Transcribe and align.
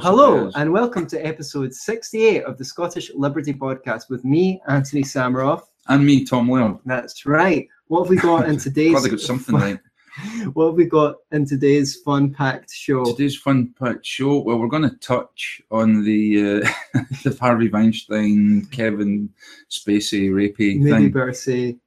Hello, 0.00 0.50
and 0.54 0.72
welcome 0.72 1.06
to 1.08 1.18
episode 1.24 1.74
68 1.74 2.44
of 2.44 2.56
the 2.56 2.64
Scottish 2.64 3.10
Liberty 3.14 3.52
Podcast 3.52 4.08
with 4.08 4.24
me, 4.24 4.58
Anthony 4.66 5.02
Samaroff. 5.02 5.64
And 5.88 6.06
me, 6.06 6.24
Tom 6.24 6.48
Laird. 6.48 6.78
That's 6.86 7.26
right. 7.26 7.68
What 7.88 8.04
have 8.04 8.08
we 8.08 8.16
got 8.16 8.48
in 8.48 8.58
today's 8.58 8.92
Glad 8.92 9.04
I 9.04 9.08
got 9.10 9.20
something 9.20 9.54
right. 9.54 9.78
What 10.54 10.66
have 10.68 10.74
we 10.76 10.86
got 10.86 11.16
in 11.30 11.46
today's 11.46 11.96
fun-packed 11.96 12.70
show? 12.70 13.04
Today's 13.04 13.36
fun 13.36 13.74
packed 13.78 14.04
show. 14.06 14.38
Well, 14.40 14.58
we're 14.58 14.68
going 14.68 14.88
to 14.88 14.96
touch 14.96 15.60
on 15.70 16.04
the 16.04 16.62
uh, 16.94 17.00
the 17.24 17.36
Harvey 17.38 17.68
Weinstein, 17.68 18.66
Kevin 18.72 19.28
Spacey 19.70 20.30
rapey 20.30 20.78
Maybe 20.78 21.08
better 21.08 21.32
say 21.34 21.78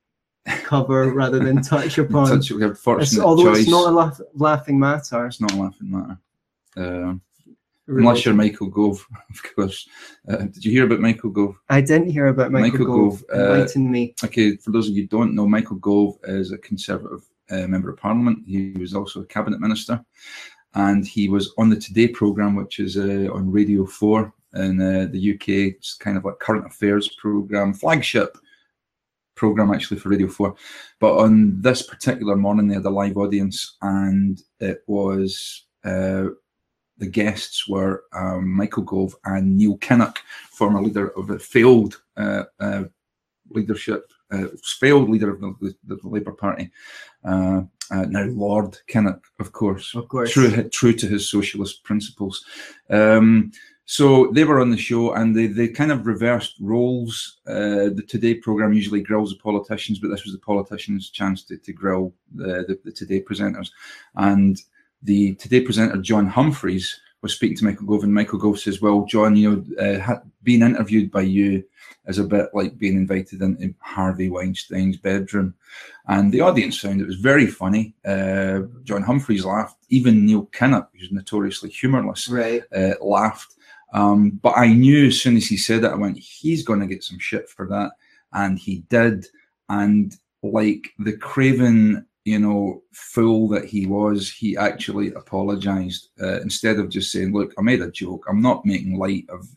cover 0.64 1.12
rather 1.12 1.40
than 1.40 1.62
touch 1.64 1.98
upon. 1.98 2.28
Touch, 2.30 2.52
we 2.52 2.62
have 2.62 2.72
It's- 2.72 2.84
fortunate 2.84 3.24
although 3.24 3.46
choice. 3.52 3.62
it's 3.62 3.70
not 3.70 3.90
a 3.90 3.92
laugh, 3.92 4.22
laughing 4.36 4.80
matter. 4.80 5.26
It's 5.28 5.42
not 5.42 5.52
a 5.54 5.58
laughing 5.58 5.92
matter. 5.92 6.18
Um, 6.78 6.84
really. 6.84 7.20
Unless 7.88 8.25
you're 8.25 8.33
Michael 8.33 8.67
Gove, 8.67 9.05
of 9.29 9.55
course. 9.55 9.88
Uh, 10.27 10.38
did 10.38 10.66
you 10.66 10.71
hear 10.71 10.85
about 10.85 10.99
Michael 10.99 11.30
Gove? 11.30 11.55
I 11.70 11.81
didn't 11.81 12.09
hear 12.09 12.27
about 12.27 12.52
Michael, 12.52 12.71
Michael 12.71 13.09
Gove. 13.09 13.27
Gove, 13.27 13.39
uh, 13.39 13.53
Enlighten 13.53 13.91
me. 13.91 14.16
Okay, 14.23 14.55
for 14.57 14.71
those 14.71 14.89
of 14.89 14.95
you 14.95 15.03
who 15.03 15.07
don't 15.07 15.35
know, 15.35 15.48
Michael 15.48 15.77
Gove 15.77 16.17
is 16.23 16.52
a 16.52 16.57
Conservative 16.57 17.26
uh, 17.49 17.67
member 17.67 17.90
of 17.91 17.98
Parliament. 17.98 18.40
He 18.48 18.71
was 18.71 18.93
also 18.93 19.21
a 19.21 19.26
cabinet 19.26 19.59
minister, 19.59 20.03
and 20.73 21.05
he 21.05 21.29
was 21.29 21.53
on 21.57 21.70
the 21.70 21.76
Today 21.76 22.07
programme, 22.07 22.55
which 22.55 22.79
is 22.79 22.98
uh, 22.98 23.29
on 23.34 23.52
Radio 23.52 23.85
Four 23.85 24.34
in 24.55 24.81
uh, 24.81 25.07
the 25.12 25.34
UK. 25.34 25.49
It's 25.77 25.93
kind 25.93 26.17
of 26.17 26.26
like 26.26 26.40
current 26.40 26.65
affairs 26.65 27.09
programme, 27.17 27.73
flagship 27.73 28.38
programme 29.35 29.73
actually 29.73 29.99
for 29.99 30.09
Radio 30.09 30.27
Four. 30.27 30.55
But 30.99 31.17
on 31.17 31.62
this 31.62 31.84
particular 31.84 32.35
morning, 32.35 32.67
they 32.67 32.76
had 32.76 32.85
a 32.85 32.90
live 32.90 33.17
audience, 33.17 33.77
and 33.81 34.41
it 34.59 34.84
was. 34.88 35.63
The 36.98 37.08
guests 37.08 37.67
were 37.67 38.04
um, 38.13 38.49
Michael 38.52 38.84
Gove 38.84 39.16
and 39.26 39.58
Neil 39.58 39.77
Kinnock, 39.77 40.17
former 40.52 40.81
leader 40.81 41.09
of 41.18 41.27
the 41.27 41.40
failed 41.40 42.01
uh, 42.18 42.43
uh, 42.60 42.84
leadership, 43.49 44.12
uh, 44.32 44.48
failed 44.63 45.10
leader 45.10 45.32
of 45.32 45.41
the, 45.41 45.76
the, 45.84 45.96
the 45.98 46.07
Labour 46.07 46.32
Party, 46.32 46.71
uh, 47.23 47.62
uh, 47.91 48.05
now 48.05 48.23
Lord 48.26 48.77
Kinnock, 48.90 49.21
of 49.40 49.51
course, 49.51 49.93
Of 49.93 50.07
course. 50.07 50.32
true 50.32 50.70
true 50.70 50.93
to 50.93 51.07
his 51.07 51.29
socialist 51.29 51.84
principles. 51.84 52.43
Um, 52.90 53.51
so 53.88 54.32
they 54.32 54.43
were 54.43 54.60
on 54.60 54.71
the 54.71 54.77
show 54.77 55.13
and 55.13 55.35
they, 55.35 55.46
they 55.46 55.68
kind 55.68 55.91
of 55.91 56.07
reversed 56.07 56.55
roles. 56.60 57.38
Uh, 57.46 57.93
the 57.93 58.04
Today 58.07 58.34
program 58.34 58.73
usually 58.73 59.01
grills 59.01 59.29
the 59.29 59.38
politicians, 59.38 59.99
but 59.99 60.10
this 60.10 60.23
was 60.23 60.34
the 60.34 60.40
politicians' 60.40 61.12
chance 61.12 61.43
to, 61.43 61.57
to 61.57 61.71
grill 61.71 62.12
the, 62.34 62.66
the, 62.68 62.79
the 62.84 62.91
Today 62.91 63.21
presenters. 63.21 63.70
And 64.16 64.59
the 65.06 65.35
Today 65.35 65.61
presenter, 65.61 65.97
John 65.97 66.29
Humphrys, 66.29 66.95
was 67.22 67.34
speaking 67.34 67.57
to 67.57 67.66
Michael 67.66 67.88
Gove, 67.88 68.03
and 68.03 68.13
Michael 68.13 68.38
Gove 68.39 68.59
says, 68.59 68.81
Well, 68.81 69.06
John, 69.06 69.35
you 69.35 69.66
know, 69.78 69.84
uh, 69.84 70.00
ha- 70.00 70.22
being 70.44 70.61
interviewed 70.61 71.09
by 71.11 71.22
you 71.22 71.63
is 72.07 72.19
a 72.19 72.23
bit 72.23 72.50
like 72.53 72.78
being 72.78 72.95
invited 72.95 73.41
into 73.41 73.73
Harvey 73.79 74.29
Weinstein's 74.29 74.97
bedroom. 74.97 75.56
And 76.07 76.31
the 76.31 76.41
audience 76.41 76.79
found 76.79 77.01
it 77.01 77.07
was 77.07 77.16
very 77.16 77.47
funny. 77.47 77.95
Uh, 78.06 78.61
John 78.83 79.03
Humphrys 79.03 79.44
laughed. 79.45 79.78
Even 79.89 80.25
Neil 80.25 80.45
Kinnock, 80.47 80.89
who's 80.94 81.11
notoriously 81.11 81.69
humorless, 81.72 82.29
Right. 82.29 82.61
uh, 82.75 82.94
laughed. 83.01 83.56
Um, 83.94 84.31
but 84.44 84.53
I 84.57 84.67
knew 84.73 85.07
as 85.07 85.19
soon 85.19 85.38
as 85.38 85.47
he 85.47 85.57
said 85.57 85.83
it, 85.83 85.91
I 85.91 85.95
went, 85.95 86.17
he's 86.17 86.63
going 86.63 86.79
to 86.81 86.85
get 86.88 87.03
some 87.03 87.17
shit 87.17 87.50
for 87.50 87.67
that. 87.69 87.91
And 88.33 88.59
he 88.59 88.83
did. 88.89 89.25
And 89.69 90.16
like 90.44 90.94
the 91.00 91.17
craven, 91.17 92.06
you 92.25 92.40
know, 92.40 92.81
fool 92.91 93.47
that 93.50 93.66
he 93.66 93.85
was, 93.85 94.31
he 94.31 94.57
actually 94.57 95.13
apologized 95.13 96.09
uh, 96.22 96.41
instead 96.41 96.79
of 96.79 96.90
just 96.90 97.12
saying, 97.12 97.31
look, 97.31 97.53
I 97.57 97.62
made 97.62 97.81
a 97.81 97.91
joke. 97.91 98.25
I'm 98.28 98.41
not 98.41 98.66
making 98.66 98.97
light 98.97 99.25
of 99.29 99.47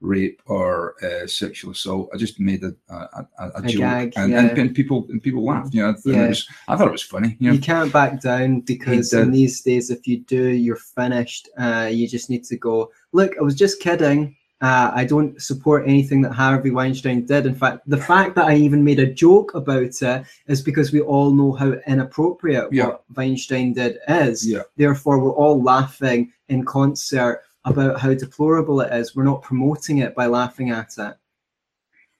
rape 0.00 0.40
or 0.44 0.94
uh, 1.02 1.26
sexual 1.26 1.72
assault. 1.72 2.10
I 2.12 2.18
just 2.18 2.38
made 2.38 2.62
a, 2.64 2.74
a, 2.92 3.26
a, 3.38 3.50
a 3.56 3.62
joke. 3.62 3.80
gag, 3.80 4.12
and, 4.16 4.30
yeah. 4.30 4.40
and, 4.40 4.58
and 4.58 4.74
people 4.74 5.06
and 5.08 5.22
people 5.22 5.42
laughed. 5.42 5.72
You 5.74 5.82
know, 5.82 5.94
Yeah. 6.04 6.28
was, 6.28 6.46
I 6.68 6.76
thought 6.76 6.88
it 6.88 6.92
was 6.92 7.02
funny. 7.02 7.36
You 7.40 7.48
know? 7.48 7.54
You 7.54 7.60
can't 7.60 7.92
back 7.92 8.20
down 8.20 8.60
because 8.60 9.12
in 9.14 9.30
these 9.30 9.62
days, 9.62 9.90
if 9.90 10.06
you 10.06 10.18
do, 10.20 10.48
you're 10.48 10.76
finished. 10.76 11.48
Uh, 11.58 11.88
you 11.90 12.06
just 12.06 12.28
need 12.28 12.44
to 12.44 12.56
go. 12.56 12.90
Look, 13.12 13.36
I 13.38 13.42
was 13.42 13.54
just 13.54 13.80
kidding. 13.80 14.36
Uh, 14.60 14.90
I 14.92 15.04
don't 15.04 15.40
support 15.40 15.86
anything 15.86 16.20
that 16.22 16.32
Harvey 16.32 16.70
Weinstein 16.70 17.24
did. 17.24 17.46
In 17.46 17.54
fact, 17.54 17.82
the 17.86 17.96
fact 17.96 18.34
that 18.34 18.46
I 18.46 18.56
even 18.56 18.82
made 18.82 18.98
a 18.98 19.06
joke 19.12 19.54
about 19.54 19.82
it 20.02 20.24
is 20.48 20.62
because 20.62 20.90
we 20.92 21.00
all 21.00 21.30
know 21.30 21.52
how 21.52 21.74
inappropriate 21.86 22.72
Yeah. 22.72 22.86
what 22.86 23.04
Weinstein 23.14 23.72
did 23.72 23.98
is. 24.08 24.44
Yeah. 24.44 24.62
Therefore, 24.76 25.20
we're 25.20 25.30
all 25.30 25.62
laughing 25.62 26.32
in 26.48 26.64
concert 26.64 27.42
about 27.64 28.00
how 28.00 28.14
deplorable 28.14 28.80
it 28.80 28.92
is. 28.92 29.14
We're 29.14 29.22
not 29.22 29.42
promoting 29.42 29.98
it 29.98 30.16
by 30.16 30.26
laughing 30.26 30.70
at 30.70 30.90
it. 30.98 31.16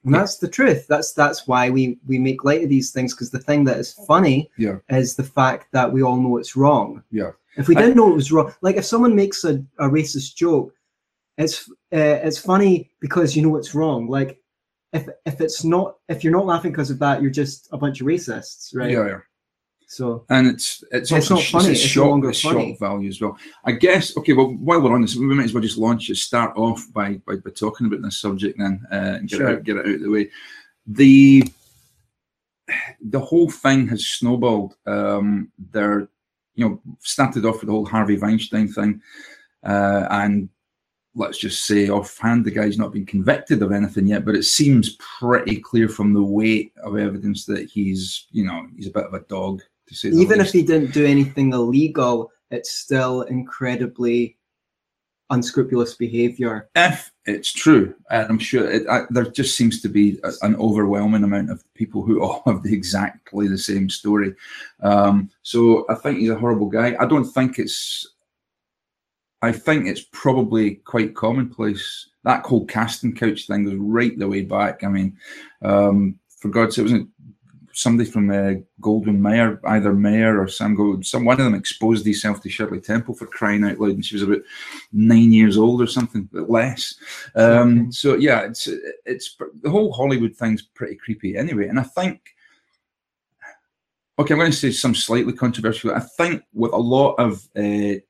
And 0.05 0.15
Yeah. 0.15 0.21
that's 0.21 0.37
the 0.39 0.47
truth. 0.49 0.87
That's 0.87 1.13
that's 1.13 1.49
why 1.49 1.71
we 1.71 1.99
we 2.07 2.21
make 2.21 2.45
light 2.45 2.63
of 2.63 2.69
these 2.69 2.93
things 2.93 3.15
because 3.15 3.31
the 3.31 3.41
thing 3.41 3.65
that 3.65 3.79
is 3.79 3.95
funny 4.07 4.49
Yeah. 4.57 4.77
is 4.91 5.17
the 5.17 5.25
fact 5.25 5.73
that 5.73 5.93
we 5.93 6.03
all 6.05 6.17
know 6.17 6.37
it's 6.37 6.55
wrong. 6.55 7.03
Yeah. 7.11 7.33
If 7.57 7.67
we 7.67 7.75
didn't 7.75 7.97
know 7.97 8.13
it 8.13 8.15
was 8.15 8.31
wrong, 8.31 8.53
like 8.61 8.77
if 8.77 8.85
someone 8.85 9.17
makes 9.17 9.43
a, 9.43 9.55
a 9.81 9.89
racist 9.89 10.37
joke, 10.37 10.73
it's 11.39 11.69
uh, 11.71 12.21
it's 12.27 12.39
funny 12.39 12.91
because 13.01 13.35
you 13.35 13.43
know 13.43 13.57
it's 13.57 13.75
wrong. 13.75 14.09
Like 14.09 14.39
if 14.93 15.09
if 15.25 15.41
it's 15.41 15.65
not 15.65 15.97
if 16.09 16.23
you're 16.23 16.33
not 16.33 16.47
laughing 16.47 16.73
because 16.73 16.91
of 16.91 16.99
that, 16.99 17.23
you're 17.23 17.31
just 17.31 17.69
a 17.73 17.79
bunch 17.79 18.01
of 18.01 18.07
racists, 18.07 18.75
right? 18.75 18.91
Yeah, 18.91 19.07
yeah. 19.07 19.19
So 19.91 20.27
and 20.29 20.47
it's 20.49 20.85
it's, 20.91 21.11
It's 21.11 21.31
also 21.31 21.37
not 21.37 21.45
funny, 21.45 21.71
It's, 21.71 21.81
it's 21.85 21.97
no 21.97 22.03
shock, 22.03 22.11
longer 22.11 22.31
it's 22.31 22.41
funny. 22.43 22.71
shock 22.73 22.79
value 22.81 23.09
as 23.09 23.21
well. 23.23 23.39
I 23.65 23.73
guess. 23.73 24.15
Okay, 24.19 24.35
well, 24.35 24.49
while 24.57 24.83
we're 24.83 24.95
on 24.95 25.01
this, 25.01 25.17
we 25.17 25.25
might 25.27 25.45
as 25.45 25.55
well 25.55 25.63
just 25.63 25.79
launch 25.79 26.11
it. 26.11 26.17
Start 26.17 26.55
off 26.59 26.85
by 26.93 27.15
by, 27.27 27.37
by 27.37 27.51
talking 27.53 27.87
about 27.87 28.03
this 28.03 28.21
subject 28.21 28.59
then, 28.59 28.85
uh, 28.93 29.17
and 29.17 29.29
get 29.29 29.37
Sure. 29.39 29.49
it 29.49 29.57
out, 29.57 29.65
get 29.65 29.77
it 29.77 29.87
out 29.87 29.95
of 29.95 30.03
the 30.03 30.11
way. 30.11 30.31
The 30.87 31.45
the 33.01 33.21
whole 33.21 33.51
thing 33.51 33.89
has 33.89 34.07
snowballed. 34.07 34.75
Um, 34.87 35.51
they're 35.71 36.09
you 36.55 36.69
know 36.69 36.83
started 37.01 37.47
off 37.47 37.61
with 37.61 37.67
the 37.67 37.73
whole 37.73 37.87
Harvey 37.87 38.19
Weinstein 38.19 38.69
thing, 38.69 39.01
uh, 39.65 40.07
and 40.11 40.51
let's 41.19 41.39
just 41.39 41.67
say 41.67 41.89
offhand, 41.91 42.45
the 42.45 42.51
guy's 42.51 42.79
not 42.79 42.93
been 42.93 43.05
convicted 43.05 43.61
of 43.63 43.73
anything 43.73 44.07
yet, 44.07 44.25
but 44.25 44.37
it 44.37 44.45
seems 44.45 44.97
pretty 44.97 45.57
clear 45.57 45.89
from 45.89 46.15
the 46.15 46.23
weight 46.23 46.73
of 46.83 46.97
evidence 46.97 47.45
that 47.47 47.69
he's, 47.69 48.27
you 48.31 48.45
know, 48.45 48.67
he's 48.77 48.87
a 48.87 48.93
bit 48.93 49.05
of 49.05 49.15
a 49.15 49.21
dog, 49.21 49.61
to 49.89 49.95
say 49.95 50.11
the 50.11 50.17
even 50.17 50.41
if 50.41 50.53
he 50.53 50.63
didn't 50.63 50.93
do 50.93 51.05
anything 51.05 51.53
illegal, 51.53 52.31
it's 52.51 52.71
still 52.71 53.23
incredibly 53.23 54.39
unscrupulous 55.31 55.95
behavior. 55.95 56.69
if 56.75 57.13
it's 57.27 57.53
true, 57.53 57.95
and 58.11 58.27
I'm 58.29 58.39
sure 58.39 58.71
it, 58.71 58.87
I, 58.89 59.03
there 59.11 59.25
just 59.25 59.57
seems 59.57 59.81
to 59.83 59.89
be 59.89 60.19
a, 60.25 60.33
an 60.43 60.57
overwhelming 60.57 61.25
amount 61.25 61.51
of 61.51 61.63
people 61.75 62.03
who 62.03 62.23
all 62.23 62.43
have 62.47 62.63
the, 62.63 62.73
exactly 62.73 63.49
the 63.49 63.59
same 63.59 63.91
story. 63.91 64.35
Um, 64.83 65.31
so 65.43 65.85
I 65.91 65.95
think 65.97 66.19
he's 66.19 66.31
a 66.31 66.39
horrible 66.39 66.69
guy. 66.69 66.97
I 66.99 67.07
don't 67.07 67.27
think 67.27 67.59
it's. 67.59 68.15
I 69.43 69.53
think 69.53 69.87
it's 69.87 70.05
probably 70.13 70.77
quite 70.77 71.15
commonplace. 71.15 72.09
That 72.25 72.45
whole 72.45 72.67
casting 72.67 73.15
couch 73.15 73.47
thing 73.47 73.65
goes 73.65 73.75
right 73.75 74.19
the 74.19 74.29
way 74.29 74.43
back. 74.43 74.83
I 74.85 74.89
mean, 74.89 75.17
um, 75.63 76.19
for 76.29 76.49
God's 76.49 76.75
sake, 76.75 76.81
it 76.81 76.85
wasn't 76.85 77.03
it 77.03 77.29
somebody 77.79 78.11
from 78.11 78.29
uh, 78.31 78.55
Goldwyn 78.81 79.19
Mayer, 79.21 79.61
either 79.65 79.93
Mayer 79.93 80.41
or 80.41 80.49
Sam 80.49 80.75
Gold, 80.75 81.07
some 81.07 81.25
one 81.25 81.39
of 81.39 81.45
them 81.45 81.55
exposed 81.55 82.05
himself 82.05 82.43
to 82.43 82.49
Shirley 82.49 82.81
Temple 82.81 83.15
for 83.15 83.27
crying 83.27 83.63
out 83.65 83.79
loud, 83.79 83.91
and 83.91 84.05
she 84.05 84.17
was 84.17 84.25
about 84.25 84.43
nine 84.93 85.33
years 85.33 85.57
old 85.57 85.81
or 85.81 85.87
something, 85.87 86.29
but 86.33 86.51
less. 86.51 86.95
Um, 87.37 87.93
so 87.93 88.17
yeah, 88.17 88.41
it's 88.41 88.69
it's 89.07 89.37
the 89.63 89.71
whole 89.71 89.93
Hollywood 89.93 90.35
thing's 90.35 90.63
pretty 90.63 90.97
creepy 90.97 91.37
anyway, 91.37 91.69
and 91.69 91.79
I 91.79 91.85
think. 91.85 92.21
Okay, 94.19 94.35
I'm 94.35 94.41
going 94.41 94.51
to 94.51 94.57
say 94.57 94.73
some 94.73 94.97
slightly 94.97 95.33
controversial. 95.33 95.95
I 95.95 96.01
think 96.01 96.43
with 96.53 96.73
a 96.73 96.77
lot 96.77 97.15
of 97.21 97.49
uh, 97.57 98.01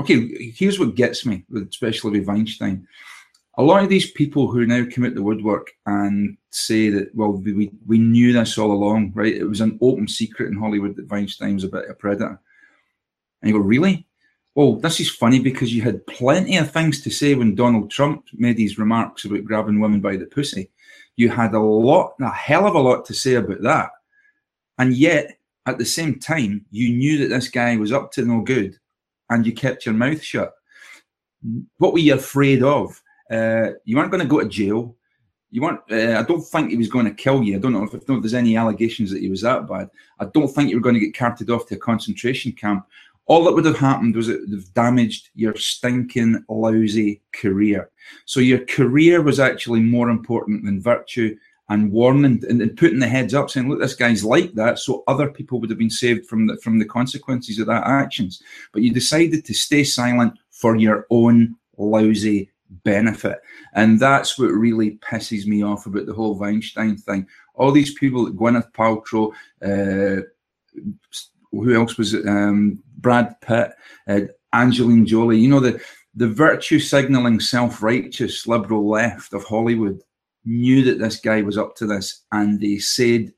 okay, 0.00 0.52
here's 0.56 0.78
what 0.78 0.94
gets 0.94 1.26
me, 1.26 1.44
especially 1.68 2.18
with 2.18 2.28
Weinstein. 2.28 2.86
A 3.58 3.62
lot 3.62 3.82
of 3.82 3.90
these 3.90 4.10
people 4.10 4.50
who 4.50 4.64
now 4.64 4.86
come 4.90 5.04
out 5.04 5.14
the 5.14 5.22
woodwork 5.22 5.70
and 5.86 6.36
say 6.50 6.88
that, 6.88 7.14
well, 7.14 7.32
we, 7.32 7.70
we, 7.86 7.98
knew 7.98 8.32
this 8.32 8.56
all 8.56 8.72
along, 8.72 9.12
right? 9.14 9.34
It 9.34 9.44
was 9.44 9.60
an 9.60 9.78
open 9.82 10.08
secret 10.08 10.50
in 10.50 10.58
Hollywood 10.58 10.96
that 10.96 11.10
Weinstein 11.10 11.54
was 11.54 11.64
a 11.64 11.68
bit 11.68 11.84
of 11.84 11.90
a 11.90 11.94
predator. 11.94 12.40
And 13.42 13.50
you 13.50 13.58
go, 13.58 13.64
really? 13.64 14.06
Well, 14.54 14.76
this 14.76 15.00
is 15.00 15.10
funny 15.10 15.40
because 15.40 15.74
you 15.74 15.82
had 15.82 16.06
plenty 16.06 16.56
of 16.56 16.70
things 16.70 17.02
to 17.02 17.10
say 17.10 17.34
when 17.34 17.54
Donald 17.54 17.90
Trump 17.90 18.24
made 18.32 18.58
his 18.58 18.78
remarks 18.78 19.24
about 19.24 19.44
grabbing 19.44 19.80
women 19.80 20.00
by 20.00 20.16
the 20.16 20.26
pussy. 20.26 20.70
You 21.16 21.28
had 21.28 21.54
a 21.54 21.60
lot, 21.60 22.14
a 22.20 22.30
hell 22.30 22.66
of 22.66 22.74
a 22.74 22.80
lot 22.80 23.04
to 23.06 23.14
say 23.14 23.34
about 23.34 23.62
that. 23.62 23.90
And 24.78 24.94
yet, 24.94 25.38
at 25.66 25.78
the 25.78 25.84
same 25.84 26.18
time, 26.18 26.64
you 26.70 26.96
knew 26.96 27.18
that 27.18 27.34
this 27.34 27.48
guy 27.48 27.76
was 27.76 27.92
up 27.92 28.10
to 28.12 28.24
no 28.24 28.40
good 28.40 28.78
and 29.30 29.46
you 29.46 29.52
kept 29.52 29.86
your 29.86 29.94
mouth 29.94 30.22
shut. 30.22 30.52
What 31.78 31.92
were 31.92 32.00
you 32.00 32.14
afraid 32.14 32.62
of? 32.62 33.00
Uh, 33.30 33.70
you 33.84 33.96
weren't 33.96 34.10
going 34.10 34.22
to 34.22 34.28
go 34.28 34.40
to 34.40 34.48
jail. 34.48 34.94
You 35.50 35.62
weren't. 35.62 35.80
Uh, 35.90 36.18
I 36.18 36.22
don't 36.22 36.42
think 36.42 36.70
he 36.70 36.76
was 36.76 36.88
going 36.90 37.06
to 37.06 37.14
kill 37.14 37.42
you. 37.42 37.56
I 37.56 37.58
don't 37.58 37.72
know 37.72 37.84
if, 37.84 37.94
if 37.94 38.06
there's 38.06 38.34
any 38.34 38.56
allegations 38.56 39.10
that 39.10 39.22
he 39.22 39.30
was 39.30 39.40
that 39.42 39.66
bad. 39.66 39.88
I 40.18 40.26
don't 40.26 40.48
think 40.48 40.68
you 40.68 40.76
were 40.76 40.82
going 40.82 40.94
to 40.94 41.00
get 41.00 41.16
carted 41.16 41.50
off 41.50 41.66
to 41.68 41.76
a 41.76 41.78
concentration 41.78 42.52
camp. 42.52 42.86
all 43.26 43.44
that 43.44 43.54
would 43.54 43.64
have 43.64 43.78
happened 43.78 44.16
was 44.16 44.28
it 44.28 44.40
would 44.40 44.52
have 44.52 44.74
damaged 44.74 45.30
your 45.34 45.54
stinking, 45.56 46.44
lousy 46.48 47.22
career. 47.32 47.88
So 48.24 48.40
your 48.40 48.64
career 48.66 49.22
was 49.22 49.38
actually 49.38 49.80
more 49.80 50.10
important 50.10 50.64
than 50.64 50.82
virtue 50.82 51.36
and 51.70 51.92
warning 51.92 52.24
and, 52.24 52.60
and, 52.60 52.76
putting 52.76 52.98
the 52.98 53.08
heads 53.08 53.32
up, 53.32 53.48
saying, 53.48 53.68
"Look, 53.68 53.80
this 53.80 53.94
guy's 53.94 54.24
like 54.24 54.52
that," 54.54 54.78
so 54.80 55.04
other 55.06 55.30
people 55.30 55.60
would 55.60 55.70
have 55.70 55.78
been 55.78 55.88
saved 55.88 56.26
from 56.26 56.48
the 56.48 56.56
from 56.58 56.78
the 56.78 56.84
consequences 56.84 57.58
of 57.58 57.68
that 57.68 57.86
actions. 57.86 58.42
But 58.72 58.82
you 58.82 58.92
decided 58.92 59.44
to 59.44 59.54
stay 59.54 59.84
silent 59.84 60.34
for 60.50 60.76
your 60.76 61.06
own 61.10 61.54
lousy 61.78 62.50
benefit, 62.84 63.38
and 63.72 64.00
that's 64.00 64.36
what 64.36 64.48
really 64.48 64.98
pisses 64.98 65.46
me 65.46 65.62
off 65.62 65.86
about 65.86 66.06
the 66.06 66.12
whole 66.12 66.36
Weinstein 66.36 66.96
thing. 66.96 67.26
All 67.54 67.70
these 67.70 67.94
people, 67.94 68.26
Gwyneth 68.26 68.72
Paltrow, 68.72 69.32
uh, 69.62 70.22
who 71.52 71.74
else 71.74 71.96
was 71.96 72.14
it? 72.14 72.26
Um, 72.26 72.82
Brad 72.98 73.40
Pitt, 73.40 73.72
uh, 74.08 74.20
Angelina 74.52 75.04
Jolie. 75.06 75.38
You 75.38 75.48
know 75.48 75.60
the 75.60 75.80
the 76.16 76.28
virtue 76.28 76.80
signaling, 76.80 77.38
self 77.38 77.80
righteous 77.80 78.48
liberal 78.48 78.88
left 78.88 79.32
of 79.34 79.44
Hollywood 79.44 80.02
knew 80.44 80.82
that 80.84 80.98
this 80.98 81.20
guy 81.20 81.42
was 81.42 81.58
up 81.58 81.76
to 81.76 81.86
this 81.86 82.24
and 82.32 82.60
they 82.60 82.78
said 82.78 83.32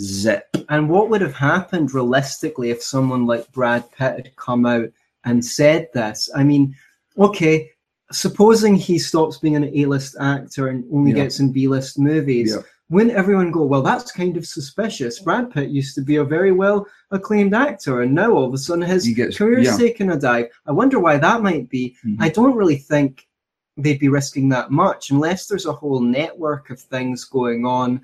zip. 0.00 0.46
And 0.68 0.88
what 0.88 1.10
would 1.10 1.20
have 1.20 1.34
happened 1.34 1.94
realistically 1.94 2.70
if 2.70 2.82
someone 2.82 3.26
like 3.26 3.50
Brad 3.52 3.90
Pitt 3.92 4.16
had 4.16 4.36
come 4.36 4.66
out 4.66 4.88
and 5.24 5.44
said 5.44 5.88
this? 5.94 6.30
I 6.34 6.42
mean, 6.42 6.74
okay, 7.18 7.70
supposing 8.12 8.74
he 8.74 8.98
stops 8.98 9.38
being 9.38 9.56
an 9.56 9.70
A 9.74 9.86
list 9.86 10.16
actor 10.20 10.68
and 10.68 10.84
only 10.92 11.10
yeah. 11.10 11.18
gets 11.18 11.40
in 11.40 11.52
B 11.52 11.68
list 11.68 11.98
movies. 11.98 12.54
Yeah. 12.54 12.62
Wouldn't 12.88 13.14
everyone 13.14 13.52
go, 13.52 13.62
well, 13.62 13.82
that's 13.82 14.10
kind 14.10 14.36
of 14.36 14.44
suspicious? 14.44 15.20
Brad 15.20 15.52
Pitt 15.52 15.70
used 15.70 15.94
to 15.94 16.00
be 16.00 16.16
a 16.16 16.24
very 16.24 16.50
well 16.50 16.86
acclaimed 17.12 17.54
actor, 17.54 18.02
and 18.02 18.12
now 18.12 18.32
all 18.32 18.46
of 18.46 18.54
a 18.54 18.58
sudden 18.58 18.82
his 18.82 19.06
gets, 19.14 19.38
career's 19.38 19.66
yeah. 19.66 19.76
taken 19.76 20.10
a 20.10 20.18
dive. 20.18 20.48
I 20.66 20.72
wonder 20.72 20.98
why 20.98 21.18
that 21.18 21.40
might 21.40 21.68
be. 21.68 21.96
Mm-hmm. 22.04 22.20
I 22.20 22.30
don't 22.30 22.56
really 22.56 22.78
think 22.78 23.28
they'd 23.76 23.98
be 23.98 24.08
risking 24.08 24.48
that 24.50 24.70
much 24.70 25.10
unless 25.10 25.46
there's 25.46 25.66
a 25.66 25.72
whole 25.72 26.00
network 26.00 26.70
of 26.70 26.80
things 26.80 27.24
going 27.24 27.64
on, 27.64 28.00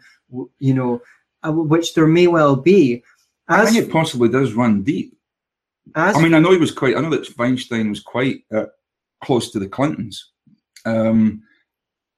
you 0.58 0.74
know, 0.74 1.02
uh, 1.42 1.52
which 1.52 1.94
there 1.94 2.06
may 2.06 2.26
well 2.26 2.56
be. 2.56 3.02
As, 3.48 3.68
I 3.68 3.70
think 3.70 3.86
it 3.86 3.92
possibly 3.92 4.28
does 4.28 4.54
run 4.54 4.82
deep. 4.82 5.16
As, 5.94 6.16
I 6.16 6.22
mean, 6.22 6.34
I 6.34 6.40
know 6.40 6.50
he 6.50 6.58
was 6.58 6.72
quite. 6.72 6.96
I 6.96 7.00
know 7.00 7.10
that 7.10 7.38
Weinstein 7.38 7.90
was 7.90 8.00
quite 8.00 8.44
uh, 8.52 8.66
close 9.22 9.52
to 9.52 9.60
the 9.60 9.68
Clintons. 9.68 10.32
Um, 10.84 11.42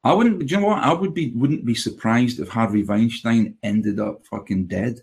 I 0.04 0.14
wouldn't. 0.14 0.38
Do 0.38 0.46
you 0.46 0.60
know 0.60 0.68
what? 0.68 0.82
I 0.82 0.92
would 0.92 1.12
be. 1.12 1.32
Wouldn't 1.32 1.66
be 1.66 1.74
surprised 1.74 2.40
if 2.40 2.48
Harvey 2.48 2.82
Weinstein 2.82 3.56
ended 3.62 4.00
up 4.00 4.24
fucking 4.26 4.68
dead. 4.68 5.02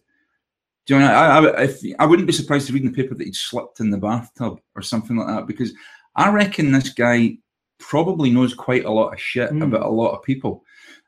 Do 0.87 0.95
you 0.95 0.99
know? 0.99 1.07
I, 1.07 1.39
I, 1.39 1.61
if, 1.63 1.81
I 1.99 2.05
wouldn't 2.07 2.27
be 2.27 2.33
surprised 2.33 2.67
to 2.67 2.73
read 2.73 2.83
in 2.83 2.91
the 2.91 2.95
paper 2.95 3.13
that 3.13 3.23
he'd 3.23 3.35
slipped 3.35 3.79
in 3.79 3.91
the 3.91 3.97
bathtub 3.97 4.59
or 4.75 4.81
something 4.81 5.15
like 5.17 5.27
that 5.27 5.47
because 5.47 5.73
I 6.15 6.31
reckon 6.31 6.71
this 6.71 6.89
guy 6.89 7.37
probably 7.89 8.31
knows 8.31 8.53
quite 8.53 8.85
a 8.85 8.91
lot 8.91 9.13
of 9.13 9.19
shit 9.19 9.51
mm. 9.51 9.63
about 9.63 9.85
a 9.85 9.89
lot 9.89 10.13
of 10.15 10.23
people. 10.23 10.63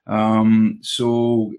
Um, 0.06 0.80
so 0.82 1.52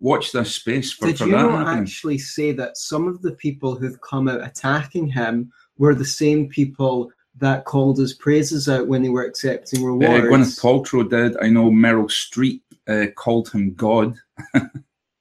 watch 0.00 0.32
this 0.32 0.54
space 0.54 0.92
for, 0.92 1.06
Did 1.06 1.18
for 1.18 1.26
you 1.26 1.32
that 1.32 1.42
not 1.42 1.78
actually 1.78 2.18
say 2.18 2.52
that 2.52 2.76
some 2.76 3.06
of 3.06 3.22
the 3.22 3.32
people 3.32 3.74
who've 3.74 4.00
come 4.00 4.28
out 4.28 4.44
attacking 4.44 5.08
him 5.08 5.52
were 5.78 5.94
the 5.94 6.04
same 6.04 6.48
people 6.48 7.10
that 7.38 7.66
called 7.66 7.98
his 7.98 8.14
praises 8.14 8.68
out 8.68 8.88
when 8.88 9.02
they 9.02 9.10
were 9.10 9.24
accepting 9.24 9.82
uh, 9.82 9.86
rewards? 9.86 10.24
Uh, 10.24 10.28
Gwyneth 10.28 10.60
Paltrow 10.60 11.08
did. 11.08 11.36
I 11.42 11.48
know 11.48 11.70
Meryl 11.70 12.08
Streep 12.08 12.62
uh, 12.88 13.10
called 13.14 13.50
him 13.50 13.74
God. 13.74 14.16
I 14.54 14.62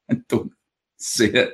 don't 0.30 0.52
say 0.98 1.30
it. 1.34 1.54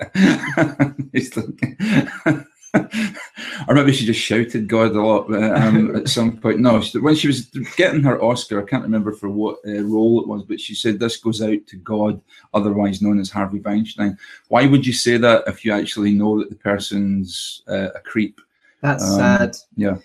or 3.68 3.76
maybe 3.76 3.92
she 3.92 4.06
just 4.06 4.20
shouted 4.20 4.68
God 4.68 4.96
a 4.96 5.02
lot 5.02 5.34
um, 5.34 5.96
at 5.96 6.08
some 6.08 6.38
point. 6.38 6.60
No, 6.60 6.82
when 7.02 7.16
she 7.16 7.28
was 7.28 7.42
getting 7.76 8.04
her 8.04 8.22
Oscar, 8.24 8.62
I 8.62 8.66
can't 8.66 8.84
remember 8.84 9.12
for 9.12 9.30
what 9.30 9.58
uh, 9.68 9.82
role 9.84 10.22
it 10.22 10.28
was, 10.28 10.44
but 10.44 10.60
she 10.60 10.74
said, 10.74 11.00
This 11.00 11.18
goes 11.18 11.42
out 11.42 11.68
to 11.68 11.76
God, 11.78 12.22
otherwise 12.54 13.02
known 13.02 13.20
as 13.20 13.30
Harvey 13.30 13.60
Weinstein. 13.60 14.18
Why 14.48 14.68
would 14.68 14.86
you 14.86 14.94
say 14.94 15.18
that 15.18 15.44
if 15.48 15.66
you 15.66 15.74
actually 15.74 16.14
know 16.14 16.40
that 16.40 16.50
the 16.50 16.56
person's 16.56 17.64
uh, 17.68 17.90
a 17.94 18.00
creep? 18.00 18.40
That's 18.82 19.04
um, 19.04 19.18
sad. 19.18 19.56
Yeah. 19.76 19.98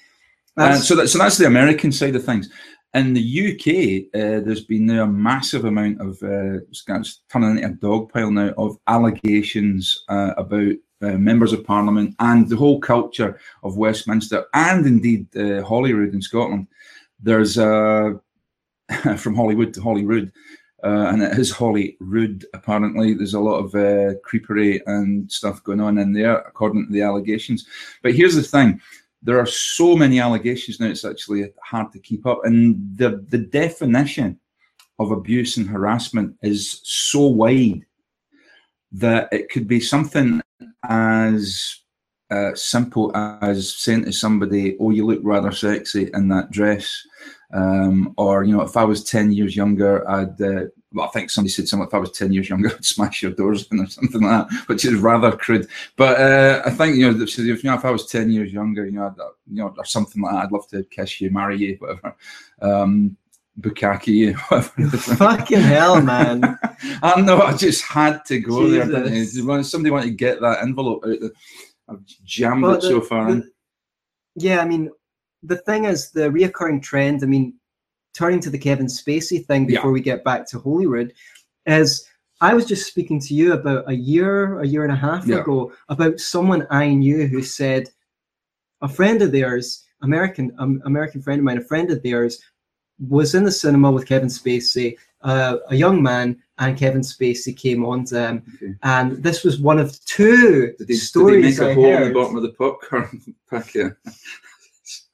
That's... 0.56 0.78
And 0.78 0.84
so, 0.84 0.96
that, 0.96 1.08
so 1.08 1.18
that's 1.18 1.38
the 1.38 1.46
American 1.46 1.92
side 1.92 2.16
of 2.16 2.24
things. 2.24 2.48
In 2.94 3.12
the 3.12 3.20
UK, 3.20 4.08
uh, 4.14 4.40
there's 4.44 4.64
been 4.64 4.86
now 4.86 5.04
a 5.04 5.06
massive 5.06 5.66
amount 5.66 6.00
of, 6.00 6.20
uh, 6.22 6.60
it's 6.68 6.82
turning 7.28 7.62
into 7.62 7.68
a 7.68 7.72
dog 7.72 8.12
pile 8.12 8.30
now, 8.30 8.54
of 8.56 8.78
allegations 8.86 10.04
uh, 10.08 10.32
about 10.36 10.72
uh, 11.02 11.12
members 11.12 11.52
of 11.52 11.64
parliament 11.64 12.14
and 12.20 12.48
the 12.48 12.56
whole 12.56 12.80
culture 12.80 13.38
of 13.62 13.76
Westminster 13.76 14.46
and 14.54 14.86
indeed 14.86 15.26
uh, 15.36 15.62
Holyrood 15.62 16.14
in 16.14 16.22
Scotland. 16.22 16.66
There's 17.20 17.58
uh, 17.58 18.12
from 19.16 19.34
Hollywood 19.34 19.74
to 19.74 19.80
Holyrood, 19.80 20.32
uh, 20.84 21.08
and 21.08 21.22
it 21.22 21.38
is 21.38 21.50
Holyrood. 21.50 22.44
Apparently, 22.54 23.14
there's 23.14 23.34
a 23.34 23.40
lot 23.40 23.58
of 23.58 23.74
uh, 23.74 24.18
creepery 24.24 24.80
and 24.86 25.30
stuff 25.30 25.62
going 25.64 25.80
on 25.80 25.98
in 25.98 26.12
there, 26.12 26.38
according 26.38 26.86
to 26.86 26.92
the 26.92 27.02
allegations. 27.02 27.66
But 28.02 28.14
here's 28.14 28.36
the 28.36 28.42
thing: 28.42 28.80
there 29.22 29.38
are 29.38 29.46
so 29.46 29.96
many 29.96 30.20
allegations 30.20 30.78
now; 30.78 30.86
it's 30.86 31.04
actually 31.04 31.52
hard 31.62 31.92
to 31.92 31.98
keep 31.98 32.26
up. 32.26 32.40
And 32.44 32.96
the 32.96 33.24
the 33.28 33.38
definition 33.38 34.38
of 34.98 35.10
abuse 35.10 35.56
and 35.56 35.68
harassment 35.68 36.36
is 36.42 36.80
so 36.84 37.26
wide 37.26 37.84
that 38.92 39.28
it 39.32 39.50
could 39.50 39.68
be 39.68 39.80
something 39.80 40.40
as 40.88 41.80
uh, 42.30 42.54
simple 42.54 43.14
as 43.14 43.74
saying 43.74 44.04
to 44.04 44.12
somebody, 44.12 44.76
"Oh, 44.80 44.90
you 44.90 45.06
look 45.06 45.20
rather 45.22 45.52
sexy 45.52 46.10
in 46.12 46.28
that 46.28 46.50
dress," 46.50 47.06
um, 47.54 48.14
or 48.16 48.42
you 48.42 48.56
know, 48.56 48.62
if 48.62 48.76
I 48.76 48.84
was 48.84 49.04
ten 49.04 49.32
years 49.32 49.56
younger, 49.56 50.08
I'd. 50.08 50.40
Uh, 50.40 50.64
well, 50.92 51.06
I 51.06 51.08
think 51.10 51.30
somebody 51.30 51.50
said 51.50 51.68
something. 51.68 51.86
If 51.86 51.94
I 51.94 51.98
was 51.98 52.10
ten 52.12 52.32
years 52.32 52.48
younger, 52.48 52.70
I'd 52.74 52.84
smash 52.84 53.22
your 53.22 53.32
doors 53.32 53.68
in 53.70 53.80
or 53.80 53.86
something 53.86 54.22
like 54.22 54.48
that, 54.48 54.68
which 54.68 54.84
is 54.84 54.94
rather 54.94 55.32
crude. 55.32 55.68
But 55.96 56.18
uh, 56.18 56.62
I 56.64 56.70
think 56.70 56.96
you 56.96 57.12
know, 57.12 57.22
if, 57.22 57.38
you 57.38 57.56
know, 57.62 57.74
if 57.74 57.84
I 57.84 57.90
was 57.90 58.06
ten 58.06 58.30
years 58.30 58.52
younger, 58.52 58.84
you 58.84 58.92
know, 58.92 59.06
I'd, 59.06 59.18
you 59.48 59.62
know, 59.62 59.74
or 59.76 59.84
something 59.84 60.20
like 60.20 60.32
that, 60.32 60.44
I'd 60.44 60.52
love 60.52 60.66
to 60.68 60.82
kiss 60.84 61.20
you, 61.20 61.30
marry 61.30 61.58
you, 61.58 61.76
whatever. 61.78 62.16
Um, 62.60 63.16
Bukkake. 63.60 64.36
Fucking 65.16 65.60
hell, 65.60 66.02
man. 66.02 66.58
I 67.02 67.20
know, 67.20 67.40
I 67.40 67.56
just 67.56 67.84
had 67.84 68.24
to 68.26 68.40
go 68.40 68.68
Jesus. 68.68 69.34
there. 69.34 69.44
When 69.44 69.64
somebody 69.64 69.90
wanted 69.90 70.06
to 70.06 70.10
get 70.12 70.40
that 70.40 70.62
envelope 70.62 71.04
out, 71.06 71.16
there, 71.20 71.30
I've 71.88 72.04
jammed 72.24 72.62
but 72.62 72.78
it 72.78 72.82
the, 72.82 72.88
so 72.88 73.00
far. 73.00 73.32
The, 73.32 73.50
yeah, 74.36 74.60
I 74.60 74.66
mean, 74.66 74.90
the 75.42 75.56
thing 75.56 75.84
is, 75.84 76.10
the 76.10 76.28
reoccurring 76.30 76.82
trend, 76.82 77.22
I 77.22 77.26
mean, 77.26 77.54
turning 78.14 78.40
to 78.40 78.50
the 78.50 78.58
Kevin 78.58 78.86
Spacey 78.86 79.44
thing 79.44 79.66
before 79.66 79.90
yeah. 79.90 79.94
we 79.94 80.00
get 80.00 80.24
back 80.24 80.46
to 80.48 80.58
Holyrood, 80.58 81.12
is 81.66 82.06
I 82.40 82.52
was 82.52 82.66
just 82.66 82.86
speaking 82.86 83.20
to 83.20 83.34
you 83.34 83.54
about 83.54 83.88
a 83.88 83.94
year, 83.94 84.60
a 84.60 84.66
year 84.66 84.84
and 84.84 84.92
a 84.92 84.96
half 84.96 85.26
yeah. 85.26 85.36
ago, 85.36 85.72
about 85.88 86.20
someone 86.20 86.66
I 86.70 86.88
knew 86.88 87.26
who 87.26 87.42
said 87.42 87.88
a 88.82 88.88
friend 88.88 89.22
of 89.22 89.32
theirs, 89.32 89.84
American, 90.02 90.54
um, 90.58 90.82
American 90.84 91.22
friend 91.22 91.38
of 91.38 91.44
mine, 91.44 91.58
a 91.58 91.62
friend 91.64 91.90
of 91.90 92.02
theirs 92.02 92.40
was 93.08 93.34
in 93.34 93.44
the 93.44 93.52
cinema 93.52 93.90
with 93.90 94.06
Kevin 94.06 94.28
Spacey, 94.28 94.96
uh, 95.22 95.58
a 95.68 95.74
young 95.74 96.02
man, 96.02 96.40
and 96.58 96.78
Kevin 96.78 97.02
Spacey 97.02 97.56
came 97.56 97.84
on 97.84 98.04
to 98.06 98.20
him. 98.20 98.42
Okay. 98.54 98.74
And 98.82 99.22
this 99.22 99.44
was 99.44 99.60
one 99.60 99.78
of 99.78 100.02
two 100.04 100.74
did 100.78 100.88
he, 100.88 100.96
stories. 100.96 101.58
Did 101.58 101.68
he 101.68 101.68
make 101.68 101.68
a 101.68 101.70
I 101.70 101.74
hole 101.74 101.92
heard. 101.92 102.02
in 102.02 102.08
the 102.08 102.14
bottom 102.14 102.36
of 102.36 102.42
the 102.42 102.52
popcorn 102.52 103.34
packet? 103.50 103.96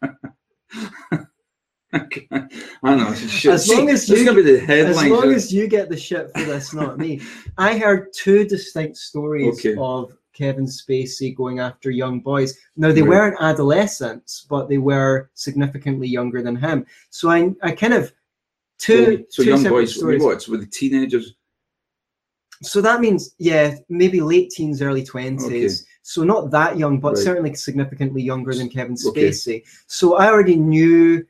I 2.83 2.95
know. 2.97 3.09
As 3.09 3.69
long 3.69 3.91
as 3.91 4.09
you, 4.09 4.25
gonna 4.25 4.43
be 4.43 4.43
the 4.43 4.61
headline. 4.61 5.05
As 5.05 5.11
long 5.11 5.31
as 5.31 5.53
you 5.53 5.69
get 5.69 5.91
the 5.91 5.97
shit 5.97 6.31
for 6.33 6.43
this, 6.45 6.73
not 6.73 6.99
me. 6.99 7.21
I 7.59 7.77
heard 7.77 8.12
two 8.15 8.47
distinct 8.47 8.97
stories 8.97 9.59
okay. 9.59 9.77
of 9.79 10.17
Kevin 10.33 10.67
Spacey 10.67 11.35
going 11.35 11.59
after 11.59 11.91
young 11.91 12.21
boys. 12.21 12.59
Now 12.77 12.93
they 12.93 13.03
right. 13.03 13.11
weren't 13.11 13.37
adolescents, 13.41 14.47
but 14.49 14.69
they 14.69 14.79
were 14.79 15.31
significantly 15.35 16.09
younger 16.09 16.43
than 16.43 16.57
him. 16.57 16.87
So 17.11 17.31
I, 17.31 17.51
I 17.62 17.73
kind 17.73 17.95
of 17.95 18.12
two. 18.79 19.25
So, 19.29 19.43
so 19.43 19.43
two 19.43 19.51
young 19.51 19.62
boys, 19.65 19.95
stories. 19.95 20.23
what? 20.23 20.49
with 20.49 20.61
the 20.61 20.67
teenagers. 20.67 21.35
So 22.62 22.81
that 22.81 23.01
means, 23.01 23.35
yeah, 23.39 23.77
maybe 23.89 24.21
late 24.21 24.51
teens, 24.51 24.81
early 24.83 25.05
twenties. 25.05 25.83
Okay. 25.83 25.89
So 26.03 26.25
not 26.25 26.51
that 26.51 26.79
young, 26.79 27.01
but 27.01 27.15
right. 27.15 27.25
certainly 27.25 27.55
significantly 27.55 28.23
younger 28.23 28.55
than 28.55 28.69
Kevin 28.69 28.95
Spacey. 28.95 29.57
Okay. 29.57 29.65
So 29.87 30.17
I 30.17 30.29
already 30.29 30.57
knew 30.57 31.25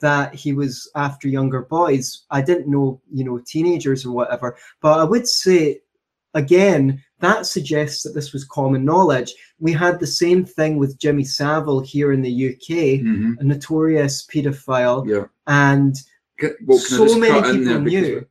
that 0.00 0.34
he 0.34 0.52
was 0.52 0.90
after 0.94 1.28
younger 1.28 1.62
boys. 1.62 2.24
I 2.30 2.42
didn't 2.42 2.68
know, 2.68 3.00
you 3.10 3.24
know, 3.24 3.38
teenagers 3.38 4.04
or 4.04 4.12
whatever. 4.12 4.56
But 4.80 5.00
I 5.00 5.04
would 5.04 5.26
say, 5.26 5.80
again, 6.36 7.02
that 7.20 7.46
suggests 7.46 8.02
that 8.02 8.14
this 8.14 8.32
was 8.32 8.44
common 8.44 8.84
knowledge. 8.84 9.34
We 9.58 9.72
had 9.72 9.98
the 9.98 10.06
same 10.06 10.44
thing 10.44 10.76
with 10.76 10.98
Jimmy 10.98 11.24
Savile 11.24 11.80
here 11.80 12.12
in 12.12 12.22
the 12.22 12.48
UK, 12.50 13.00
mm-hmm. 13.00 13.32
a 13.40 13.44
notorious 13.44 14.26
paedophile, 14.26 15.08
yeah. 15.08 15.24
and 15.46 15.96
well, 16.64 16.78
so 16.78 17.18
many 17.18 17.58
people 17.58 17.80
knew. 17.80 18.26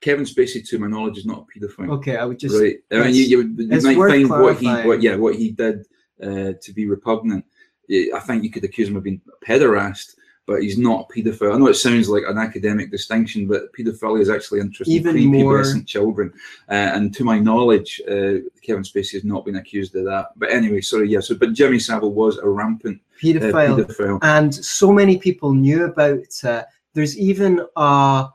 Kevin 0.00 0.24
Spacey, 0.24 0.66
to 0.68 0.78
my 0.78 0.86
knowledge, 0.86 1.18
is 1.18 1.26
not 1.26 1.44
a 1.44 1.58
paedophile. 1.58 1.90
Okay, 1.98 2.16
I 2.16 2.24
would 2.24 2.38
just 2.38 2.58
right. 2.58 2.76
I 2.92 3.06
mean, 3.06 3.14
you, 3.16 3.24
you, 3.24 3.54
you 3.58 3.82
might 3.82 3.96
find 3.96 4.30
what 4.30 4.56
he, 4.58 4.68
what 4.68 5.02
yeah, 5.02 5.16
what 5.16 5.34
he 5.34 5.50
did 5.50 5.86
uh, 6.22 6.52
to 6.62 6.72
be 6.72 6.86
repugnant. 6.86 7.44
I 7.90 8.20
think 8.20 8.44
you 8.44 8.50
could 8.50 8.64
accuse 8.64 8.88
him 8.88 8.96
of 8.96 9.02
being 9.02 9.20
a 9.26 9.44
pederast, 9.44 10.14
but 10.48 10.62
he's 10.62 10.78
not 10.78 11.06
a 11.08 11.12
paedophile. 11.12 11.54
I 11.54 11.58
know 11.58 11.66
it 11.66 11.74
sounds 11.74 12.08
like 12.08 12.22
an 12.26 12.38
academic 12.38 12.90
distinction, 12.90 13.46
but 13.46 13.70
paedophilia 13.74 14.22
is 14.22 14.30
actually 14.30 14.60
interesting 14.60 14.96
Even 14.96 15.14
prepubescent 15.14 15.86
children. 15.86 16.32
Uh, 16.70 16.90
and 16.94 17.14
to 17.14 17.22
my 17.22 17.38
knowledge, 17.38 18.00
uh, 18.08 18.40
Kevin 18.62 18.82
Spacey 18.82 19.12
has 19.12 19.24
not 19.24 19.44
been 19.44 19.56
accused 19.56 19.94
of 19.94 20.06
that. 20.06 20.28
But 20.36 20.50
anyway, 20.50 20.80
sorry, 20.80 21.10
yeah. 21.10 21.20
So, 21.20 21.34
but 21.34 21.52
Jimmy 21.52 21.78
Savile 21.78 22.14
was 22.14 22.38
a 22.38 22.48
rampant 22.48 22.98
uh, 22.98 23.20
Pedophile. 23.20 24.18
and 24.22 24.54
so 24.54 24.90
many 24.90 25.18
people 25.18 25.52
knew 25.52 25.84
about 25.84 26.18
it. 26.18 26.64
There's 26.94 27.18
even 27.18 27.60
a 27.76 28.28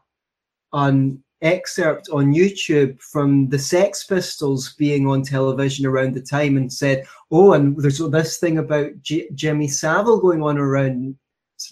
an 0.73 1.23
excerpt 1.41 2.09
on 2.09 2.33
YouTube 2.33 3.01
from 3.01 3.49
the 3.49 3.59
Sex 3.59 4.03
Pistols 4.05 4.73
being 4.73 5.07
on 5.07 5.23
television 5.23 5.87
around 5.87 6.13
the 6.13 6.21
time 6.21 6.57
and 6.57 6.71
said, 6.71 7.07
"Oh, 7.31 7.53
and 7.53 7.75
there's 7.75 7.97
this 7.97 8.37
thing 8.37 8.59
about 8.59 9.01
J- 9.01 9.29
Jimmy 9.33 9.67
Savile 9.67 10.19
going 10.19 10.43
on 10.43 10.59
around." 10.59 11.17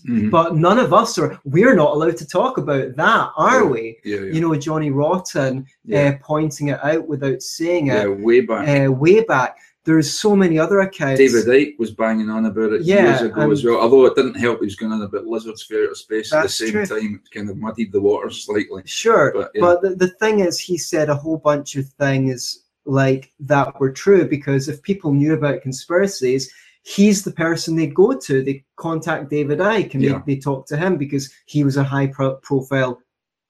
Mhm. 0.07 0.29
But 0.31 0.55
none 0.55 0.79
of 0.79 0.93
us 0.93 1.17
are. 1.17 1.39
We're 1.43 1.75
not 1.75 1.93
allowed 1.93 2.17
to 2.17 2.27
talk 2.27 2.57
about 2.57 2.95
that, 2.95 3.29
are 3.35 3.63
Yeah. 3.63 3.69
we? 3.69 3.97
Yeah, 4.03 4.17
yeah. 4.19 4.31
You 4.33 4.41
know, 4.41 4.55
Johnny 4.55 4.91
Rotten 4.91 5.65
yeah. 5.85 6.09
uh, 6.09 6.17
pointing 6.23 6.69
it 6.69 6.79
out 6.83 7.07
without 7.07 7.41
saying 7.41 7.87
yeah, 7.87 8.03
it 8.03 8.19
way 8.19 8.41
back. 8.41 8.67
uh, 8.67 8.91
way 8.91 9.21
back. 9.23 9.57
There's 9.83 10.13
so 10.13 10.35
many 10.35 10.59
other 10.59 10.81
accounts. 10.81 11.17
David 11.19 11.45
Icke 11.47 11.79
was 11.79 11.89
banging 11.89 12.29
on 12.29 12.45
about 12.45 12.71
it 12.73 12.83
Yeah, 12.83 13.17
years 13.17 13.21
ago 13.23 13.49
as 13.49 13.63
well. 13.65 13.77
Although 13.81 14.05
it 14.05 14.15
didn't 14.15 14.35
help, 14.35 14.59
he 14.59 14.65
was 14.65 14.75
going 14.75 14.91
on 14.91 15.01
about 15.01 15.25
lizards 15.25 15.63
flew 15.63 15.85
out 15.85 15.89
of 15.91 15.97
space 15.97 16.31
at 16.31 16.43
the 16.43 16.49
same 16.49 16.71
true. 16.71 16.85
time. 16.85 17.19
It 17.25 17.31
kind 17.35 17.49
of 17.49 17.57
muddied 17.57 17.91
the 17.91 17.99
waters 17.99 18.45
slightly. 18.45 18.83
Sure, 18.85 19.31
But, 19.33 19.51
but, 19.59 19.81
the, 19.81 19.95
the 19.95 20.09
thing 20.09 20.41
is, 20.41 20.59
he 20.59 20.77
said 20.77 21.09
a 21.09 21.15
whole 21.15 21.37
bunch 21.37 21.75
of 21.77 21.87
things 21.99 22.65
like 22.85 23.31
that 23.39 23.79
were 23.79 23.91
true 23.91 24.25
because 24.27 24.67
if 24.69 24.83
people 24.83 25.13
knew 25.13 25.33
about 25.33 25.63
conspiracies, 25.63 26.51
he's 26.83 27.23
the 27.23 27.31
person 27.31 27.75
they'd 27.75 27.93
go 27.95 28.17
to. 28.17 28.43
They 28.43 28.63
contact 28.75 29.29
David 29.29 29.59
Icke 29.59 29.93
and 29.93 30.03
Yeah. 30.03 30.21
they, 30.25 30.35
they 30.35 30.41
talk 30.41 30.65
to 30.67 30.77
him 30.77 30.97
because 30.97 31.31
he 31.45 31.63
was 31.63 31.77
a 31.77 31.83
high 31.83 32.07
pro- 32.07 32.35
profile 32.37 32.99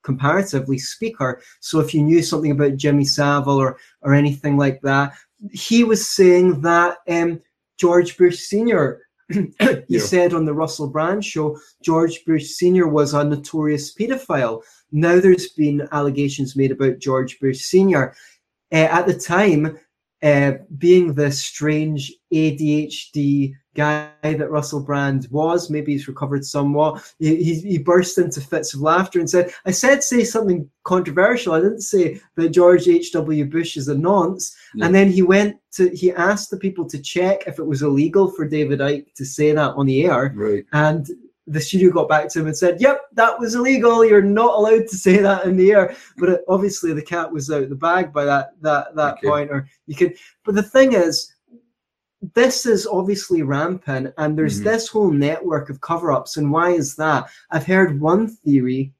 comparatively 0.02 0.78
speaker. 0.78 1.40
So 1.60 1.80
if 1.80 1.94
you 1.94 2.02
knew 2.02 2.22
something 2.22 2.50
about 2.50 2.76
Jimmy 2.76 3.04
Savile 3.04 3.56
or 3.60 3.78
or 4.02 4.14
anything 4.14 4.56
like 4.56 4.80
that, 4.82 5.14
he 5.52 5.84
was 5.84 6.10
saying 6.10 6.60
that 6.62 6.98
um, 7.08 7.40
George 7.78 8.16
Bush 8.16 8.38
Senior. 8.40 9.00
he 9.28 9.48
Yeah. 9.88 10.00
said 10.00 10.34
on 10.34 10.44
the 10.44 10.52
Russell 10.52 10.88
Brand 10.88 11.24
show, 11.24 11.58
George 11.82 12.24
Bush 12.26 12.46
Senior 12.48 12.88
was 12.88 13.14
a 13.14 13.24
notorious 13.24 13.94
pedophile. 13.94 14.62
Now 14.90 15.20
there's 15.20 15.48
been 15.48 15.88
allegations 15.92 16.54
made 16.56 16.70
about 16.72 16.98
George 16.98 17.40
Bush 17.40 17.60
Senior. 17.60 18.14
Uh, 18.72 18.88
at 18.90 19.06
the 19.06 19.14
time, 19.14 19.78
uh, 20.22 20.52
being 20.78 21.14
the 21.14 21.30
strange 21.30 22.12
ADHD 22.32 23.54
guy 23.74 24.10
that 24.22 24.50
Russell 24.50 24.80
Brand 24.80 25.26
was, 25.30 25.70
maybe 25.70 25.92
he's 25.92 26.08
recovered 26.08 26.44
somewhat. 26.44 27.02
He, 27.18 27.42
he, 27.42 27.60
he 27.60 27.78
burst 27.78 28.18
into 28.18 28.40
fits 28.40 28.74
of 28.74 28.80
laughter 28.80 29.18
and 29.18 29.28
said, 29.28 29.52
I 29.64 29.70
said 29.70 30.02
say 30.02 30.24
something 30.24 30.68
controversial. 30.84 31.54
I 31.54 31.60
didn't 31.60 31.80
say 31.80 32.20
that 32.36 32.50
George 32.50 32.86
H.W. 32.86 33.44
Bush 33.46 33.76
is 33.76 33.88
a 33.88 33.96
nonce. 33.96 34.54
Yeah. 34.74 34.86
And 34.86 34.94
then 34.94 35.10
he 35.10 35.22
went 35.22 35.56
to, 35.72 35.88
he 35.90 36.12
asked 36.12 36.50
the 36.50 36.58
people 36.58 36.88
to 36.88 37.00
check 37.00 37.44
if 37.46 37.58
it 37.58 37.66
was 37.66 37.82
illegal 37.82 38.30
for 38.30 38.46
David 38.46 38.80
Icke 38.80 39.12
to 39.14 39.24
say 39.24 39.52
that 39.52 39.74
on 39.74 39.86
the 39.86 40.04
air. 40.04 40.32
Right. 40.36 40.64
And 40.72 41.08
the 41.46 41.60
studio 41.60 41.90
got 41.90 42.08
back 42.08 42.28
to 42.28 42.40
him 42.40 42.46
and 42.46 42.56
said, 42.56 42.80
"Yep, 42.80 43.00
that 43.14 43.38
was 43.38 43.54
illegal. 43.54 44.04
You're 44.04 44.22
not 44.22 44.54
allowed 44.54 44.86
to 44.88 44.96
say 44.96 45.18
that 45.18 45.44
in 45.44 45.56
the 45.56 45.72
air." 45.72 45.94
But 46.16 46.28
it, 46.28 46.44
obviously, 46.48 46.92
the 46.92 47.02
cat 47.02 47.32
was 47.32 47.50
out 47.50 47.68
the 47.68 47.74
bag 47.74 48.12
by 48.12 48.24
that 48.24 48.52
that 48.62 48.94
that 48.94 49.14
Okay. 49.14 49.26
point. 49.28 49.50
Or 49.50 49.66
you 49.86 49.96
could. 49.96 50.14
But 50.44 50.54
the 50.54 50.62
thing 50.62 50.92
is, 50.92 51.32
this 52.34 52.66
is 52.66 52.86
obviously 52.86 53.42
rampant, 53.42 54.14
and 54.18 54.38
there's 54.38 54.60
Mhm. 54.60 54.64
this 54.64 54.86
whole 54.88 55.10
network 55.10 55.68
of 55.68 55.80
cover-ups. 55.80 56.36
And 56.36 56.52
why 56.52 56.70
is 56.70 56.94
that? 56.94 57.28
I've 57.50 57.66
heard 57.66 58.00
one 58.00 58.28
theory, 58.28 58.94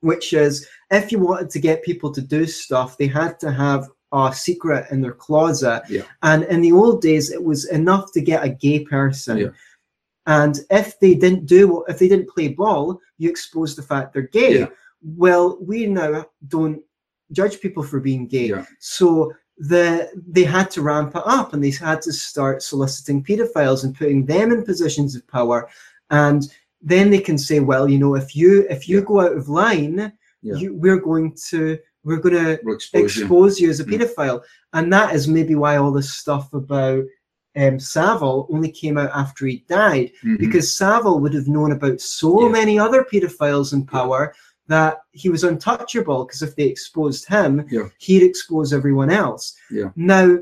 which 0.00 0.34
is 0.34 0.66
if 0.90 1.10
you 1.10 1.18
wanted 1.18 1.48
to 1.48 1.58
get 1.58 1.82
people 1.82 2.12
to 2.12 2.20
do 2.20 2.44
stuff, 2.46 2.98
they 2.98 3.06
had 3.06 3.40
to 3.40 3.50
have 3.50 3.88
a 4.12 4.32
secret 4.34 4.86
in 4.90 5.00
their 5.00 5.14
closet. 5.14 5.82
Yeah. 5.88 6.02
And 6.22 6.44
in 6.44 6.60
the 6.60 6.72
old 6.72 7.00
days, 7.00 7.30
it 7.32 7.42
was 7.42 7.64
enough 7.70 8.12
to 8.12 8.20
get 8.20 8.44
a 8.44 8.50
gay 8.50 8.84
person. 8.84 9.38
Yeah. 9.38 9.48
And 10.26 10.58
if 10.70 10.98
they 11.00 11.14
didn't 11.14 11.46
do, 11.46 11.68
what, 11.68 11.90
if 11.90 11.98
they 11.98 12.08
didn't 12.08 12.30
play 12.30 12.48
ball, 12.48 12.98
you 13.18 13.28
expose 13.30 13.76
the 13.76 13.82
fact 13.82 14.12
they're 14.12 14.22
gay. 14.22 14.60
Yeah. 14.60 14.68
Well, 15.02 15.58
we 15.60 15.86
now 15.86 16.26
don't 16.48 16.80
judge 17.32 17.60
people 17.60 17.82
for 17.82 18.00
being 18.00 18.26
gay. 18.26 18.48
Yeah. 18.48 18.64
So 18.80 19.32
the 19.58 20.10
they 20.26 20.44
had 20.44 20.70
to 20.72 20.82
ramp 20.82 21.14
it 21.14 21.22
up, 21.26 21.52
and 21.52 21.62
they 21.62 21.70
had 21.70 22.00
to 22.02 22.12
start 22.12 22.62
soliciting 22.62 23.22
pedophiles 23.22 23.84
and 23.84 23.94
putting 23.96 24.24
them 24.26 24.50
in 24.50 24.64
positions 24.64 25.14
of 25.14 25.26
power. 25.28 25.68
And 26.10 26.42
then 26.80 27.10
they 27.10 27.20
can 27.20 27.38
say, 27.38 27.60
well, 27.60 27.88
you 27.88 27.98
know, 27.98 28.14
if 28.14 28.34
you 28.34 28.66
if 28.70 28.88
you 28.88 28.98
Yeah. 28.98 29.04
go 29.04 29.20
out 29.20 29.36
of 29.36 29.48
line, 29.48 30.12
you, 30.42 30.74
we're 30.74 30.98
going 31.00 31.34
to 31.50 31.78
we're 32.02 32.18
going 32.20 32.34
to 32.34 32.60
We'll 32.64 32.74
expose 32.74 33.58
you. 33.60 33.66
you 33.66 33.70
as 33.70 33.80
a 33.80 33.84
Mm. 33.84 33.92
pedophile. 33.92 34.42
And 34.74 34.92
that 34.92 35.14
is 35.14 35.26
maybe 35.28 35.54
why 35.54 35.76
all 35.76 35.90
this 35.92 36.12
stuff 36.12 36.52
about 36.52 37.04
um, 37.56 37.78
Savile 37.78 38.46
only 38.50 38.70
came 38.70 38.98
out 38.98 39.10
after 39.14 39.46
he 39.46 39.64
died, 39.68 40.10
Mhm. 40.24 40.38
because 40.38 40.74
Savile 40.74 41.20
would 41.20 41.34
have 41.34 41.48
known 41.48 41.72
about 41.72 42.00
so 42.00 42.42
Yeah. 42.44 42.48
many 42.48 42.78
other 42.78 43.04
pedophiles 43.04 43.72
in 43.72 43.84
power 43.86 44.34
that 44.66 45.02
he 45.12 45.28
was 45.28 45.44
untouchable, 45.44 46.24
because 46.24 46.42
if 46.42 46.56
they 46.56 46.64
exposed 46.64 47.26
him, 47.28 47.64
Yeah. 47.70 47.88
he'd 47.98 48.22
expose 48.22 48.72
everyone 48.72 49.10
else. 49.10 49.54
Yeah. 49.70 49.90
Now, 49.94 50.38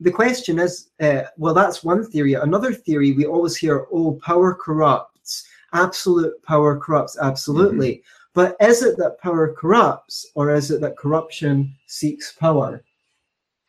the 0.00 0.10
question 0.12 0.58
is 0.58 0.88
uh, 1.00 1.22
well, 1.38 1.54
that's 1.54 1.82
one 1.82 2.04
theory. 2.04 2.34
Another 2.34 2.72
theory 2.72 3.12
we 3.12 3.24
always 3.24 3.56
hear 3.56 3.86
oh, 3.92 4.18
power 4.22 4.54
corrupts, 4.54 5.46
absolute 5.72 6.34
power 6.42 6.78
corrupts, 6.78 7.16
absolutely. 7.20 7.92
Mm-hmm. 7.92 8.32
But 8.34 8.56
is 8.60 8.82
it 8.82 8.98
that 8.98 9.18
power 9.18 9.54
corrupts, 9.54 10.26
or 10.34 10.54
is 10.54 10.70
it 10.70 10.82
that 10.82 10.98
corruption 10.98 11.74
seeks 11.86 12.32
power? 12.32 12.82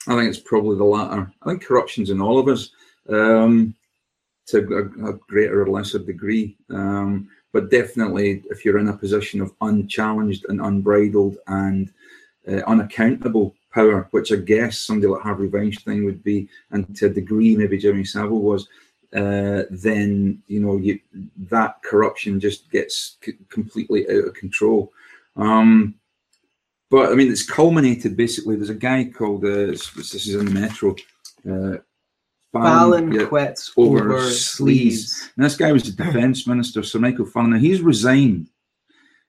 I 0.08 0.16
think 0.16 0.30
it's 0.30 0.40
probably 0.40 0.78
the 0.78 0.84
latter. 0.84 1.32
I 1.42 1.50
think 1.50 1.64
corruption's 1.64 2.10
in 2.10 2.22
all 2.22 2.40
of 2.40 2.48
us 2.48 2.70
um, 3.10 3.76
to 4.48 4.58
a, 4.60 5.10
a 5.10 5.14
greater 5.28 5.64
or 5.64 5.70
lesser 5.70 6.00
degree. 6.00 6.56
Um, 6.70 7.30
but 7.54 7.72
definitely, 7.72 8.44
if 8.50 8.64
you're 8.64 8.78
in 8.78 8.90
a 8.90 8.98
position 8.98 9.42
of 9.42 9.54
unchallenged 9.62 10.46
and 10.50 10.62
unbridled 10.62 11.38
and 11.48 11.92
uh, 12.48 12.62
unaccountable 12.68 13.56
power, 13.74 14.08
which 14.12 14.32
I 14.32 14.38
guess 14.38 14.80
somebody 14.80 15.08
like 15.08 15.22
Harvey 15.22 15.48
Weinstein 15.48 16.06
would 16.06 16.24
be, 16.24 16.48
and 16.72 16.96
to 16.98 17.08
a 17.08 17.10
degree 17.10 17.56
maybe 17.56 17.78
Jimmy 17.78 18.06
Savile 18.06 18.42
was, 18.42 18.68
uh, 19.16 19.64
then 19.70 20.42
you 20.48 20.60
know 20.60 20.78
you, 20.78 21.00
that 21.50 21.82
corruption 21.84 22.40
just 22.40 22.70
gets 22.72 23.18
c- 23.24 23.34
completely 23.50 24.06
out 24.10 24.28
of 24.28 24.34
control. 24.34 24.92
Um, 25.36 25.96
but 26.90 27.12
I 27.12 27.16
mean, 27.16 27.32
it's 27.32 27.46
culminated 27.46 28.16
basically. 28.16 28.56
There's 28.56 28.70
a 28.70 28.76
guy 28.76 29.06
called 29.06 29.44
uh, 29.44 29.68
this 29.68 30.14
is 30.14 30.36
in 30.36 30.46
the 30.46 30.52
Metro. 30.52 30.96
Uh, 31.50 31.78
Fallon 32.54 33.12
yeah. 33.12 33.26
quits 33.26 33.74
over 33.76 34.14
over, 34.14 34.20
sleaze. 34.22 34.60
sleaze. 34.60 35.30
And 35.36 35.46
this 35.46 35.58
guy 35.58 35.72
was 35.72 35.84
the 35.84 36.04
defence 36.04 36.48
minister, 36.48 36.82
Sir 36.82 37.00
Michael 37.00 37.26
Fallon. 37.26 37.52
Now 37.52 37.58
he's 37.58 37.82
resigned, 37.82 38.50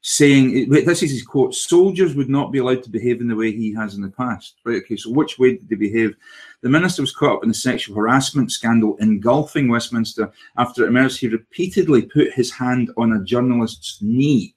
saying 0.02 0.70
wait, 0.70 0.86
this 0.86 1.02
is 1.02 1.10
his 1.10 1.24
quote: 1.24 1.54
"Soldiers 1.54 2.14
would 2.14 2.28
not 2.28 2.52
be 2.52 2.58
allowed 2.58 2.84
to 2.84 2.90
behave 2.90 3.20
in 3.20 3.28
the 3.28 3.34
way 3.34 3.50
he 3.50 3.74
has 3.74 3.94
in 3.94 4.02
the 4.02 4.10
past." 4.10 4.56
Right? 4.64 4.82
Okay. 4.82 4.96
So 4.96 5.10
which 5.10 5.38
way 5.38 5.56
did 5.56 5.68
they 5.68 5.76
behave? 5.76 6.16
The 6.62 6.68
minister 6.68 7.02
was 7.02 7.14
caught 7.14 7.38
up 7.38 7.44
in 7.44 7.50
a 7.50 7.54
sexual 7.54 7.96
harassment 7.96 8.52
scandal 8.52 8.96
engulfing 8.98 9.68
Westminster 9.68 10.32
after 10.56 10.84
it 10.84 10.88
emerged 10.88 11.18
he 11.18 11.28
repeatedly 11.28 12.02
put 12.02 12.32
his 12.32 12.52
hand 12.52 12.92
on 12.96 13.12
a 13.12 13.24
journalist's 13.24 13.98
knee 14.00 14.54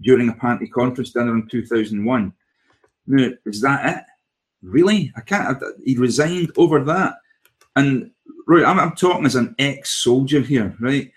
during 0.00 0.28
a 0.28 0.34
party 0.34 0.66
conference 0.66 1.12
dinner 1.12 1.34
in 1.34 1.46
2001. 1.48 2.32
Now, 3.06 3.30
is 3.46 3.60
that 3.60 3.96
it? 3.96 4.04
Really? 4.62 5.12
I 5.16 5.20
can't. 5.20 5.62
He 5.84 5.96
resigned 5.96 6.52
over 6.56 6.82
that. 6.84 7.14
And 7.76 8.10
right, 8.46 8.64
I'm, 8.64 8.78
I'm 8.78 8.94
talking 8.94 9.26
as 9.26 9.36
an 9.36 9.54
ex-soldier 9.58 10.40
here, 10.40 10.76
right? 10.80 11.10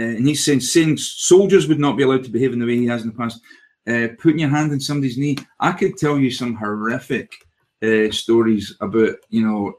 Uh, 0.00 0.04
and 0.04 0.26
he's 0.26 0.44
saying 0.44 0.60
saying 0.60 0.96
soldiers 0.96 1.68
would 1.68 1.78
not 1.78 1.96
be 1.96 2.02
allowed 2.02 2.24
to 2.24 2.30
behave 2.30 2.52
in 2.52 2.58
the 2.58 2.66
way 2.66 2.76
he 2.76 2.86
has 2.86 3.02
in 3.02 3.08
the 3.08 3.16
past. 3.16 3.40
Uh, 3.86 4.08
putting 4.18 4.38
your 4.38 4.48
hand 4.48 4.70
on 4.72 4.80
somebody's 4.80 5.18
knee. 5.18 5.36
I 5.58 5.72
could 5.72 5.96
tell 5.96 6.18
you 6.18 6.30
some 6.30 6.54
horrific 6.54 7.32
uh, 7.82 8.10
stories 8.10 8.76
about 8.80 9.16
you 9.28 9.44
know 9.44 9.74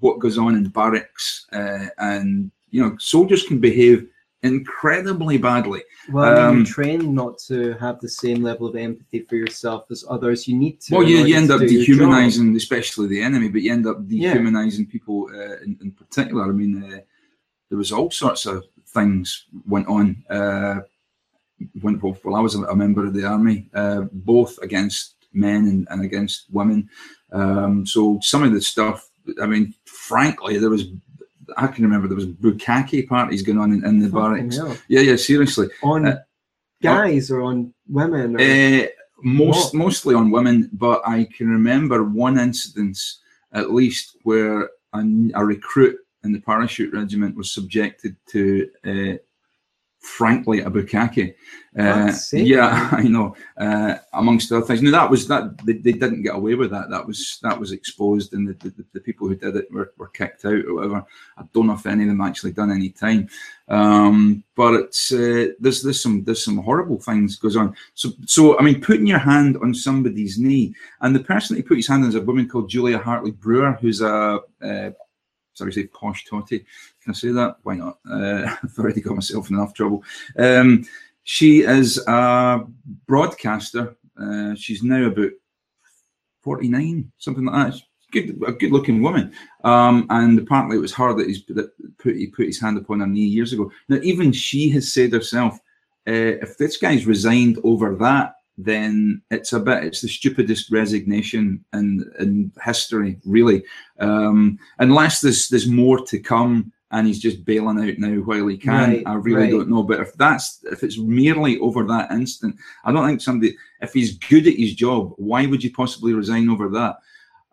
what 0.00 0.18
goes 0.18 0.38
on 0.38 0.54
in 0.54 0.68
barracks, 0.68 1.46
uh, 1.52 1.86
and 1.98 2.50
you 2.70 2.82
know 2.82 2.96
soldiers 2.98 3.44
can 3.44 3.58
behave 3.58 4.06
incredibly 4.46 5.38
badly. 5.38 5.82
Well, 6.10 6.38
Um, 6.38 6.56
you're 6.58 6.66
trained 6.66 7.14
not 7.14 7.38
to 7.48 7.74
have 7.74 8.00
the 8.00 8.08
same 8.08 8.42
level 8.42 8.66
of 8.66 8.76
empathy 8.76 9.20
for 9.28 9.36
yourself 9.36 9.84
as 9.90 10.04
others. 10.08 10.48
You 10.48 10.56
need 10.56 10.80
to. 10.82 10.94
Well, 10.94 11.02
you, 11.08 11.18
you 11.18 11.36
end 11.36 11.50
up 11.50 11.60
do 11.60 11.66
your 11.66 11.84
job. 11.84 11.86
dehumanizing, 11.86 12.56
especially 12.56 13.08
the 13.08 13.22
enemy, 13.22 13.48
but 13.48 13.62
you 13.62 13.72
end 13.72 13.86
up 13.86 13.98
Yeah. 14.08 14.32
dehumanizing 14.32 14.86
people 14.86 15.28
uh, 15.34 15.56
in, 15.64 15.78
in 15.82 15.90
particular. 15.92 16.44
I 16.44 16.52
mean, 16.52 16.82
uh, 16.82 17.00
there 17.68 17.78
was 17.78 17.92
all 17.92 18.10
sorts 18.10 18.46
of 18.46 18.64
things 18.86 19.46
went 19.66 19.88
on 19.88 20.24
uh, 20.30 20.80
when 21.82 22.00
well, 22.00 22.36
I 22.36 22.40
was 22.40 22.54
a 22.54 22.74
member 22.76 23.04
of 23.06 23.14
the 23.14 23.24
army, 23.24 23.68
uh, 23.74 24.02
both 24.12 24.58
against 24.58 25.14
men 25.32 25.66
and, 25.66 25.88
and 25.90 26.02
against 26.02 26.46
women. 26.50 26.88
Um, 27.32 27.84
so 27.86 28.18
some 28.22 28.42
of 28.42 28.52
the 28.52 28.60
stuff 28.60 29.10
I 29.42 29.46
mean, 29.46 29.74
frankly, 29.84 30.58
there 30.58 30.70
was. 30.70 30.84
I 31.56 31.66
can 31.68 31.84
remember 31.84 32.08
there 32.08 32.16
was 32.16 32.26
bukkake 32.26 33.08
parties 33.08 33.42
going 33.42 33.58
on 33.58 33.72
in, 33.72 33.84
in 33.84 33.98
the 34.00 34.08
Fucking 34.08 34.48
barracks. 34.48 34.56
hell. 34.56 34.76
Yeah, 34.88 35.00
yeah, 35.00 35.16
seriously. 35.16 35.68
On 35.82 36.06
Uh, 36.06 36.18
guys 36.82 37.30
or 37.30 37.42
on 37.42 37.72
women? 37.88 38.36
Or, 38.36 38.40
Uh, 38.40 38.86
most 39.22 39.72
What? 39.72 39.74
mostly 39.84 40.14
on 40.14 40.30
women, 40.30 40.68
but 40.72 41.00
I 41.06 41.24
can 41.36 41.48
remember 41.48 42.04
one 42.04 42.38
incidence 42.38 43.20
at 43.52 43.72
least 43.72 44.16
where 44.24 44.68
a, 44.92 45.04
a 45.34 45.44
recruit 45.44 45.96
in 46.24 46.32
the 46.32 46.40
parachute 46.40 46.92
regiment 46.92 47.36
was 47.36 47.50
subjected 47.52 48.16
to, 48.28 48.68
uh, 48.84 49.16
frankly, 50.06 50.60
a 50.60 50.70
bukkake. 50.70 51.34
Uh, 51.78 52.12
yeah. 52.32 52.88
I 52.92 53.02
know. 53.02 53.36
Uh, 53.56 53.96
amongst 54.14 54.50
other 54.52 54.64
things, 54.64 54.80
no, 54.82 54.90
that 54.90 55.10
was 55.10 55.26
that 55.28 55.58
they, 55.66 55.74
they 55.74 55.92
didn't 55.92 56.22
get 56.22 56.34
away 56.34 56.54
with 56.54 56.70
that. 56.70 56.88
That 56.90 57.06
was 57.06 57.38
that 57.42 57.58
was 57.58 57.72
exposed, 57.72 58.32
and 58.32 58.48
the, 58.48 58.54
the, 58.54 58.84
the 58.94 59.00
people 59.00 59.28
who 59.28 59.34
did 59.34 59.56
it 59.56 59.70
were, 59.70 59.92
were 59.98 60.08
kicked 60.08 60.44
out 60.44 60.64
or 60.64 60.74
whatever. 60.74 61.04
I 61.36 61.44
don't 61.52 61.66
know 61.66 61.74
if 61.74 61.86
any 61.86 62.04
of 62.04 62.08
them 62.08 62.20
actually 62.20 62.52
done 62.52 62.70
any 62.70 62.90
time. 62.90 63.28
Um, 63.68 64.44
but 64.54 64.74
it's 64.74 65.12
uh, 65.12 65.48
there's 65.58 65.82
there's 65.82 66.00
some 66.00 66.24
there's 66.24 66.44
some 66.44 66.58
horrible 66.58 67.00
things 67.00 67.36
goes 67.36 67.56
on. 67.56 67.76
So 67.94 68.10
so 68.26 68.58
I 68.58 68.62
mean, 68.62 68.80
putting 68.80 69.06
your 69.06 69.18
hand 69.18 69.58
on 69.58 69.74
somebody's 69.74 70.38
knee, 70.38 70.74
and 71.00 71.14
the 71.14 71.24
person 71.24 71.56
who 71.56 71.62
put 71.62 71.76
his 71.76 71.88
hand 71.88 72.04
on 72.04 72.10
is 72.10 72.14
a 72.14 72.22
woman 72.22 72.48
called 72.48 72.70
Julia 72.70 72.98
Hartley 72.98 73.32
Brewer, 73.32 73.72
who's 73.80 74.00
a 74.00 74.40
uh, 74.62 74.90
sorry, 75.56 75.72
say 75.72 75.86
posh 75.86 76.24
totty. 76.24 76.60
Can 77.02 77.10
I 77.10 77.12
say 77.12 77.32
that? 77.32 77.56
Why 77.62 77.76
not? 77.76 77.98
Uh, 78.08 78.54
I've 78.62 78.78
already 78.78 79.00
got 79.00 79.14
myself 79.14 79.50
in 79.50 79.56
enough 79.56 79.74
trouble. 79.74 80.04
Um, 80.38 80.84
she 81.24 81.62
is 81.62 81.98
a 82.06 82.64
broadcaster. 83.06 83.96
Uh, 84.20 84.54
she's 84.54 84.82
now 84.82 85.06
about 85.06 85.32
forty 86.42 86.68
nine, 86.68 87.10
something 87.18 87.44
like 87.44 87.72
that. 87.72 87.80
Good, 88.12 88.40
a 88.46 88.52
good-looking 88.52 89.02
woman, 89.02 89.32
um, 89.64 90.06
and 90.10 90.38
apparently 90.38 90.76
it 90.76 90.80
was 90.80 90.94
her 90.94 91.12
that 91.14 91.42
that 91.48 91.98
put 91.98 92.14
he 92.14 92.28
put 92.28 92.46
his 92.46 92.60
hand 92.60 92.78
upon 92.78 93.00
her 93.00 93.06
knee 93.06 93.24
years 93.24 93.52
ago. 93.52 93.70
Now, 93.88 93.98
even 94.02 94.30
she 94.30 94.70
has 94.70 94.92
said 94.92 95.12
herself, 95.12 95.54
uh, 96.06 96.38
if 96.40 96.56
this 96.56 96.76
guy's 96.76 97.04
resigned 97.04 97.58
over 97.64 97.96
that, 97.96 98.35
then 98.58 99.20
it's 99.30 99.52
a 99.52 99.60
bit 99.60 99.84
it's 99.84 100.00
the 100.00 100.08
stupidest 100.08 100.70
resignation 100.70 101.64
in 101.72 102.10
in 102.18 102.52
history, 102.64 103.18
really. 103.24 103.62
Um, 104.00 104.58
unless 104.78 105.20
there's 105.20 105.48
there's 105.48 105.68
more 105.68 106.04
to 106.06 106.18
come 106.18 106.72
and 106.92 107.06
he's 107.06 107.18
just 107.18 107.44
bailing 107.44 107.78
out 107.78 107.98
now 107.98 108.16
while 108.22 108.46
he 108.46 108.56
can. 108.56 108.90
Right, 108.90 109.02
I 109.06 109.14
really 109.14 109.42
right. 109.42 109.50
don't 109.50 109.68
know. 109.68 109.82
But 109.82 110.00
if 110.00 110.14
that's 110.14 110.60
if 110.70 110.82
it's 110.82 110.98
merely 110.98 111.58
over 111.58 111.84
that 111.84 112.10
instant, 112.10 112.56
I 112.84 112.92
don't 112.92 113.06
think 113.06 113.20
somebody 113.20 113.56
if 113.80 113.92
he's 113.92 114.18
good 114.18 114.46
at 114.46 114.54
his 114.54 114.74
job, 114.74 115.12
why 115.16 115.46
would 115.46 115.62
you 115.62 115.72
possibly 115.72 116.14
resign 116.14 116.48
over 116.48 116.68
that? 116.70 116.96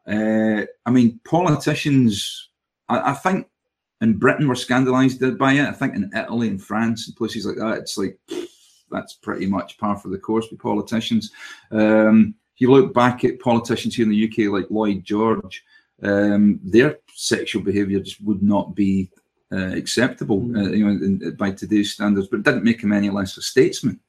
Uh, 0.07 0.65
I 0.86 0.91
mean, 0.91 1.19
politicians. 1.25 2.50
I, 2.89 3.12
I 3.12 3.13
think 3.13 3.48
in 4.01 4.17
Britain 4.17 4.48
we're 4.48 4.55
scandalised 4.55 5.38
by 5.38 5.53
it. 5.53 5.67
I 5.67 5.72
think 5.72 5.95
in 5.95 6.12
Italy 6.15 6.48
and 6.50 6.62
France 6.62 7.07
and 7.07 7.15
places 7.15 7.45
like 7.45 7.55
that, 7.57 7.79
it's 7.79 7.98
like 7.98 8.17
that's 8.93 9.13
pretty 9.15 9.47
much 9.47 9.77
par 9.77 9.97
for 9.97 10.09
the 10.09 10.17
course 10.17 10.47
with 10.50 10.59
politicians. 10.62 11.31
Um, 11.71 12.35
if 12.55 12.62
you 12.62 12.71
look 12.71 12.93
back 12.93 13.23
at 13.25 13.39
politicians 13.39 13.95
here 13.95 14.05
in 14.05 14.12
the 14.12 14.25
UK, 14.27 14.51
like 14.53 14.69
Lloyd 14.69 15.03
George, 15.03 15.63
um, 16.03 16.59
their 16.63 17.00
sexual 17.13 17.62
behaviour 17.63 18.00
just 18.00 18.21
would 18.23 18.43
not 18.43 18.75
be 18.75 19.09
uh, 19.51 19.71
acceptable, 19.81 20.41
Mm. 20.41 20.57
uh, 20.67 20.71
you 20.71 20.85
know, 20.85 20.91
in, 20.91 21.21
in- 21.23 21.35
by 21.35 21.51
today's 21.51 21.93
standards. 21.93 22.27
But 22.27 22.39
it 22.39 22.43
didn't 22.45 22.63
make 22.63 22.81
him 22.81 22.93
any 22.93 23.09
less 23.09 23.38
a 23.38 23.41
statesman 23.41 24.00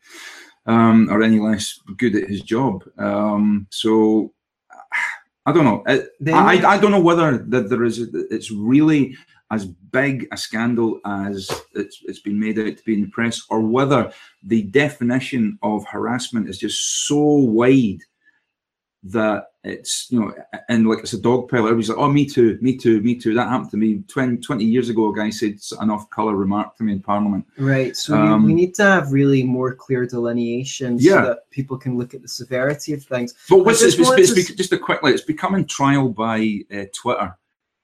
um, 0.67 1.09
or 1.11 1.23
any 1.23 1.39
less 1.39 1.79
good 1.99 2.15
at 2.17 2.29
his 2.29 2.41
job. 2.43 2.85
Um, 2.99 3.67
so 3.71 4.33
I 5.47 5.53
don't 5.53 5.65
know. 5.65 5.83
Uh, 5.87 5.93
it, 5.93 6.09
Then- 6.21 6.35
I, 6.35 6.67
I 6.67 6.79
don't 6.79 6.91
know 6.91 7.01
whether 7.01 7.39
that 7.39 7.69
there 7.69 7.85
is. 7.85 7.99
It's 7.99 8.51
really 8.51 9.17
as 9.51 9.67
big 9.67 10.27
a 10.33 10.37
scandal 10.37 11.01
as 11.05 11.51
it's, 11.75 12.01
it's 12.05 12.21
been 12.21 12.41
made 12.41 12.59
out 12.59 12.77
to 12.77 12.85
be 12.85 12.95
in 12.95 13.03
the 13.03 13.09
press, 13.09 13.43
or 13.51 13.61
whether 13.61 14.11
the 14.43 14.63
definition 14.63 15.59
of 15.63 15.85
harassment 15.87 16.49
is 16.49 16.59
just 16.59 17.07
so 17.07 17.17
wide 17.23 18.01
that 19.05 19.49
it's 19.65 20.07
you 20.11 20.21
know, 20.21 20.35
and 20.69 20.89
like 20.89 21.01
it's 21.01 21.13
a 21.13 21.21
dog 21.21 21.51
pile. 21.51 21.61
Everybody's 21.61 21.91
like, 21.91 21.99
"Oh, 21.99 22.11
me 22.11 22.25
too, 22.27 22.59
me 22.63 22.77
too, 22.77 23.01
me 23.03 23.15
too." 23.15 23.35
That 23.35 23.49
happened 23.49 23.71
to 23.73 23.77
me 23.77 24.03
20, 24.09 24.39
20 24.39 24.65
years 24.65 24.89
ago. 24.89 25.11
A 25.11 25.15
guy 25.15 25.31
said 25.31 25.59
an 25.81 25.91
off-color 25.91 26.35
remark 26.35 26.77
to 26.77 26.85
me 26.85 26.93
in 26.93 27.01
Parliament. 27.01 27.47
Right. 27.59 27.95
So 27.97 28.21
we, 28.21 28.29
Um, 28.29 28.45
we 28.45 28.55
need 28.55 28.75
to 28.77 28.83
have 28.83 29.13
really 29.13 29.43
more 29.43 29.75
clear 29.75 30.07
delineation 30.07 30.97
Yeah. 30.99 31.13
so 31.13 31.23
that 31.29 31.51
people 31.51 31.77
can 31.77 31.99
look 31.99 32.15
at 32.15 32.23
the 32.23 32.29
severity 32.29 32.95
of 32.95 33.03
things. 33.03 33.35
But 33.49 33.59
what's 33.65 33.83
it's, 33.83 33.97
just 33.97 34.13
it's, 34.19 34.31
it's, 34.31 34.49
bec- 34.49 34.57
just 34.57 34.73
a 34.73 34.79
quickly, 34.79 35.13
it's 35.13 35.23
becoming 35.23 35.67
trial 35.67 36.09
by 36.09 36.61
uh, 36.75 36.85
Twitter, 36.95 37.37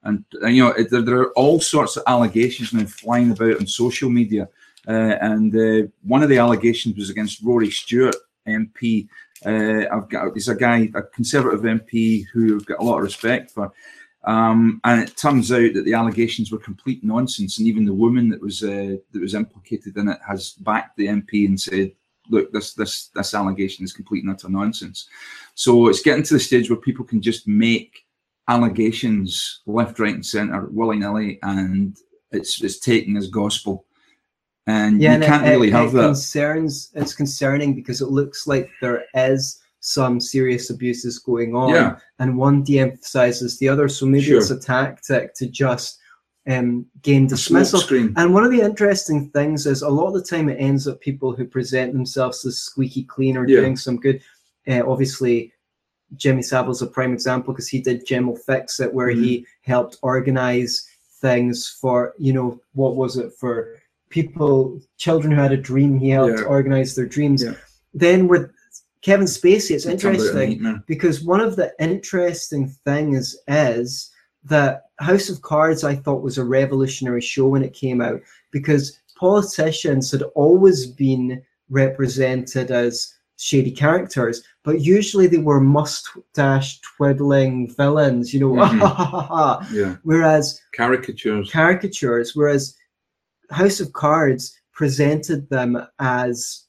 and, 0.03 0.25
and 0.41 0.55
you 0.55 0.63
know 0.63 0.71
it, 0.71 0.89
there, 0.89 1.01
there 1.03 1.19
are 1.19 1.31
all 1.33 1.59
sorts 1.59 1.97
of 1.97 2.03
allegations 2.07 2.73
now 2.73 2.85
flying 2.85 3.31
about 3.31 3.59
on 3.59 3.67
social 3.67 4.09
media, 4.09 4.49
uh, 4.87 4.91
and 5.21 5.55
uh, 5.55 5.87
one 6.03 6.23
of 6.23 6.29
the 6.29 6.39
allegations 6.39 6.95
was 6.97 7.11
against 7.11 7.43
Rory 7.43 7.69
Stewart, 7.69 8.15
MP. 8.47 9.07
Uh, 9.45 9.85
I've 9.91 10.09
got 10.09 10.33
he's 10.33 10.47
a 10.47 10.55
guy, 10.55 10.89
a 10.93 11.01
Conservative 11.01 11.61
MP 11.61 12.25
who 12.31 12.57
I've 12.57 12.65
got 12.65 12.79
a 12.79 12.83
lot 12.83 12.97
of 12.97 13.03
respect 13.03 13.51
for. 13.51 13.71
Um, 14.23 14.79
and 14.83 15.01
it 15.01 15.17
turns 15.17 15.51
out 15.51 15.73
that 15.73 15.83
the 15.83 15.95
allegations 15.95 16.51
were 16.51 16.59
complete 16.59 17.03
nonsense, 17.03 17.57
and 17.57 17.67
even 17.67 17.85
the 17.85 17.93
woman 17.93 18.29
that 18.29 18.41
was 18.41 18.63
uh, 18.63 18.97
that 19.11 19.21
was 19.21 19.33
implicated 19.33 19.97
in 19.97 20.09
it 20.09 20.19
has 20.27 20.51
backed 20.53 20.95
the 20.97 21.07
MP 21.07 21.47
and 21.47 21.59
said, 21.59 21.91
"Look, 22.29 22.51
this 22.51 22.73
this 22.73 23.07
this 23.15 23.33
allegation 23.33 23.83
is 23.83 23.93
complete 23.93 24.23
and 24.23 24.31
utter 24.31 24.49
nonsense." 24.49 25.09
So 25.55 25.87
it's 25.87 26.01
getting 26.03 26.23
to 26.23 26.35
the 26.35 26.39
stage 26.39 26.69
where 26.69 26.77
people 26.77 27.03
can 27.03 27.21
just 27.21 27.47
make 27.47 28.05
allegations 28.47 29.61
left, 29.65 29.97
right, 29.97 30.13
and 30.13 30.25
centre 30.25 30.67
willy 30.71 30.97
nilly, 30.97 31.39
and 31.41 31.97
it's 32.31 32.61
it's 32.61 32.79
taken 32.79 33.17
as 33.17 33.27
gospel, 33.27 33.85
and 34.71 35.01
Yeah, 35.01 35.09
you 35.09 35.15
and 35.15 35.23
can't 35.23 35.45
it, 35.47 35.49
really 35.51 35.67
it, 35.69 35.73
have 35.73 35.89
it 35.89 35.97
that. 35.97 36.03
concerns. 36.11 36.91
It's 36.95 37.13
concerning 37.13 37.73
because 37.79 37.99
it 38.01 38.09
looks 38.19 38.47
like 38.47 38.69
there 38.81 39.03
is 39.15 39.59
some 39.79 40.19
serious 40.19 40.69
abuses 40.69 41.19
going 41.19 41.55
on, 41.55 41.69
Yeah. 41.69 41.97
and 42.19 42.37
one 42.37 42.57
de-emphasizes 42.63 43.57
the 43.59 43.67
other. 43.73 43.87
So 43.89 44.05
maybe 44.05 44.25
Sure. 44.25 44.37
it's 44.37 44.51
a 44.51 44.59
tactic 44.59 45.33
to 45.35 45.47
just 45.47 45.97
um, 46.47 46.85
gain 47.03 47.27
dismissal. 47.27 47.81
And 48.17 48.33
one 48.33 48.43
of 48.43 48.51
the 48.51 48.61
interesting 48.61 49.29
things 49.29 49.67
is 49.67 49.83
a 49.83 49.89
lot 49.89 50.07
of 50.07 50.13
the 50.15 50.23
time 50.23 50.49
it 50.49 50.57
ends 50.59 50.87
up 50.87 50.99
people 50.99 51.35
who 51.35 51.45
present 51.45 51.93
themselves 51.93 52.43
as 52.45 52.57
squeaky 52.57 53.03
clean 53.03 53.37
or 53.37 53.47
Yeah. 53.47 53.59
doing 53.61 53.75
some 53.77 53.97
good. 53.97 54.21
Uh, 54.67 54.81
obviously, 54.87 55.53
Jimmy 56.15 56.41
Savile's 56.41 56.81
a 56.81 56.87
prime 56.87 57.13
example 57.13 57.53
because 57.53 57.67
he 57.67 57.79
did 57.79 58.05
Jim 58.07 58.25
will 58.27 58.35
fix 58.51 58.79
it, 58.79 58.91
where 58.93 59.09
Mm-hmm. 59.09 59.23
he 59.23 59.45
helped 59.61 59.97
organize 60.01 60.71
things 61.21 61.77
for 61.79 62.13
you 62.17 62.33
know 62.33 62.59
what 62.73 62.95
was 62.95 63.17
it 63.17 63.31
for 63.39 63.55
people, 64.11 64.79
children 64.97 65.31
who 65.33 65.41
had 65.41 65.51
a 65.51 65.57
dream. 65.57 65.97
He 65.97 66.09
helped 66.09 66.39
Yeah. 66.39 66.45
organize 66.45 66.93
their 66.95 67.07
dreams. 67.07 67.43
Yeah. 67.43 67.55
Then 67.93 68.27
with 68.27 68.51
Kevin 69.01 69.25
Spacey, 69.25 69.71
it's 69.71 69.85
It 69.85 69.99
turned 69.99 70.17
out 70.17 70.21
a 70.35 70.41
interesting 70.43 70.83
because 70.87 71.23
one 71.23 71.41
of 71.41 71.55
the 71.55 71.73
interesting 71.79 72.67
things 72.85 73.35
is 73.47 74.11
that 74.43 74.83
House 74.99 75.29
of 75.29 75.41
Cards 75.41 75.83
I 75.83 75.95
thought 75.95 76.21
was 76.21 76.37
a 76.37 76.45
revolutionary 76.45 77.21
show 77.21 77.47
when 77.47 77.63
it 77.63 77.73
came 77.73 77.99
out 78.01 78.21
because 78.51 78.99
politicians 79.17 80.11
had 80.11 80.21
always 80.35 80.85
been 80.85 81.41
represented 81.69 82.69
as 82.71 83.13
shady 83.37 83.71
characters, 83.71 84.43
but 84.63 84.81
usually 84.81 85.25
they 85.25 85.39
were 85.39 85.59
mustache 85.59 86.79
twiddling 86.81 87.73
villains, 87.75 88.33
you 88.33 88.39
know, 88.39 88.51
Mhm. 88.51 89.65
Yeah, 89.73 89.95
whereas 90.03 90.61
caricatures. 90.73 91.49
caricatures, 91.51 92.35
whereas 92.35 92.75
House 93.51 93.79
of 93.79 93.93
Cards 93.93 94.55
presented 94.73 95.49
them 95.49 95.77
as 95.99 96.65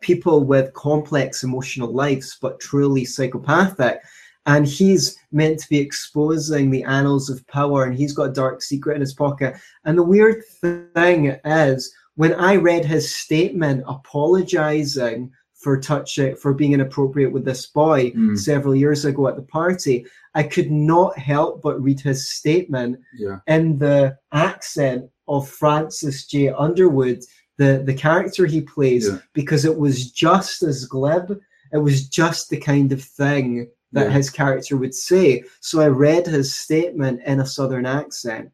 people 0.00 0.44
with 0.44 0.72
complex 0.74 1.42
emotional 1.44 1.90
lives, 1.92 2.36
but 2.42 2.60
truly 2.60 3.04
psychopathic. 3.04 4.00
And 4.46 4.66
he's 4.66 5.16
meant 5.32 5.58
to 5.60 5.68
be 5.70 5.78
exposing 5.78 6.70
the 6.70 6.84
annals 6.84 7.30
of 7.30 7.46
power, 7.46 7.84
and 7.84 7.96
he's 7.96 8.12
got 8.12 8.28
a 8.30 8.32
dark 8.32 8.60
secret 8.60 8.94
in 8.96 9.00
his 9.00 9.14
pocket. 9.14 9.54
And 9.84 9.96
the 9.96 10.02
weird 10.02 10.44
thing 10.60 11.38
is, 11.46 11.94
when 12.16 12.34
I 12.34 12.56
read 12.56 12.84
his 12.84 13.14
statement 13.14 13.84
apologizing 13.86 15.32
for 15.54 15.80
touching, 15.80 16.36
for 16.36 16.52
being 16.52 16.74
inappropriate 16.74 17.32
with 17.32 17.46
this 17.46 17.66
boy 17.68 18.10
Mm. 18.10 18.38
several 18.38 18.74
years 18.74 19.06
ago 19.06 19.28
at 19.28 19.36
the 19.36 19.42
party, 19.42 20.04
I 20.34 20.42
could 20.42 20.70
not 20.70 21.16
help 21.18 21.62
but 21.62 21.82
read 21.82 22.00
his 22.00 22.28
statement 22.30 23.00
Yeah, 23.16 23.38
in 23.46 23.78
the 23.78 24.18
accent 24.32 25.08
of 25.28 25.48
Francis 25.48 26.26
J. 26.26 26.48
Underwood, 26.50 27.20
the, 27.56 27.82
the 27.84 27.94
character 27.94 28.46
he 28.46 28.60
plays, 28.60 29.08
Yeah. 29.08 29.18
because 29.32 29.64
it 29.64 29.76
was 29.78 30.10
just 30.10 30.62
as 30.62 30.84
glib. 30.86 31.40
It 31.72 31.78
was 31.78 32.08
just 32.08 32.50
the 32.50 32.58
kind 32.58 32.92
of 32.92 33.02
thing 33.02 33.68
that 33.92 34.06
Yeah. 34.08 34.12
his 34.12 34.30
character 34.30 34.76
would 34.76 34.94
say. 34.94 35.44
So 35.60 35.80
I 35.80 35.86
read 35.88 36.26
his 36.26 36.54
statement 36.54 37.20
in 37.26 37.40
a 37.40 37.46
southern 37.46 37.86
accent. 37.86 38.50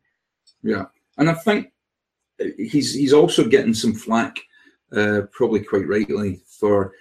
yeah, 0.62 0.84
and 1.16 1.30
I 1.30 1.34
think 1.34 1.72
he's 2.58 2.92
he's 2.94 3.12
also 3.14 3.48
getting 3.48 3.74
some 3.74 3.94
flack, 3.94 4.36
uh, 4.92 5.22
probably 5.32 5.60
quite 5.60 5.88
rightly, 5.88 6.42
for 6.46 6.92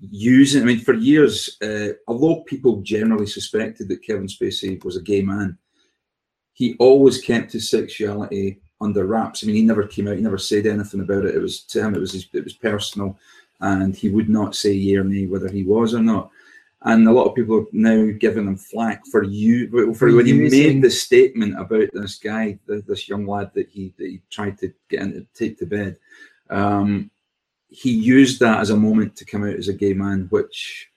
using. 0.00 0.62
I 0.62 0.66
mean, 0.66 0.80
for 0.80 0.92
years, 0.94 1.56
uh, 1.62 1.90
although 2.06 2.42
people 2.42 2.82
generally 2.82 3.26
suspected 3.26 3.88
that 3.88 4.02
Kevin 4.02 4.26
Spacey 4.26 4.82
was 4.84 4.96
a 4.96 5.02
gay 5.02 5.22
man, 5.22 5.56
he 6.52 6.74
always 6.78 7.20
kept 7.20 7.52
his 7.52 7.70
sexuality 7.70 8.60
under 8.84 9.06
wraps. 9.06 9.42
I 9.42 9.46
mean, 9.46 9.56
he 9.56 9.62
never 9.62 9.86
came 9.86 10.08
out, 10.08 10.16
he 10.16 10.22
never 10.22 10.38
said 10.38 10.66
anything 10.66 11.00
about 11.00 11.24
it. 11.24 11.34
It 11.34 11.40
was 11.40 11.62
to 11.62 11.82
him, 11.82 11.94
it 11.94 12.00
was 12.00 12.12
his, 12.12 12.28
it 12.32 12.44
was 12.44 12.52
personal, 12.54 13.18
and 13.60 13.96
he 13.96 14.10
would 14.10 14.28
not 14.28 14.54
say 14.54 14.72
yea 14.72 14.96
or 14.96 15.04
nay 15.04 15.26
whether 15.26 15.48
he 15.48 15.64
was 15.64 15.94
or 15.94 16.02
not. 16.02 16.30
And 16.86 17.08
a 17.08 17.12
lot 17.12 17.24
of 17.24 17.34
people 17.34 17.60
are 17.60 17.66
now 17.72 18.10
giving 18.18 18.46
him 18.46 18.56
flack 18.56 19.06
for 19.06 19.22
you 19.22 19.94
for 19.94 20.14
when 20.14 20.26
he 20.26 20.34
made 20.34 20.82
the 20.82 20.90
statement 20.90 21.58
about 21.58 21.88
this 21.94 22.16
guy, 22.16 22.58
this 22.66 23.08
young 23.08 23.26
lad 23.26 23.52
that 23.54 23.70
he 23.70 23.94
that 23.96 24.06
he 24.06 24.20
tried 24.30 24.58
to 24.58 24.72
get 24.90 25.00
into 25.00 25.26
take 25.34 25.58
to 25.58 25.66
bed. 25.66 25.96
Um, 26.50 27.10
he 27.68 27.90
used 27.90 28.38
that 28.40 28.60
as 28.60 28.68
a 28.68 28.76
moment 28.76 29.16
to 29.16 29.24
come 29.24 29.44
out 29.44 29.56
as 29.56 29.68
a 29.68 29.72
gay 29.72 29.94
man, 29.94 30.26
which 30.28 30.90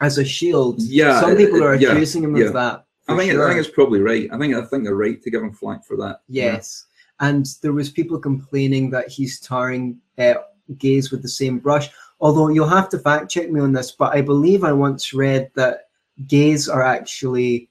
as 0.00 0.16
a 0.16 0.24
shield. 0.24 0.80
Yeah, 0.80 1.20
some 1.20 1.36
people 1.36 1.62
are 1.62 1.74
yeah, 1.74 1.90
accusing 1.92 2.24
him 2.24 2.36
yeah. 2.36 2.46
of 2.46 2.54
that. 2.54 2.86
I 3.06 3.16
think 3.16 3.32
sure. 3.32 3.44
I 3.44 3.48
think 3.48 3.64
it's 3.64 3.74
probably 3.74 4.00
right. 4.00 4.28
I 4.32 4.38
think 4.38 4.54
I 4.54 4.62
think 4.62 4.84
they're 4.84 4.94
right 4.94 5.20
to 5.22 5.30
give 5.30 5.42
him 5.42 5.52
flack 5.52 5.84
for 5.84 5.96
that. 5.98 6.22
Yes, 6.28 6.86
and 7.20 7.46
there 7.62 7.72
was 7.72 7.90
people 7.90 8.18
complaining 8.18 8.90
that 8.90 9.08
he's 9.08 9.38
tarring 9.38 9.98
uh, 10.18 10.34
gays 10.78 11.10
with 11.10 11.22
the 11.22 11.28
same 11.28 11.58
brush. 11.58 11.90
Although 12.20 12.48
you'll 12.48 12.68
have 12.68 12.88
to 12.90 12.98
fact 12.98 13.30
check 13.30 13.50
me 13.50 13.60
on 13.60 13.72
this, 13.72 13.92
but 13.92 14.14
I 14.14 14.20
believe 14.22 14.64
I 14.64 14.72
once 14.72 15.14
read 15.14 15.50
that 15.54 15.88
gays 16.26 16.68
are 16.68 16.82
actually 16.82 17.68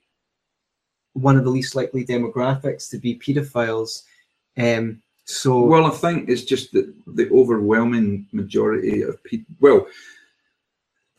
one 1.14 1.38
of 1.38 1.44
the 1.44 1.50
least 1.50 1.76
likely 1.76 2.06
demographics 2.06 2.90
to 2.90 2.98
be 2.98 3.20
pedophiles. 3.20 4.04
Um, 4.58 5.02
so 5.26 5.64
Well, 5.64 5.86
I 5.86 5.92
think 5.92 6.30
it's 6.30 6.44
just 6.44 6.72
that 6.74 6.92
the 7.06 7.30
overwhelming 7.32 8.28
majority 8.32 9.02
of 9.02 9.24
people, 9.24 9.56
well, 9.60 9.88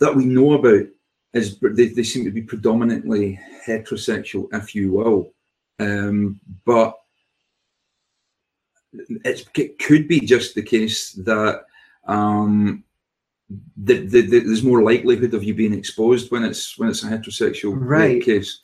that 0.01 0.15
we 0.15 0.25
know 0.25 0.55
about 0.55 0.87
is 1.33 1.59
they, 1.61 1.89
they 1.89 2.03
seem 2.03 2.25
to 2.25 2.31
be 2.31 2.43
predominantly 2.43 3.39
heterosexual, 3.65 4.49
if 4.53 4.75
you 4.75 4.93
will. 4.93 5.33
Um, 5.79 6.41
but 6.65 7.00
it 8.93 9.79
could 9.79 10.09
be 10.09 10.21
just 10.21 10.55
the 10.55 10.63
case 10.63 11.13
that 11.13 11.65
um, 12.07 12.83
the, 13.77 14.07
the, 14.07 14.21
the, 14.23 14.41
there's 14.41 14.63
more 14.63 14.83
likelihood 14.83 15.35
of 15.35 15.45
you 15.45 15.55
being 15.55 15.75
exposed 15.75 16.31
when 16.31 16.45
it's 16.45 16.79
when 16.79 16.89
it's 16.89 17.03
a 17.05 17.07
heterosexual 17.09 17.75
Right. 17.77 18.23
case. 18.23 18.61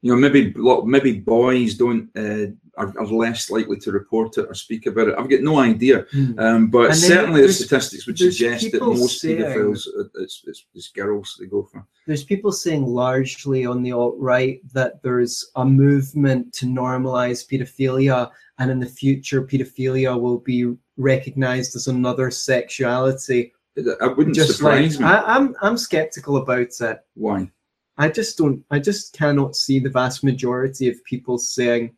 You 0.00 0.12
know, 0.12 0.16
maybe 0.20 0.54
maybe 0.84 1.18
boys 1.18 1.74
don't 1.74 2.08
uh, 2.16 2.52
are, 2.80 2.94
are 3.00 3.06
less 3.06 3.50
likely 3.50 3.78
to 3.78 3.90
report 3.90 4.38
it 4.38 4.46
or 4.48 4.54
speak 4.54 4.86
about 4.86 5.08
it. 5.08 5.16
I've 5.18 5.28
got 5.28 5.40
no 5.40 5.58
idea, 5.58 6.06
Hmm. 6.12 6.38
um, 6.38 6.70
but 6.70 6.90
And 6.90 6.96
certainly 6.96 7.42
the 7.42 7.52
statistics 7.52 8.06
would 8.06 8.16
suggest 8.16 8.70
that 8.70 8.80
most 8.80 9.20
saying- 9.20 9.38
paedophiles 9.38 9.88
uh, 9.88 10.04
it's, 10.20 10.44
it's, 10.46 10.64
it's 10.72 10.88
girls 10.90 11.36
they 11.40 11.46
go 11.46 11.64
for. 11.64 11.84
there's 12.06 12.22
people 12.22 12.52
saying 12.52 12.86
largely 12.86 13.66
on 13.66 13.82
the 13.82 13.90
alt 13.90 14.14
right 14.18 14.60
that 14.72 15.02
there's 15.02 15.50
a 15.56 15.64
movement 15.64 16.52
to 16.52 16.66
normalize 16.66 17.44
pedophilia, 17.44 18.30
and 18.58 18.70
in 18.70 18.80
the 18.80 18.86
future, 18.86 19.42
pedophilia 19.42 20.20
will 20.20 20.38
be 20.38 20.74
recognized 20.96 21.76
as 21.76 21.86
another 21.86 22.30
sexuality. 22.30 23.52
It 23.76 24.16
wouldn't 24.16 24.34
Just 24.34 24.60
like 24.60 24.90
surprise 24.90 25.00
me. 25.00 25.06
I, 25.06 25.36
I'm, 25.36 25.54
I'm 25.62 25.76
skeptical 25.76 26.38
about 26.38 26.80
it. 26.80 26.98
Why? 27.14 27.50
I 27.96 28.08
just 28.08 28.38
don't. 28.38 28.64
I 28.70 28.78
just 28.78 29.12
cannot 29.12 29.56
see 29.56 29.78
the 29.78 29.90
vast 29.90 30.22
majority 30.22 30.88
of 30.88 31.02
people 31.04 31.36
saying, 31.38 31.94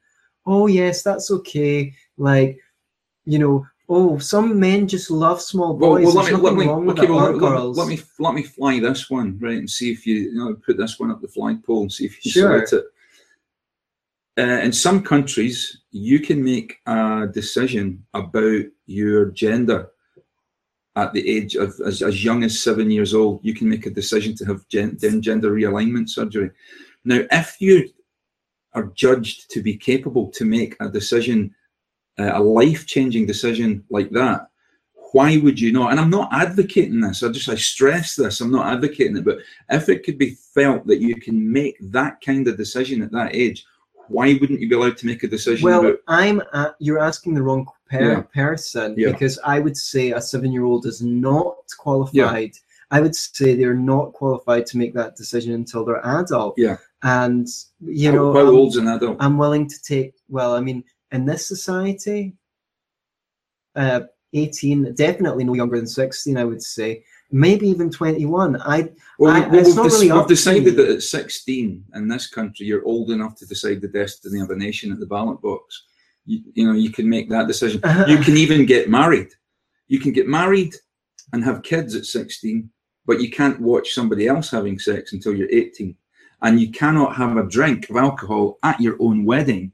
"Oh 0.46 0.66
yes, 0.66 1.03
that's 1.03 1.31
okay." 1.31 1.92
Like, 2.16 2.59
you 3.27 3.38
know, 3.38 3.66
oh, 3.90 4.18
some 4.18 4.59
men 4.59 4.88
just 4.88 5.11
love 5.11 5.42
small 5.42 5.75
boys. 5.75 6.07
well 6.07 6.14
let 6.14 6.33
me 6.33 6.38
let 6.38 6.55
me 6.55 6.66
with 6.66 6.99
okay, 6.99 7.07
it, 7.07 7.11
well, 7.11 7.25
let, 7.25 7.37
let, 7.37 7.38
girls. 7.40 7.77
let 7.77 7.88
me 7.88 8.01
let 8.18 8.35
me 8.35 8.42
fly 8.42 8.81
this 8.81 9.11
one 9.11 9.38
right 9.40 9.59
and 9.59 9.68
see 9.68 9.92
if 9.92 10.07
you, 10.07 10.16
you 10.16 10.35
know 10.35 10.55
put 10.55 10.79
this 10.79 10.99
one 10.99 11.11
up 11.11 11.20
the 11.20 11.29
flagpole 11.29 11.83
and 11.83 11.92
see 11.92 12.07
if 12.07 12.25
you 12.25 12.31
Sure. 12.31 12.66
select 12.66 12.73
it. 12.73 12.85
Uh, 14.38 14.61
in 14.62 14.73
some 14.73 15.03
countries, 15.03 15.83
you 15.90 16.21
can 16.21 16.43
make 16.43 16.79
a 16.87 17.27
decision 17.33 18.05
about 18.14 18.62
your 18.87 19.27
gender 19.27 19.90
at 20.97 21.12
the 21.12 21.29
age 21.29 21.57
of 21.57 21.79
as, 21.85 22.03
as 22.03 22.25
young 22.25 22.45
as 22.45 22.62
seven 22.62 22.90
years 22.90 23.14
old. 23.14 23.40
You 23.43 23.55
can 23.55 23.69
make 23.69 23.87
a 23.87 23.90
decision 23.90 24.35
to 24.37 24.45
have 24.47 24.66
gen, 24.69 24.99
gender 24.99 25.51
realignment 25.51 26.09
surgery. 26.09 26.51
Now, 27.05 27.23
if 27.31 27.61
you 27.61 27.90
are 28.75 28.93
judged 28.95 29.51
to 29.51 29.62
be 29.62 29.77
capable 29.77 30.31
to 30.31 30.45
make 30.45 30.77
a 30.81 30.88
decision, 30.88 31.55
uh, 32.19 32.33
a 32.35 32.40
life 32.40 32.87
changing 32.87 33.27
decision 33.27 33.85
like 33.90 34.11
that, 34.11 34.49
why 35.12 35.38
would 35.38 35.59
you 35.59 35.73
not? 35.73 35.90
And 35.90 35.99
I'm 35.99 36.11
not 36.11 36.33
advocating 36.33 37.01
this. 37.01 37.23
I 37.23 37.31
just 37.31 37.49
I 37.49 37.57
stress 37.57 38.14
this. 38.14 38.40
I'm 38.40 38.53
not 38.53 38.73
advocating 38.73 39.16
it. 39.16 39.25
But 39.25 39.38
if 39.71 39.88
it 39.88 40.05
could 40.05 40.19
be 40.19 40.37
felt 40.55 40.87
that 40.87 41.01
you 41.01 41.16
can 41.16 41.53
make 41.53 41.77
that 41.90 42.21
kind 42.21 42.47
of 42.47 42.57
decision 42.57 43.03
at 43.03 43.11
that 43.11 43.35
age, 43.35 43.64
why 44.11 44.35
wouldn't 44.40 44.61
you 44.61 44.68
be 44.68 44.75
allowed 44.75 44.96
to 44.99 45.07
make 45.07 45.23
a 45.23 45.29
decision 45.29 45.64
Well, 45.64 45.81
about? 45.87 45.99
I'm 46.09 46.42
at, 46.53 46.75
you're 46.81 46.99
asking 46.99 47.35
the 47.35 47.42
wrong 47.42 47.66
per- 47.88 48.12
Yeah. 48.12 48.23
person 48.23 48.94
Yeah. 48.99 49.12
because 49.12 49.38
I 49.44 49.61
would 49.61 49.77
say 49.77 50.11
a 50.12 50.20
seven-year-old 50.20 50.85
is 50.87 51.01
not 51.01 51.57
qualified. 51.79 52.53
I 52.90 53.01
would 53.01 53.14
say 53.14 53.55
they're 53.55 53.75
not 53.75 54.12
qualified 54.14 54.66
to 54.66 54.79
make 54.79 54.94
that 54.94 55.14
decision 55.16 55.55
until 55.55 55.85
they're 55.85 56.05
adult. 56.05 56.55
Yeah. 56.59 56.79
And 57.03 57.46
you 57.81 58.11
how, 58.11 58.16
know, 58.16 58.33
how 58.33 58.40
I'm, 58.40 58.55
old's 58.55 58.77
an 58.77 58.88
adult? 58.88 59.16
I'm 59.20 59.38
willing 59.38 59.68
to 59.68 59.83
take. 59.83 60.14
Well, 60.29 60.55
I 60.57 60.61
mean, 60.61 60.83
in 61.12 61.25
this 61.25 61.46
society, 61.46 62.35
uh, 63.77 64.01
18, 64.33 64.92
definitely 64.94 65.44
no 65.44 65.55
younger 65.55 65.77
than 65.77 65.87
16. 65.87 66.37
I 66.37 66.44
would 66.44 66.62
say 66.62 67.05
maybe 67.33 67.69
even 67.69 67.90
21. 67.90 68.57
I 68.62 68.90
Well, 69.19 69.33
I- 69.33 69.40
we- 69.40 69.47
well, 69.51 69.59
it's 69.61 69.66
we've, 69.69 69.77
not 69.77 69.87
dec- 69.87 69.90
really 69.93 70.07
we've 70.07 70.14
up 70.16 70.29
to 70.29 70.35
decided 70.35 70.64
me. 70.64 70.71
that 70.73 70.88
at 70.88 71.03
16 71.03 71.85
in 71.95 72.09
this 72.09 72.27
country, 72.27 72.66
you're 72.66 72.85
old 72.85 73.11
enough 73.11 73.37
to 73.37 73.47
decide 73.47 73.81
the 73.81 73.88
destiny 73.88 74.40
of 74.40 74.51
a 74.51 74.57
nation 74.57 74.93
at 74.93 75.01
the 75.01 75.07
ballot 75.07 75.40
box. 75.40 75.85
You, 76.27 76.43
you 76.55 76.66
know, 76.66 76.75
you 76.75 76.90
can 76.90 77.09
make 77.09 77.29
that 77.31 77.47
decision. 77.47 77.81
Uh-huh. 77.83 78.07
You 78.09 78.19
can 78.19 78.37
even 78.37 78.66
get 78.66 78.88
married. 78.90 79.29
You 79.88 79.99
can 80.01 80.12
get 80.12 80.29
married 80.29 80.75
and 81.33 81.43
have 81.45 81.62
kids 81.62 81.95
at 81.95 82.05
16, 82.05 82.69
but 83.07 83.21
you 83.21 83.31
can't 83.31 83.61
watch 83.61 83.93
somebody 83.93 84.27
else 84.29 84.51
having 84.51 84.79
sex 84.79 85.12
until 85.12 85.35
you're 85.35 85.49
18. 85.51 85.97
And 86.43 86.61
you 86.61 86.71
cannot 86.71 87.16
have 87.16 87.37
a 87.37 87.47
drink 87.47 87.90
of 87.90 87.97
alcohol 87.97 88.59
at 88.62 88.81
your 88.81 88.97
own 89.01 89.25
wedding 89.25 89.73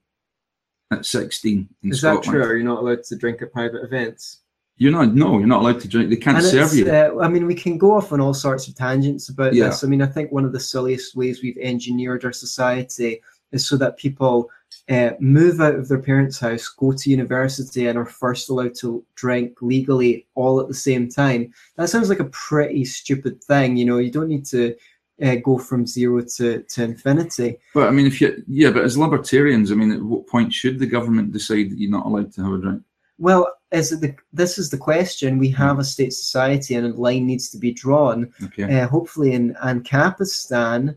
at 0.91 1.05
16 1.07 1.69
in 1.83 1.91
is 1.91 1.99
Scotland. 2.01 2.25
that 2.25 2.31
true? 2.31 2.43
Are 2.45 2.57
you 2.57 2.65
not 2.65 2.79
allowed 2.81 3.03
to 3.05 3.17
drink 3.17 3.43
at 3.43 3.53
private 3.53 3.83
events? 3.85 4.43
You're 4.79 4.93
not, 4.93 5.15
no, 5.15 5.39
you're 5.39 5.47
not 5.47 5.63
allowed 5.63 5.81
to 5.81 5.89
drink. 5.89 6.11
They 6.11 6.17
can't 6.17 6.37
And 6.37 6.47
serve 6.47 6.75
you. 6.75 6.91
Uh, 6.91 7.19
I 7.23 7.29
mean, 7.29 7.47
we 7.47 7.55
can 7.55 7.79
go 7.79 7.95
off 7.97 8.13
on 8.13 8.21
all 8.21 8.35
sorts 8.35 8.69
of 8.69 8.75
tangents 8.75 9.31
about 9.31 9.55
Yeah. 9.55 9.69
this. 9.69 9.83
I 9.83 9.87
mean, 9.87 10.03
I 10.03 10.07
think 10.07 10.31
one 10.31 10.45
of 10.45 10.53
the 10.53 10.61
silliest 10.61 11.17
ways 11.17 11.43
we've 11.43 11.57
engineered 11.59 12.25
our 12.25 12.33
society 12.33 13.23
is 13.53 13.67
so 13.67 13.77
that 13.79 13.97
people 13.97 14.51
uh, 14.89 15.11
move 15.19 15.61
out 15.61 15.75
of 15.75 15.89
their 15.89 15.99
parents' 15.99 16.39
house, 16.39 16.69
go 16.69 16.93
to 16.93 17.11
university, 17.11 17.87
and 17.87 17.97
are 17.99 18.05
first 18.05 18.51
allowed 18.51 18.75
to 18.77 19.05
drink 19.15 19.63
legally 19.63 20.27
all 20.35 20.61
at 20.61 20.69
the 20.69 20.75
same 20.75 21.09
time. 21.09 21.53
That 21.77 21.89
sounds 21.89 22.09
like 22.09 22.21
a 22.21 22.25
pretty 22.25 22.85
stupid 22.85 23.43
thing. 23.43 23.77
You 23.77 23.87
know, 23.87 23.99
you 23.99 24.11
don't 24.11 24.29
need 24.29 24.45
to 24.47 24.77
uh, 25.23 25.37
go 25.37 25.59
from 25.59 25.87
zero 25.87 26.23
to, 26.37 26.63
to 26.63 26.85
infinity. 26.85 27.57
But 27.73 27.89
I 27.89 27.91
mean, 27.93 28.07
if 28.07 28.21
you, 28.21 28.43
yeah, 28.47 28.71
but 28.71 28.85
as 28.85 28.99
libertarians, 28.99 29.73
I 29.73 29.75
mean, 29.75 29.91
at 29.93 30.03
what 30.03 30.27
point 30.27 30.53
should 30.53 30.79
the 30.79 30.87
government 30.87 31.33
decide 31.33 31.71
that 31.71 31.79
you're 31.79 31.91
not 31.91 32.07
allowed 32.07 32.33
to 32.35 32.45
have 32.45 32.53
a 32.53 32.59
drink? 32.59 32.83
Well, 33.19 33.51
is 33.73 33.93
it 33.93 34.01
the, 34.01 34.15
this 34.33 34.59
is 34.59 34.71
the 34.71 34.79
question. 34.79 35.39
We 35.39 35.49
have 35.51 35.79
a 35.79 35.85
state 35.85 36.13
society, 36.13 36.75
and 36.75 36.87
a 36.87 36.97
line 37.01 37.27
needs 37.27 37.51
to 37.51 37.59
be 37.59 37.73
drawn. 37.73 38.33
Okay. 38.45 38.81
uh, 38.81 38.87
hopefully 38.89 39.33
in 39.33 39.55
Ancapistan, 39.65 40.97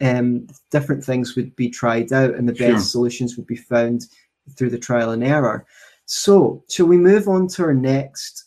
um, 0.00 0.46
different 0.70 1.04
things 1.04 1.36
would 1.36 1.54
be 1.56 1.68
tried 1.70 2.12
out 2.12 2.34
and 2.34 2.48
the 2.48 2.54
Sure. 2.54 2.72
best 2.74 2.90
solutions 2.90 3.36
would 3.36 3.46
be 3.46 3.56
found 3.56 4.06
through 4.56 4.70
the 4.70 4.78
trial 4.78 5.10
and 5.10 5.22
error. 5.24 5.64
So, 6.06 6.64
shall 6.68 6.86
we 6.86 6.96
move 6.98 7.28
on 7.28 7.46
to 7.48 7.62
our 7.64 7.74
next 7.74 8.46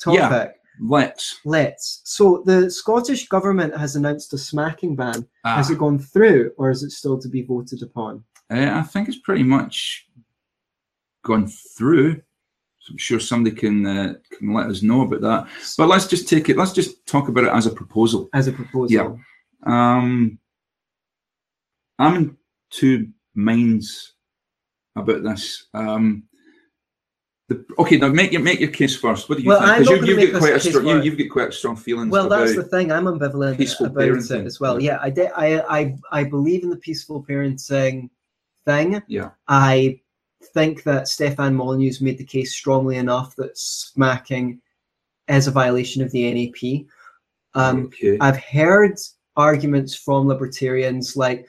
topic? 0.00 0.18
Yeah. 0.18 0.48
Let's. 0.80 1.40
Let's. 1.44 2.02
So, 2.04 2.42
the 2.44 2.70
Scottish 2.70 3.28
government 3.28 3.76
has 3.76 3.96
announced 3.96 4.32
a 4.34 4.38
smacking 4.38 4.94
ban. 4.96 5.26
Ah, 5.44 5.56
Has 5.56 5.70
it 5.70 5.78
gone 5.78 5.98
through, 5.98 6.52
or 6.58 6.70
is 6.70 6.82
it 6.82 6.90
still 6.90 7.18
to 7.18 7.28
be 7.28 7.42
voted 7.42 7.82
upon? 7.82 8.22
uh, 8.50 8.70
I 8.74 8.82
think 8.82 9.08
it's 9.08 9.18
pretty 9.18 9.42
much 9.44 10.06
gone 11.24 11.48
through. 11.48 12.22
So 12.78 12.92
I'm 12.92 12.98
sure 12.98 13.18
somebody 13.18 13.56
can 13.56 13.86
uh, 13.86 14.14
can 14.30 14.52
let 14.52 14.68
us 14.68 14.82
know 14.82 15.02
about 15.02 15.22
that. 15.22 15.48
But 15.76 15.88
let's 15.88 16.06
just 16.06 16.28
take 16.28 16.48
it. 16.48 16.56
Let's 16.56 16.72
just 16.72 17.06
talk 17.06 17.28
about 17.28 17.44
it 17.44 17.52
as 17.52 17.66
a 17.66 17.70
proposal. 17.70 18.28
As 18.34 18.46
a 18.46 18.52
proposal. 18.52 18.90
Yeah. 18.92 19.16
Um, 19.66 20.38
I'm 21.98 22.16
in 22.16 22.36
two 22.70 23.08
minds 23.34 24.14
about 24.96 25.22
this. 25.22 25.66
Um, 25.72 26.24
the, 27.48 27.64
okay, 27.78 27.96
now 27.96 28.08
make 28.08 28.32
your 28.32 28.42
make 28.42 28.60
your 28.60 28.70
case 28.70 28.96
first. 28.96 29.28
What 29.28 29.38
do 29.38 29.44
you 29.44 29.48
Well, 29.48 29.60
think? 29.60 29.88
Because 29.88 30.08
you, 30.08 30.16
make 30.16 30.32
got 30.32 30.38
quite 30.40 30.56
a 30.56 30.60
strong 30.60 30.86
you, 30.86 31.02
you've 31.02 31.18
got 31.18 31.30
quite 31.30 31.54
strong 31.54 31.76
feelings 31.76 32.10
Well, 32.10 32.28
that's 32.28 32.54
the 32.54 32.62
thing. 32.64 32.92
I'm 32.92 33.04
ambivalent 33.04 33.80
about 33.80 33.94
parenting. 33.94 34.40
it 34.40 34.46
as 34.46 34.60
well. 34.60 34.80
Yeah, 34.80 34.98
I, 35.00 35.10
de- 35.10 35.38
I, 35.38 35.78
I, 35.78 35.96
I 36.10 36.24
believe 36.24 36.62
in 36.64 36.70
the 36.70 36.76
peaceful 36.76 37.22
parenting 37.22 38.08
thing. 38.66 39.02
Yeah. 39.08 39.30
I 39.46 40.00
think 40.46 40.82
that 40.84 41.08
Stefan 41.08 41.56
Molyneux's 41.56 42.00
made 42.00 42.18
the 42.18 42.24
case 42.24 42.54
strongly 42.54 42.96
enough 42.96 43.34
that 43.36 43.56
smacking 43.56 44.60
is 45.28 45.46
a 45.46 45.50
violation 45.52 46.02
of 46.02 46.10
the 46.12 46.32
NAP. 46.32 46.86
Um, 47.54 47.86
okay. 47.86 48.18
I've 48.20 48.36
heard 48.36 48.98
arguments 49.36 49.94
from 49.94 50.28
libertarians 50.28 51.16
like, 51.16 51.48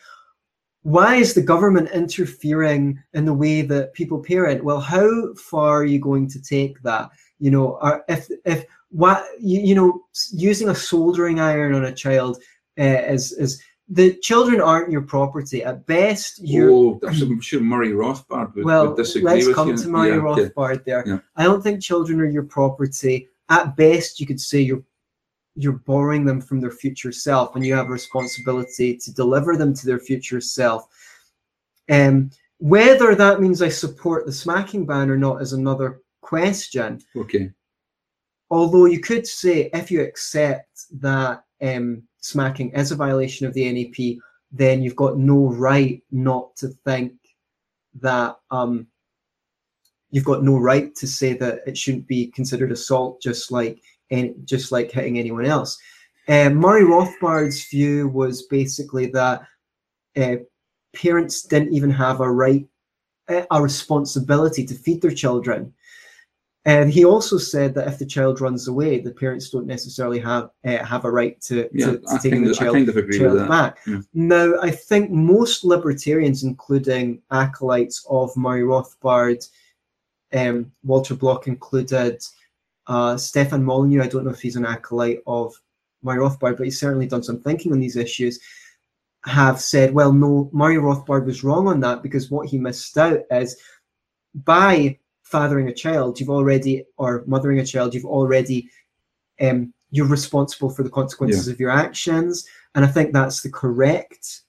why 0.83 1.15
is 1.15 1.33
the 1.33 1.41
government 1.41 1.89
interfering 1.91 3.01
in 3.13 3.25
the 3.25 3.33
way 3.33 3.63
that 3.63 3.93
people 3.93 4.23
parent? 4.23 4.63
Well, 4.63 4.79
how 4.79 5.33
far 5.33 5.81
are 5.81 5.85
you 5.85 5.99
going 5.99 6.29
to 6.29 6.41
take 6.41 6.79
that? 6.83 7.09
You 7.39 7.49
know, 7.49 7.79
or 7.81 8.05
if 8.07 8.29
if 8.45 8.65
what 8.89 9.25
you, 9.39 9.61
you 9.61 9.73
know, 9.73 10.03
using 10.31 10.69
a 10.69 10.75
soldering 10.75 11.39
iron 11.39 11.73
on 11.73 11.85
a 11.85 11.91
child 11.91 12.37
uh, 12.79 12.83
is 12.83 13.31
is 13.31 13.63
the 13.87 14.15
children 14.15 14.61
aren't 14.61 14.91
your 14.91 15.01
property. 15.01 15.63
At 15.63 15.85
best, 15.85 16.39
you're 16.41 16.71
oh, 16.71 16.99
I'm 17.07 17.39
sure 17.41 17.61
Murray 17.61 17.91
Rothbard 17.91 18.55
would, 18.55 18.65
well, 18.65 18.87
would 18.87 18.97
disagree 18.97 19.31
let's 19.31 19.47
with 19.47 19.55
come 19.55 19.69
you. 19.69 19.77
to 19.77 19.87
Murray 19.87 20.09
Yeah. 20.09 20.15
Rothbard 20.17 20.85
there. 20.85 21.03
Yeah. 21.05 21.19
I 21.35 21.43
don't 21.43 21.61
think 21.61 21.81
children 21.81 22.19
are 22.19 22.25
your 22.25 22.43
property. 22.43 23.29
At 23.49 23.75
best, 23.75 24.19
you 24.19 24.25
could 24.25 24.41
say 24.41 24.61
you're 24.61 24.83
you're 25.57 25.73
borrowing 25.73 26.25
them 26.25 26.41
from 26.41 26.59
their 26.59 26.71
future 26.71 27.11
self, 27.11 27.55
and 27.55 27.65
you 27.65 27.73
have 27.75 27.87
a 27.87 27.91
responsibility 27.91 28.97
to 28.97 29.13
deliver 29.13 29.55
them 29.55 29.73
to 29.73 29.85
their 29.85 29.99
future 29.99 30.41
self. 30.41 30.87
Um, 31.89 32.31
whether 32.57 33.15
that 33.15 33.39
means 33.39 33.61
I 33.61 33.69
support 33.69 34.25
the 34.25 34.33
smacking 34.33 34.85
ban 34.85 35.09
or 35.09 35.17
not 35.17 35.41
is 35.41 35.53
another 35.53 36.01
question. 36.21 37.01
Okay. 37.15 37.51
Although 38.49 38.85
you 38.85 38.99
could 38.99 39.27
say 39.27 39.69
if 39.73 39.91
you 39.91 40.01
accept 40.01 40.85
that 40.99 41.43
um, 41.61 42.03
smacking 42.25 42.71
is 42.71 42.91
a 42.91 42.95
violation 42.95 43.45
of 43.45 43.53
the 43.53 43.71
NAP, 43.71 44.17
then 44.51 44.81
you've 44.81 44.95
got 44.95 45.17
no 45.17 45.49
right 45.49 46.01
not 46.11 46.55
to 46.57 46.69
think 46.83 47.13
that 48.01 48.35
um, 48.51 48.87
you've 50.09 50.25
got 50.25 50.43
no 50.43 50.57
right 50.57 50.93
to 50.95 51.07
say 51.07 51.33
that 51.33 51.59
it 51.67 51.77
shouldn't 51.77 52.07
be 52.07 52.27
considered 52.27 52.71
assault, 52.71 53.21
just 53.21 53.51
like 53.51 53.79
any, 54.09 54.33
just 54.43 54.71
like 54.71 54.91
hitting 54.91 55.19
anyone 55.19 55.45
else. 55.45 55.77
Um, 56.27 56.55
Murray 56.55 56.83
Rothbard's 56.83 57.67
view 57.67 58.07
was 58.07 58.47
basically 58.47 59.05
that 59.07 59.43
uh, 60.17 60.37
parents 60.95 61.43
didn't 61.43 61.73
even 61.73 61.91
have 61.91 62.21
a 62.21 62.31
right, 62.31 62.65
uh, 63.29 63.43
a 63.51 63.61
responsibility 63.61 64.65
to 64.65 64.73
feed 64.73 65.01
their 65.01 65.11
children. 65.11 65.73
And 66.67 66.91
he 66.91 67.05
also 67.05 67.37
said 67.37 67.75
that 67.75 67.87
if 67.87 67.99
the 67.99 68.07
child 68.07 68.41
runs 68.41 68.67
away, 68.67 68.99
the 68.99 69.11
parents 69.11 69.51
don't 69.51 69.67
necessarily 69.67 70.19
have 70.19 70.49
uh, 70.65 70.83
have 70.83 71.05
a 71.05 71.11
right 71.11 71.39
to, 71.41 71.69
Yeah, 71.71 71.85
to, 71.85 71.97
to 71.99 72.19
taking 72.21 72.43
the 72.43 72.55
child 72.55 72.75
child 73.11 73.47
back. 73.47 73.77
Yeah. 73.85 74.01
Now, 74.15 74.55
I 74.61 74.71
think 74.71 75.11
most 75.11 75.63
libertarians, 75.63 76.43
including 76.43 77.21
acolytes 77.31 78.03
of 78.09 78.35
Murray 78.35 78.63
Rothbard, 78.63 79.47
um, 80.33 80.71
Walter 80.83 81.13
Block 81.13 81.47
included, 81.47 82.23
uh, 82.87 83.15
Stefan 83.15 83.63
Molyneux, 83.63 84.01
I 84.01 84.07
don't 84.07 84.25
know 84.25 84.31
if 84.31 84.41
he's 84.41 84.55
an 84.55 84.65
acolyte 84.65 85.21
of 85.27 85.53
Murray 86.01 86.17
Rothbard, 86.17 86.57
but 86.57 86.65
he's 86.65 86.79
certainly 86.79 87.05
done 87.05 87.21
some 87.21 87.41
thinking 87.41 87.73
on 87.73 87.79
these 87.79 87.95
issues, 87.95 88.39
have 89.25 89.61
said, 89.61 89.93
well, 89.93 90.11
no, 90.11 90.49
Murray 90.51 90.77
Rothbard 90.77 91.25
was 91.25 91.43
wrong 91.43 91.67
on 91.67 91.79
that 91.81 92.01
because 92.01 92.31
what 92.31 92.47
he 92.47 92.57
missed 92.57 92.97
out 92.97 93.19
is 93.29 93.55
by 94.33 94.97
fathering 95.25 95.67
a 95.67 95.73
child, 95.73 96.19
you've 96.19 96.29
already, 96.29 96.85
or 96.97 97.23
mothering 97.27 97.59
a 97.59 97.65
child, 97.65 97.93
you've 97.93 98.05
already, 98.05 98.69
um, 99.41 99.73
you're 99.91 100.07
responsible 100.07 100.69
for 100.69 100.83
the 100.83 100.89
consequences 100.89 101.47
of 101.47 101.59
your 101.59 101.71
actions. 101.71 102.45
And 102.75 102.85
I 102.85 102.87
think 102.87 103.11
that's 103.11 103.41
the 103.41 103.49
correct 103.49 104.41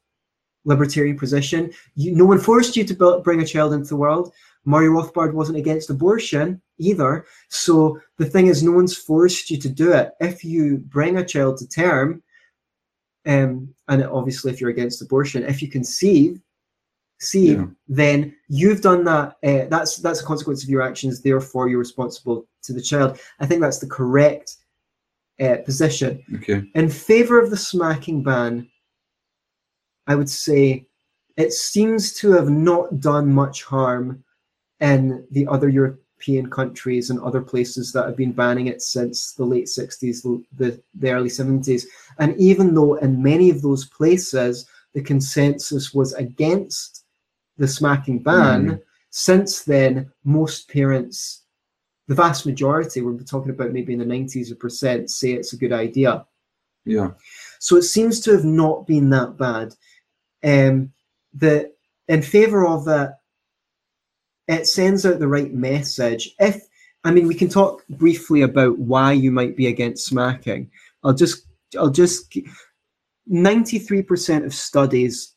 libertarian 0.64 1.18
position. 1.18 1.72
You, 1.94 2.14
no 2.14 2.26
one 2.26 2.38
forced 2.38 2.76
you 2.76 2.84
to 2.84 2.94
build, 2.94 3.24
bring 3.24 3.40
a 3.40 3.46
child 3.46 3.72
into 3.72 3.88
the 3.88 3.96
world. 3.96 4.32
Murray 4.64 4.88
Rothbard 4.88 5.32
wasn't 5.32 5.58
against 5.58 5.90
abortion 5.90 6.60
either. 6.78 7.24
So 7.48 7.98
the 8.18 8.26
thing 8.26 8.48
is, 8.48 8.62
no 8.62 8.72
one's 8.72 8.96
forced 8.96 9.50
you 9.50 9.58
to 9.58 9.68
do 9.68 9.92
it. 9.92 10.12
If 10.20 10.44
you 10.44 10.78
bring 10.78 11.16
a 11.16 11.24
child 11.24 11.58
to 11.58 11.68
term, 11.68 12.22
um, 13.26 13.74
and 13.88 14.04
obviously 14.04 14.52
if 14.52 14.60
you're 14.60 14.70
against 14.70 15.02
abortion, 15.02 15.44
if 15.44 15.62
you 15.62 15.68
conceive, 15.68 16.40
see, 17.18 17.52
Yeah. 17.54 17.66
then 17.88 18.34
you've 18.48 18.82
done 18.82 19.04
that. 19.04 19.36
Uh, 19.42 19.66
that's 19.68 19.96
that's 19.96 20.20
a 20.20 20.24
consequence 20.24 20.62
of 20.62 20.68
your 20.68 20.82
actions. 20.82 21.20
Therefore, 21.22 21.68
you're 21.68 21.78
responsible 21.78 22.46
to 22.62 22.72
the 22.72 22.82
child. 22.82 23.18
I 23.40 23.46
think 23.46 23.60
that's 23.60 23.78
the 23.78 23.88
correct 23.88 24.56
uh, 25.40 25.56
position. 25.64 26.22
Okay. 26.36 26.62
In 26.74 26.88
favor 26.88 27.40
of 27.40 27.50
the 27.50 27.56
smacking 27.56 28.22
ban, 28.22 28.68
I 30.06 30.14
would 30.14 30.30
say 30.30 30.86
it 31.36 31.52
seems 31.52 32.12
to 32.14 32.32
have 32.32 32.48
not 32.48 33.00
done 33.00 33.32
much 33.32 33.62
harm 33.64 34.24
in 34.80 35.26
the 35.30 35.46
other 35.46 35.68
European 35.68 36.48
countries 36.50 37.10
and 37.10 37.20
other 37.20 37.42
places 37.42 37.92
that 37.92 38.06
have 38.06 38.16
been 38.16 38.32
banning 38.32 38.68
it 38.68 38.80
since 38.82 39.32
the 39.32 39.44
late 39.44 39.66
60s, 39.66 40.22
the, 40.22 40.42
the, 40.56 40.82
the 40.94 41.10
early 41.10 41.28
70s. 41.28 41.84
And 42.18 42.34
even 42.40 42.74
though 42.74 42.94
in 42.94 43.22
many 43.22 43.50
of 43.50 43.62
those 43.62 43.86
places 43.86 44.66
the 44.94 45.02
consensus 45.02 45.92
was 45.92 46.14
against 46.14 47.04
the 47.58 47.68
smacking 47.68 48.18
ban, 48.22 48.66
Mm. 48.66 48.82
since 49.10 49.62
then, 49.64 50.10
most 50.24 50.68
parents, 50.70 51.42
the 52.08 52.14
vast 52.14 52.46
majority, 52.46 53.00
we're 53.00 53.18
talking 53.20 53.50
about 53.50 53.72
maybe 53.72 53.92
in 53.92 53.98
the 53.98 54.04
90s 54.04 54.50
or 54.52 54.56
percent, 54.56 55.10
say 55.10 55.32
it's 55.32 55.52
a 55.52 55.56
good 55.56 55.72
idea. 55.72 56.26
Yeah. 56.84 57.12
So 57.58 57.76
it 57.76 57.82
seems 57.82 58.20
to 58.20 58.32
have 58.32 58.44
not 58.44 58.86
been 58.86 59.10
that 59.10 59.36
bad. 59.36 59.74
Um, 60.44 60.92
the 61.34 61.72
in 62.08 62.22
favor 62.22 62.66
of 62.66 62.84
that, 62.84 63.20
it 64.46 64.66
sends 64.68 65.04
out 65.04 65.18
the 65.18 65.26
right 65.26 65.52
message. 65.52 66.34
If 66.38 66.62
I 67.02 67.10
mean, 67.10 67.26
we 67.26 67.34
can 67.34 67.48
talk 67.48 67.86
briefly 67.88 68.42
about 68.42 68.78
why 68.78 69.12
you 69.12 69.32
might 69.32 69.56
be 69.56 69.66
against 69.68 70.06
smacking. 70.06 70.70
I'll 71.02 71.14
just, 71.14 71.46
I'll 71.78 71.90
just. 71.90 72.36
Ninety-three 73.28 74.02
percent 74.02 74.44
of 74.44 74.54
studies 74.54 75.34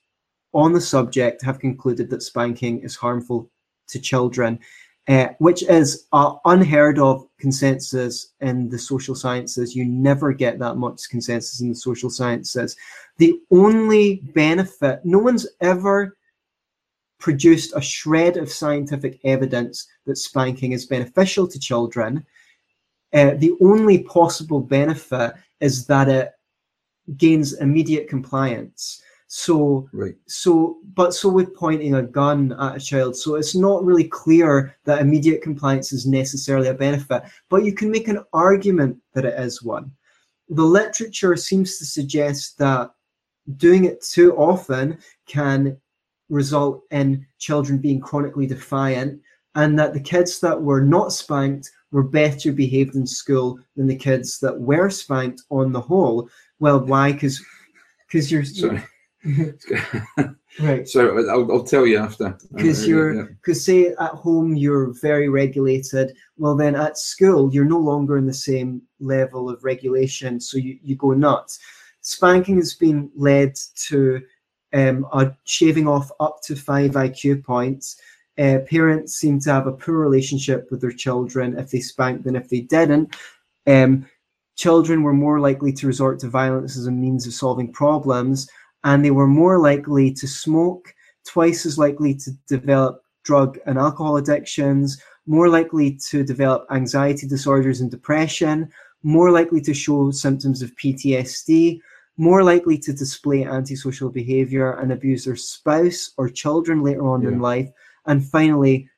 on 0.53 0.73
the 0.73 0.81
subject 0.81 1.41
have 1.43 1.59
concluded 1.59 2.09
that 2.09 2.23
spanking 2.23 2.79
is 2.81 2.95
harmful 2.95 3.49
to 3.87 3.99
children, 3.99 4.59
uh, 5.07 5.29
which 5.39 5.63
is 5.63 6.07
uh, 6.13 6.35
unheard 6.45 6.99
of 6.99 7.27
consensus 7.39 8.33
in 8.41 8.69
the 8.69 8.77
social 8.77 9.15
sciences. 9.15 9.75
You 9.75 9.85
never 9.85 10.33
get 10.33 10.59
that 10.59 10.75
much 10.75 11.09
consensus 11.09 11.61
in 11.61 11.69
the 11.69 11.75
social 11.75 12.09
sciences. 12.09 12.75
The 13.17 13.39
only 13.51 14.21
benefit, 14.33 15.01
no 15.03 15.19
one's 15.19 15.47
ever 15.61 16.17
produced 17.19 17.73
a 17.75 17.81
shred 17.81 18.37
of 18.37 18.49
scientific 18.49 19.19
evidence 19.23 19.87
that 20.05 20.17
spanking 20.17 20.71
is 20.71 20.85
beneficial 20.85 21.47
to 21.47 21.59
children. 21.59 22.25
Uh, 23.13 23.31
the 23.35 23.53
only 23.61 24.03
possible 24.03 24.61
benefit 24.61 25.33
is 25.59 25.85
that 25.87 26.07
it 26.07 26.31
gains 27.17 27.53
immediate 27.53 28.07
compliance. 28.07 29.01
So 29.31 29.87
Right. 29.93 30.15
so 30.25 30.79
but 30.95 31.13
so 31.13 31.29
with 31.29 31.53
pointing 31.53 31.93
a 31.93 32.01
gun 32.01 32.51
at 32.59 32.77
a 32.77 32.79
child 32.79 33.15
so 33.15 33.35
it's 33.35 33.53
not 33.53 33.85
really 33.85 34.05
clear 34.05 34.75
that 34.85 35.01
immediate 35.01 35.43
compliance 35.43 35.93
is 35.93 36.07
necessarily 36.07 36.69
a 36.69 36.73
benefit 36.73 37.21
but 37.47 37.63
you 37.63 37.71
can 37.71 37.91
make 37.91 38.07
an 38.07 38.23
argument 38.33 38.97
that 39.13 39.25
it 39.25 39.39
is 39.39 39.61
one 39.61 39.91
the 40.49 40.63
literature 40.63 41.35
seems 41.35 41.77
to 41.77 41.85
suggest 41.85 42.57
that 42.57 42.89
doing 43.57 43.85
it 43.85 44.01
too 44.01 44.35
often 44.35 44.97
can 45.27 45.77
result 46.29 46.81
in 46.89 47.23
children 47.37 47.77
being 47.77 48.01
chronically 48.01 48.47
defiant 48.47 49.21
and 49.53 49.77
that 49.77 49.93
the 49.93 49.99
kids 49.99 50.39
that 50.39 50.59
were 50.59 50.81
not 50.81 51.13
spanked 51.13 51.69
were 51.91 52.03
better 52.03 52.51
behaved 52.51 52.95
in 52.95 53.05
school 53.05 53.59
than 53.75 53.85
the 53.85 53.95
kids 53.95 54.39
that 54.39 54.59
were 54.59 54.89
spanked 54.89 55.43
on 55.51 55.71
the 55.71 55.81
whole 55.81 56.27
well 56.57 56.79
why 56.79 57.11
because 57.11 57.39
because 58.07 58.31
you're 58.31 58.43
Sorry. 58.43 58.81
right 60.61 60.87
so 60.87 61.17
I'll, 61.29 61.51
I'll 61.51 61.63
tell 61.63 61.85
you 61.85 61.97
after. 61.97 62.37
because 62.53 62.83
Uh, 62.83 62.87
you're 62.87 63.15
yeah. 63.15 63.23
because 63.23 63.65
say 63.65 63.87
at 63.87 64.11
home 64.11 64.55
you're 64.55 64.93
very 65.01 65.27
regulated 65.27 66.15
well 66.37 66.55
then 66.55 66.75
at 66.75 66.97
school 66.97 67.53
you're 67.53 67.65
no 67.65 67.79
longer 67.79 68.17
in 68.17 68.25
the 68.25 68.33
same 68.33 68.81
level 69.01 69.49
of 69.49 69.61
regulation 69.63 70.39
so 70.39 70.57
you, 70.57 70.79
you 70.81 70.95
go 70.95 71.11
nuts 71.11 71.59
spanking 71.99 72.55
has 72.55 72.75
been 72.75 73.11
led 73.13 73.57
to 73.75 74.21
um, 74.73 75.05
a 75.11 75.35
shaving 75.43 75.87
off 75.87 76.09
up 76.21 76.41
to 76.43 76.55
five 76.55 76.91
iq 76.91 77.43
points 77.43 77.99
uh, 78.37 78.59
parents 78.69 79.17
seem 79.17 79.37
to 79.37 79.51
have 79.51 79.67
a 79.67 79.73
poor 79.73 79.97
relationship 79.97 80.71
with 80.71 80.79
their 80.79 80.91
children 80.91 81.57
if 81.59 81.71
they 81.71 81.81
spank 81.81 82.23
than 82.23 82.37
if 82.37 82.47
they 82.47 82.61
didn't 82.61 83.17
um, 83.67 84.05
children 84.55 85.03
were 85.03 85.13
more 85.13 85.41
likely 85.41 85.73
to 85.73 85.87
resort 85.87 86.19
to 86.19 86.29
violence 86.29 86.77
as 86.77 86.87
a 86.87 86.91
means 86.91 87.27
of 87.27 87.33
solving 87.33 87.71
problems 87.71 88.49
and 88.83 89.03
they 89.03 89.11
were 89.11 89.27
more 89.27 89.59
likely 89.59 90.11
to 90.13 90.27
smoke 90.27 90.93
twice 91.25 91.65
as 91.65 91.77
likely 91.77 92.13
to 92.15 92.31
develop 92.47 93.03
drug 93.23 93.59
and 93.65 93.77
alcohol 93.77 94.17
addictions, 94.17 95.01
more 95.25 95.49
likely 95.49 95.91
to 96.09 96.23
develop 96.23 96.65
anxiety 96.71 97.27
disorders 97.27 97.81
and 97.81 97.91
depression, 97.91 98.69
more 99.03 99.31
likely 99.31 99.61
to 99.61 99.73
show 99.73 100.11
symptoms 100.11 100.61
of 100.61 100.75
PTSD, 100.75 101.79
more 102.17 102.43
likely 102.43 102.77
to 102.77 102.91
display 102.91 103.45
antisocial 103.45 104.09
behavior 104.09 104.73
and 104.73 104.91
abuse 104.91 105.25
their 105.25 105.35
spouse 105.35 106.11
or 106.17 106.27
children 106.29 106.83
later 106.83 107.07
on 107.07 107.25
in 107.25 107.39
life, 107.39 107.69
and 108.07 108.25
finally, 108.25 108.89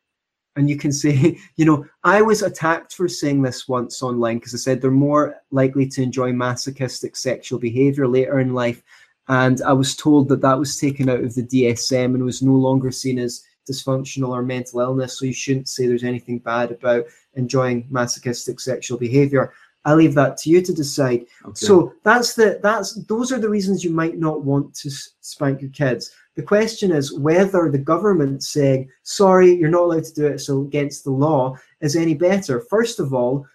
and 0.56 0.70
you 0.70 0.78
can 0.78 0.92
say, 1.04 1.38
you 1.56 1.66
know, 1.66 1.86
I 2.04 2.22
was 2.22 2.42
attacked 2.42 2.94
for 2.94 3.08
saying 3.08 3.42
this 3.42 3.68
once 3.68 4.02
online 4.02 4.40
because 4.40 4.56
I 4.56 4.58
said 4.58 4.82
they're 4.82 4.92
more 4.92 5.36
likely 5.52 5.88
to 5.90 6.02
enjoy 6.02 6.34
masochistic 6.34 7.16
sexual 7.16 7.60
behavior 7.60 8.08
later 8.08 8.40
in 8.40 8.54
life. 8.54 8.82
And 9.28 9.62
I 9.62 9.74
was 9.74 9.96
told 9.96 10.30
that 10.30 10.42
that 10.42 10.60
was 10.60 10.78
taken 10.78 11.10
out 11.10 11.24
of 11.24 11.36
the 11.36 11.44
DSM 11.44 12.16
and 12.16 12.24
was 12.24 12.42
no 12.42 12.54
longer 12.54 12.92
seen 12.92 13.20
as 13.20 13.44
dysfunctional 13.70 14.30
or 14.30 14.44
mental 14.44 14.80
illness. 14.80 15.20
So 15.20 15.26
you 15.26 15.34
shouldn't 15.34 15.70
say 15.70 15.88
there's 15.88 16.04
anything 16.04 16.40
bad 16.40 16.72
about 16.72 17.06
enjoying 17.36 17.88
masochistic 17.90 18.60
sexual 18.60 18.98
behavior. 18.98 19.54
I 19.84 19.96
leave 19.96 20.14
that 20.14 20.38
to 20.38 20.50
you 20.50 20.62
to 20.62 20.74
decide. 20.74 21.26
Okay. 21.44 21.54
So 21.56 21.94
that's 22.04 22.36
the 22.36 22.60
that's 22.62 22.94
those 23.06 23.32
are 23.32 23.40
the 23.40 23.50
reasons 23.50 23.84
you 23.84 23.90
might 23.90 24.18
not 24.18 24.44
want 24.44 24.76
to 24.76 24.92
spank 25.22 25.62
your 25.62 25.72
kids. 25.72 26.14
The 26.36 26.44
question 26.44 26.92
is 26.92 27.18
whether 27.18 27.70
the 27.70 27.80
government 27.80 28.44
saying, 28.44 28.90
sorry, 29.04 29.54
you're 29.54 29.70
not 29.70 29.84
allowed 29.84 30.04
to 30.06 30.14
do 30.14 30.28
it, 30.28 30.40
so 30.40 30.62
against 30.62 31.04
the 31.04 31.12
law, 31.12 31.58
is 31.82 31.96
any 31.96 32.14
better. 32.14 32.62
First 32.70 33.00
of 33.00 33.14
all, 33.14 33.46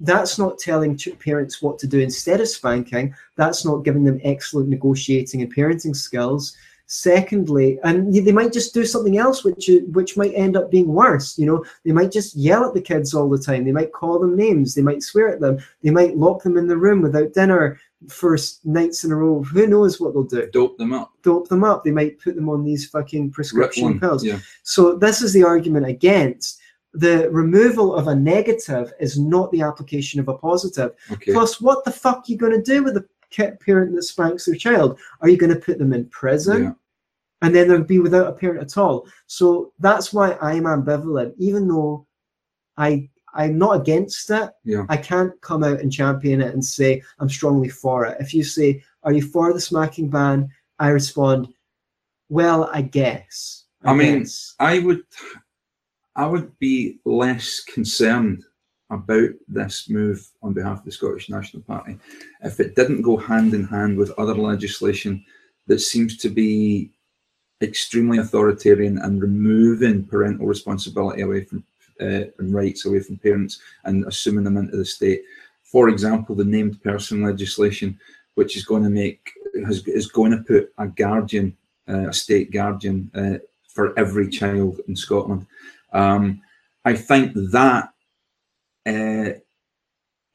that's 0.00 0.38
not 0.38 0.58
telling 0.58 0.98
parents 1.18 1.60
what 1.60 1.78
to 1.80 1.86
do 1.86 1.98
instead 1.98 2.40
of 2.40 2.48
spanking. 2.48 3.14
That's 3.36 3.64
not 3.64 3.84
giving 3.84 4.04
them 4.04 4.20
excellent 4.22 4.68
negotiating 4.68 5.42
and 5.42 5.54
parenting 5.54 5.96
skills. 5.96 6.56
Secondly, 6.90 7.78
and 7.84 8.14
they 8.14 8.32
might 8.32 8.50
just 8.50 8.72
do 8.72 8.86
something 8.86 9.18
else 9.18 9.44
which 9.44 9.68
uh, 9.68 9.80
which 9.92 10.16
might 10.16 10.32
end 10.34 10.56
up 10.56 10.70
being 10.70 10.88
worse. 10.88 11.38
You 11.38 11.44
know, 11.44 11.64
they 11.84 11.92
might 11.92 12.10
just 12.10 12.34
yell 12.34 12.64
at 12.64 12.72
the 12.72 12.80
kids 12.80 13.12
all 13.12 13.28
the 13.28 13.36
time. 13.36 13.66
They 13.66 13.72
might 13.72 13.92
call 13.92 14.18
them 14.18 14.34
names. 14.34 14.74
They 14.74 14.80
might 14.80 15.02
swear 15.02 15.28
at 15.28 15.40
them. 15.40 15.58
They 15.82 15.90
might 15.90 16.16
lock 16.16 16.42
them 16.42 16.56
in 16.56 16.66
the 16.66 16.78
room 16.78 17.02
without 17.02 17.34
dinner 17.34 17.78
for 18.08 18.38
nights 18.64 19.04
in 19.04 19.12
a 19.12 19.16
row. 19.16 19.42
Who 19.42 19.66
knows 19.66 20.00
what 20.00 20.14
they'll 20.14 20.22
do? 20.22 20.48
Dope 20.50 20.78
them 20.78 20.94
up. 20.94 21.12
Dope 21.22 21.48
them 21.48 21.62
up. 21.62 21.84
They 21.84 21.90
might 21.90 22.20
put 22.20 22.36
them 22.36 22.48
on 22.48 22.64
these 22.64 22.88
fucking 22.88 23.32
prescription 23.32 24.00
pills. 24.00 24.24
Yeah. 24.24 24.38
So 24.62 24.94
this 24.94 25.20
is 25.20 25.34
the 25.34 25.44
argument 25.44 25.84
against 25.84 26.58
the 26.94 27.28
removal 27.30 27.94
of 27.94 28.08
a 28.08 28.14
negative 28.14 28.92
is 28.98 29.18
not 29.18 29.50
the 29.52 29.62
application 29.62 30.20
of 30.20 30.28
a 30.28 30.38
positive. 30.38 30.92
Okay. 31.10 31.32
Plus, 31.32 31.60
what 31.60 31.84
the 31.84 31.90
fuck 31.90 32.18
are 32.18 32.24
you 32.26 32.36
going 32.36 32.52
to 32.52 32.62
do 32.62 32.82
with 32.82 32.96
a 32.96 33.04
parent 33.60 33.94
that 33.94 34.02
spanks 34.02 34.46
their 34.46 34.54
child? 34.54 34.98
Are 35.20 35.28
you 35.28 35.36
going 35.36 35.52
to 35.52 35.60
put 35.60 35.78
them 35.78 35.92
in 35.92 36.06
prison? 36.06 36.62
Yeah. 36.64 36.72
And 37.42 37.54
then 37.54 37.68
they'll 37.68 37.84
be 37.84 38.00
without 38.00 38.26
a 38.26 38.32
parent 38.32 38.60
at 38.60 38.76
all. 38.76 39.06
So 39.26 39.72
that's 39.78 40.12
why 40.12 40.36
I'm 40.40 40.64
ambivalent, 40.64 41.34
even 41.38 41.68
though 41.68 42.06
I 42.76 43.08
I'm 43.34 43.58
not 43.58 43.80
against 43.80 44.30
it. 44.30 44.50
Yeah. 44.64 44.84
I 44.88 44.96
can't 44.96 45.38
come 45.40 45.62
out 45.62 45.80
and 45.80 45.92
champion 45.92 46.40
it 46.40 46.54
and 46.54 46.64
say 46.64 47.02
I'm 47.18 47.28
strongly 47.28 47.68
for 47.68 48.06
it. 48.06 48.16
If 48.20 48.34
you 48.34 48.42
say, 48.42 48.82
"Are 49.02 49.12
you 49.12 49.22
for 49.22 49.52
the 49.52 49.60
smacking 49.60 50.08
ban?" 50.08 50.48
I 50.78 50.88
respond, 50.88 51.48
"Well, 52.28 52.70
I 52.72 52.82
guess." 52.82 53.66
I, 53.84 53.92
I 53.92 53.94
mean, 53.94 54.20
guess. 54.20 54.54
I 54.58 54.78
would, 54.80 55.02
I 56.18 56.26
would 56.26 56.58
be 56.58 56.98
less 57.04 57.60
concerned 57.60 58.42
about 58.90 59.30
this 59.46 59.88
move 59.88 60.28
on 60.42 60.52
behalf 60.52 60.80
of 60.80 60.84
the 60.84 60.90
Scottish 60.90 61.30
National 61.30 61.62
Party 61.62 61.96
if 62.42 62.58
it 62.58 62.74
didn't 62.74 63.02
go 63.02 63.16
hand 63.16 63.54
in 63.54 63.64
hand 63.64 63.96
with 63.96 64.18
other 64.18 64.34
legislation 64.34 65.24
that 65.68 65.78
seems 65.78 66.16
to 66.16 66.28
be 66.28 66.90
extremely 67.62 68.18
authoritarian 68.18 68.98
and 68.98 69.22
removing 69.22 70.04
parental 70.04 70.46
responsibility 70.46 71.22
away 71.22 71.44
from 71.44 71.64
uh, 72.00 72.24
and 72.38 72.54
rights 72.54 72.84
away 72.84 73.00
from 73.00 73.16
parents 73.18 73.60
and 73.84 74.04
assuming 74.06 74.44
them 74.44 74.56
into 74.56 74.76
the 74.76 74.84
state. 74.84 75.22
For 75.62 75.88
example, 75.88 76.34
the 76.34 76.44
named 76.44 76.82
person 76.82 77.22
legislation, 77.22 77.98
which 78.34 78.56
is 78.56 78.64
going 78.64 78.84
to 78.84 78.90
make 78.90 79.32
has, 79.66 79.86
is 79.86 80.06
going 80.06 80.30
to 80.32 80.44
put 80.44 80.72
a 80.78 80.86
guardian, 80.86 81.56
uh, 81.88 82.08
a 82.08 82.12
state 82.12 82.52
guardian, 82.52 83.10
uh, 83.14 83.38
for 83.68 83.98
every 83.98 84.28
child 84.28 84.80
in 84.88 84.96
Scotland. 84.96 85.46
Um, 85.92 86.40
I 86.84 86.94
think 86.94 87.32
that 87.34 87.90
uh, 88.86 89.30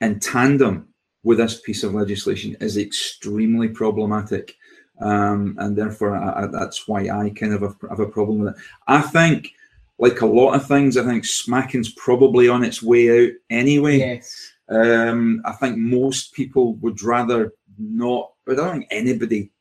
in 0.01 0.19
tandem 0.19 0.89
with 1.23 1.37
this 1.37 1.61
piece 1.61 1.83
of 1.83 1.93
legislation 1.93 2.55
is 2.59 2.77
extremely 2.77 3.69
problematic. 3.69 4.55
Um, 5.01 5.55
and 5.59 5.75
therefore, 5.75 6.15
I, 6.15 6.43
I, 6.43 6.47
that's 6.47 6.87
why 6.87 7.09
I 7.09 7.31
kind 7.31 7.53
of 7.53 7.61
have, 7.61 7.75
have, 7.89 7.99
a 7.99 8.07
problem 8.07 8.39
with 8.39 8.55
it. 8.55 8.61
I 8.87 9.01
think, 9.01 9.49
like 9.97 10.21
a 10.21 10.25
lot 10.25 10.53
of 10.53 10.67
things, 10.67 10.97
I 10.97 11.03
think 11.03 11.25
smacking's 11.25 11.93
probably 11.93 12.47
on 12.47 12.63
its 12.63 12.83
way 12.83 13.09
out 13.09 13.31
anyway. 13.49 13.97
Yes. 13.97 14.51
Um, 14.69 15.41
I 15.45 15.53
think 15.53 15.77
most 15.77 16.33
people 16.33 16.75
would 16.75 17.01
rather 17.01 17.53
not, 17.77 18.31
but 18.45 18.59
I 18.59 18.65
don't 18.65 18.79
think 18.79 18.87
anybody, 18.91 19.51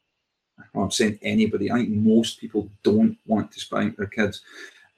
well, 0.74 0.84
I'm 0.84 0.90
saying 0.90 1.18
anybody, 1.22 1.70
I 1.70 1.76
think 1.76 1.90
most 1.90 2.38
people 2.38 2.70
don't 2.82 3.16
want 3.26 3.52
to 3.52 3.60
spank 3.60 3.96
their 3.96 4.06
kids. 4.06 4.42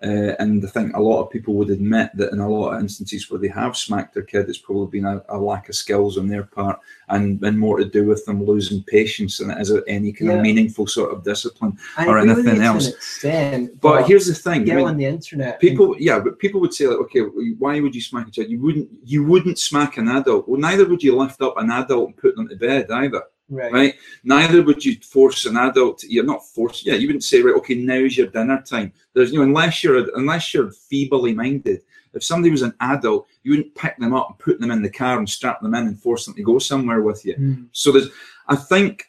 Uh, 0.02 0.34
and 0.38 0.62
I 0.64 0.68
think 0.68 0.94
a 0.94 1.00
lot 1.00 1.22
of 1.22 1.30
people 1.30 1.54
would 1.54 1.70
admit 1.70 2.10
that 2.14 2.32
in 2.32 2.40
a 2.40 2.48
lot 2.48 2.74
of 2.74 2.80
instances 2.80 3.30
where 3.30 3.40
they 3.40 3.48
have 3.48 3.76
smacked 3.76 4.12
their 4.12 4.24
kid, 4.24 4.48
it's 4.48 4.58
probably 4.58 5.00
been 5.00 5.06
a, 5.06 5.22
a 5.28 5.38
lack 5.38 5.68
of 5.68 5.76
skills 5.76 6.18
on 6.18 6.28
their 6.28 6.42
part 6.42 6.78
and, 7.08 7.42
and 7.42 7.58
more 7.58 7.78
to 7.78 7.84
do 7.84 8.04
with 8.04 8.24
them 8.26 8.44
losing 8.44 8.82
patience 8.82 9.38
than 9.38 9.50
it 9.50 9.60
is 9.60 9.72
any 9.86 10.12
kind 10.12 10.30
yeah. 10.30 10.36
of 10.36 10.42
meaningful 10.42 10.86
sort 10.86 11.12
of 11.12 11.24
discipline 11.24 11.78
I 11.96 12.06
or 12.06 12.18
anything 12.18 12.60
else. 12.60 12.88
Extent, 12.88 13.80
but, 13.80 14.00
but, 14.00 14.08
here's 14.08 14.26
the 14.26 14.34
thing: 14.34 14.64
get 14.64 14.74
I 14.74 14.76
mean, 14.76 14.88
on 14.88 14.96
the 14.96 15.06
internet. 15.06 15.60
People, 15.60 15.96
yeah, 15.98 16.18
but 16.18 16.38
people 16.38 16.60
would 16.60 16.74
say 16.74 16.86
like, 16.86 16.98
okay, 16.98 17.20
why 17.20 17.80
would 17.80 17.94
you 17.94 18.02
smack 18.02 18.28
a 18.28 18.30
child? 18.30 18.50
You 18.50 18.60
wouldn't. 18.60 18.88
You 19.04 19.24
wouldn't 19.24 19.58
smack 19.58 19.96
an 19.96 20.08
adult. 20.08 20.48
Well, 20.48 20.60
neither 20.60 20.86
would 20.86 21.02
you 21.02 21.16
lift 21.16 21.40
up 21.40 21.56
an 21.56 21.70
adult 21.70 22.08
and 22.08 22.16
put 22.16 22.36
them 22.36 22.48
to 22.48 22.56
bed 22.56 22.90
either. 22.90 23.22
Right. 23.50 23.72
right. 23.72 23.94
Neither 24.22 24.62
would 24.62 24.84
you 24.84 24.96
force 25.00 25.44
an 25.44 25.56
adult. 25.56 25.98
To, 25.98 26.12
you're 26.12 26.24
not 26.24 26.46
forced. 26.46 26.86
Yeah, 26.86 26.94
you 26.94 27.06
wouldn't 27.06 27.24
say, 27.24 27.42
right, 27.42 27.56
okay, 27.56 27.74
now's 27.74 28.16
your 28.16 28.28
dinner 28.28 28.62
time. 28.62 28.92
There's, 29.12 29.32
you 29.32 29.38
know, 29.38 29.44
unless 29.44 29.84
you're 29.84 30.16
unless 30.16 30.54
you're 30.54 30.70
feebly 30.70 31.34
minded. 31.34 31.82
If 32.14 32.24
somebody 32.24 32.50
was 32.50 32.62
an 32.62 32.74
adult, 32.80 33.26
you 33.42 33.50
wouldn't 33.50 33.74
pick 33.74 33.98
them 33.98 34.14
up 34.14 34.30
and 34.30 34.38
put 34.38 34.60
them 34.60 34.70
in 34.70 34.82
the 34.82 34.90
car 34.90 35.18
and 35.18 35.28
strap 35.28 35.60
them 35.60 35.74
in 35.74 35.88
and 35.88 36.00
force 36.00 36.24
them 36.24 36.34
to 36.34 36.42
go 36.42 36.58
somewhere 36.58 37.02
with 37.02 37.24
you. 37.26 37.34
Mm. 37.34 37.66
So 37.72 37.92
there's, 37.92 38.08
I 38.48 38.56
think, 38.56 39.04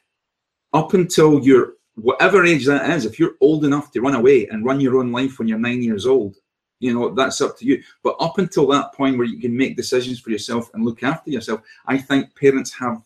up 0.74 0.93
until 0.93 1.39
you're 1.39 1.74
whatever 1.95 2.43
age 2.43 2.65
that 2.65 2.89
is, 2.89 3.06
if 3.06 3.19
you're 3.19 3.36
old 3.41 3.63
enough 3.63 3.91
to 3.91 4.02
run 4.02 4.15
away 4.15 4.48
and 4.48 4.65
run 4.65 4.82
your 4.82 4.98
own 4.98 5.12
life 5.12 5.39
when 5.39 5.48
you're 5.48 5.60
nine 5.60 5.82
years 5.82 6.06
old, 6.06 6.36
you 6.80 6.93
know 6.93 7.13
that's 7.13 7.41
up 7.41 7.58
to 7.60 7.65
you. 7.65 7.82
But 8.04 8.17
up 8.19 8.38
until 8.38 8.67
that 8.67 8.93
point 8.93 9.17
where 9.17 9.28
you 9.28 9.39
can 9.39 9.56
make 9.56 9.78
decisions 9.78 10.19
for 10.19 10.30
yourself 10.30 10.69
and 10.74 10.84
look 10.84 11.04
after 11.04 11.32
yourself, 11.32 11.62
I 11.86 11.98
think 11.98 12.36
parents 12.36 12.74
have 12.74 13.02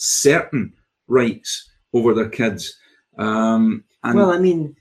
certain 0.00 0.72
rights 1.08 1.70
over 1.92 2.14
their 2.14 2.28
kids. 2.28 2.74
Um, 3.18 3.84
well, 4.02 4.30
I 4.30 4.38
mean, 4.38 4.74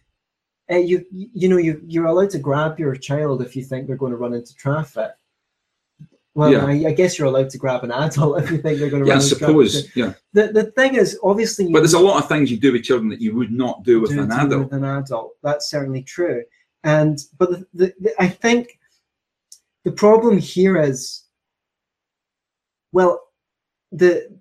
uh, 0.71 0.77
you 0.77 1.05
you 1.12 1.49
know 1.49 1.58
you 1.58 1.82
you're 1.86 2.05
allowed 2.05 2.29
to 2.32 2.39
grab 2.39 2.79
your 2.79 2.95
child 2.95 3.41
if 3.41 3.55
you 3.55 3.63
think 3.63 3.86
they're 3.86 3.97
going 3.97 4.12
to 4.12 4.17
run 4.17 4.34
into 4.34 4.55
traffic. 4.55 5.12
Well, 6.36 6.51
yeah. 6.51 6.65
I, 6.65 6.91
I, 6.91 6.93
guess 6.93 7.17
you're 7.17 7.27
allowed 7.27 7.49
to 7.49 7.58
grab 7.58 7.84
an 7.84 7.91
adult 7.91 8.43
if 8.43 8.51
you 8.51 8.60
think 8.60 8.79
they're 8.79 8.89
going 8.89 9.03
to. 9.03 9.08
Yeah, 9.08 9.15
run 9.15 9.21
I 9.21 9.25
suppose. 9.25 9.93
Yeah. 9.95 10.13
The 10.34 10.53
the 10.53 10.65
thing 10.71 10.95
is, 10.95 11.19
obviously. 11.21 11.69
But 11.71 11.79
there's 11.79 11.93
a 11.93 11.99
lot 11.99 12.21
of 12.21 12.29
things 12.29 12.49
you 12.49 12.58
do 12.58 12.71
with 12.71 12.84
children 12.84 13.10
that 13.10 13.19
you 13.19 13.36
would 13.36 13.51
not 13.51 13.84
do 13.84 13.99
with 13.99 14.12
do, 14.12 14.21
an 14.21 14.32
adult. 14.32 14.65
With 14.65 14.73
an 14.73 14.86
adult, 14.86 15.34
that's 15.43 15.69
certainly 15.69 16.03
true. 16.03 16.43
And 16.86 17.19
but 17.38 17.49
the, 17.49 17.67
the, 17.73 17.93
the, 17.99 18.13
I 18.19 18.29
think 18.29 18.79
the 19.84 19.91
problem 19.91 20.38
here 20.38 20.77
is, 20.77 21.25
well, 22.93 23.21
the 23.91 24.39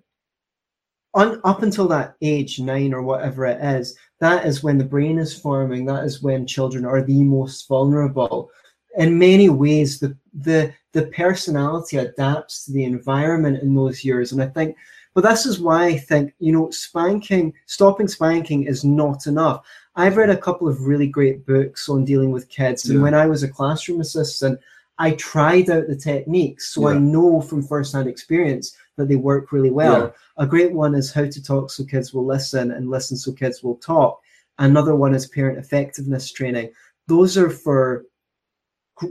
on, 1.19 1.41
up 1.43 1.63
until 1.63 1.87
that 1.89 2.15
age 2.21 2.59
nine 2.59 2.93
or 2.93 3.01
whatever 3.01 3.45
it 3.45 3.61
is, 3.61 3.97
that 4.19 4.45
is 4.45 4.63
when 4.63 4.77
the 4.77 4.83
brain 4.83 5.19
is 5.19 5.37
forming. 5.37 5.85
That 5.85 6.05
is 6.05 6.23
when 6.23 6.47
children 6.47 6.85
are 6.85 7.01
the 7.01 7.23
most 7.23 7.67
vulnerable. 7.67 8.49
In 8.97 9.19
many 9.19 9.49
ways, 9.49 9.99
the 9.99 10.15
the 10.33 10.73
the 10.93 11.07
personality 11.07 11.97
adapts 11.97 12.65
to 12.65 12.71
the 12.71 12.83
environment 12.83 13.61
in 13.61 13.75
those 13.75 14.03
years, 14.03 14.31
and 14.31 14.41
I 14.41 14.47
think. 14.47 14.75
But 15.15 15.23
this 15.23 15.45
is 15.45 15.59
why 15.59 15.87
I 15.87 15.97
think 15.97 16.33
you 16.39 16.53
know 16.53 16.69
spanking, 16.69 17.53
stopping 17.65 18.07
spanking 18.07 18.63
is 18.63 18.85
not 18.85 19.27
enough. 19.27 19.65
I've 19.95 20.17
read 20.17 20.29
a 20.29 20.37
couple 20.37 20.69
of 20.69 20.85
really 20.85 21.07
great 21.07 21.45
books 21.45 21.89
on 21.89 22.05
dealing 22.05 22.31
with 22.31 22.49
kids, 22.49 22.89
and 22.89 23.01
when 23.01 23.13
I 23.13 23.25
was 23.25 23.43
a 23.43 23.49
classroom 23.49 23.99
assistant, 23.99 24.59
I 24.97 25.11
tried 25.11 25.69
out 25.69 25.87
the 25.87 25.95
techniques, 25.95 26.73
so 26.73 26.87
yeah. 26.87 26.95
I 26.95 26.99
know 26.99 27.41
from 27.41 27.63
firsthand 27.63 28.07
experience 28.07 28.77
that 28.99 29.07
they 29.07 29.15
work 29.15 29.51
really 29.51 29.71
well. 29.71 29.99
Yeah. 29.99 30.09
A 30.43 30.47
great 30.47 30.71
one 30.71 30.93
is 30.93 31.11
how 31.11 31.25
to 31.25 31.43
talk 31.43 31.71
so 31.71 31.83
kids 31.83 32.13
will 32.13 32.25
listen 32.25 32.71
and 32.71 32.89
listen 32.89 33.17
so 33.17 33.31
kids 33.31 33.63
will 33.63 33.77
talk. 33.77 34.19
Another 34.59 34.95
one 34.95 35.15
is 35.15 35.25
parent 35.27 35.57
effectiveness 35.57 36.31
training. 36.31 36.71
Those 37.07 37.37
are 37.37 37.49
for 37.49 38.05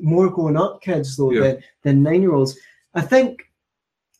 more 0.00 0.28
grown 0.28 0.56
up 0.56 0.82
kids 0.82 1.16
though 1.16 1.32
yeah. 1.32 1.40
than, 1.40 1.62
than 1.82 2.02
nine 2.02 2.22
year 2.22 2.34
olds. 2.34 2.56
I 2.94 3.00
think 3.00 3.50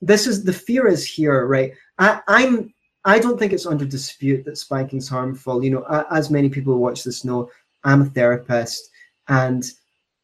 this 0.00 0.26
is 0.26 0.42
the 0.42 0.52
fear 0.52 0.88
is 0.88 1.06
here, 1.06 1.46
right? 1.46 1.72
I, 1.98 2.20
I'm 2.26 2.72
I 3.04 3.18
don't 3.18 3.38
think 3.38 3.52
it's 3.52 3.66
under 3.66 3.84
dispute 3.84 4.44
that 4.44 4.58
spanking's 4.58 5.08
harmful. 5.08 5.62
You 5.62 5.70
know, 5.70 6.04
as 6.10 6.30
many 6.30 6.48
people 6.48 6.74
who 6.74 6.80
watch 6.80 7.04
this 7.04 7.24
know, 7.24 7.50
I'm 7.84 8.02
a 8.02 8.06
therapist 8.06 8.90
and 9.28 9.64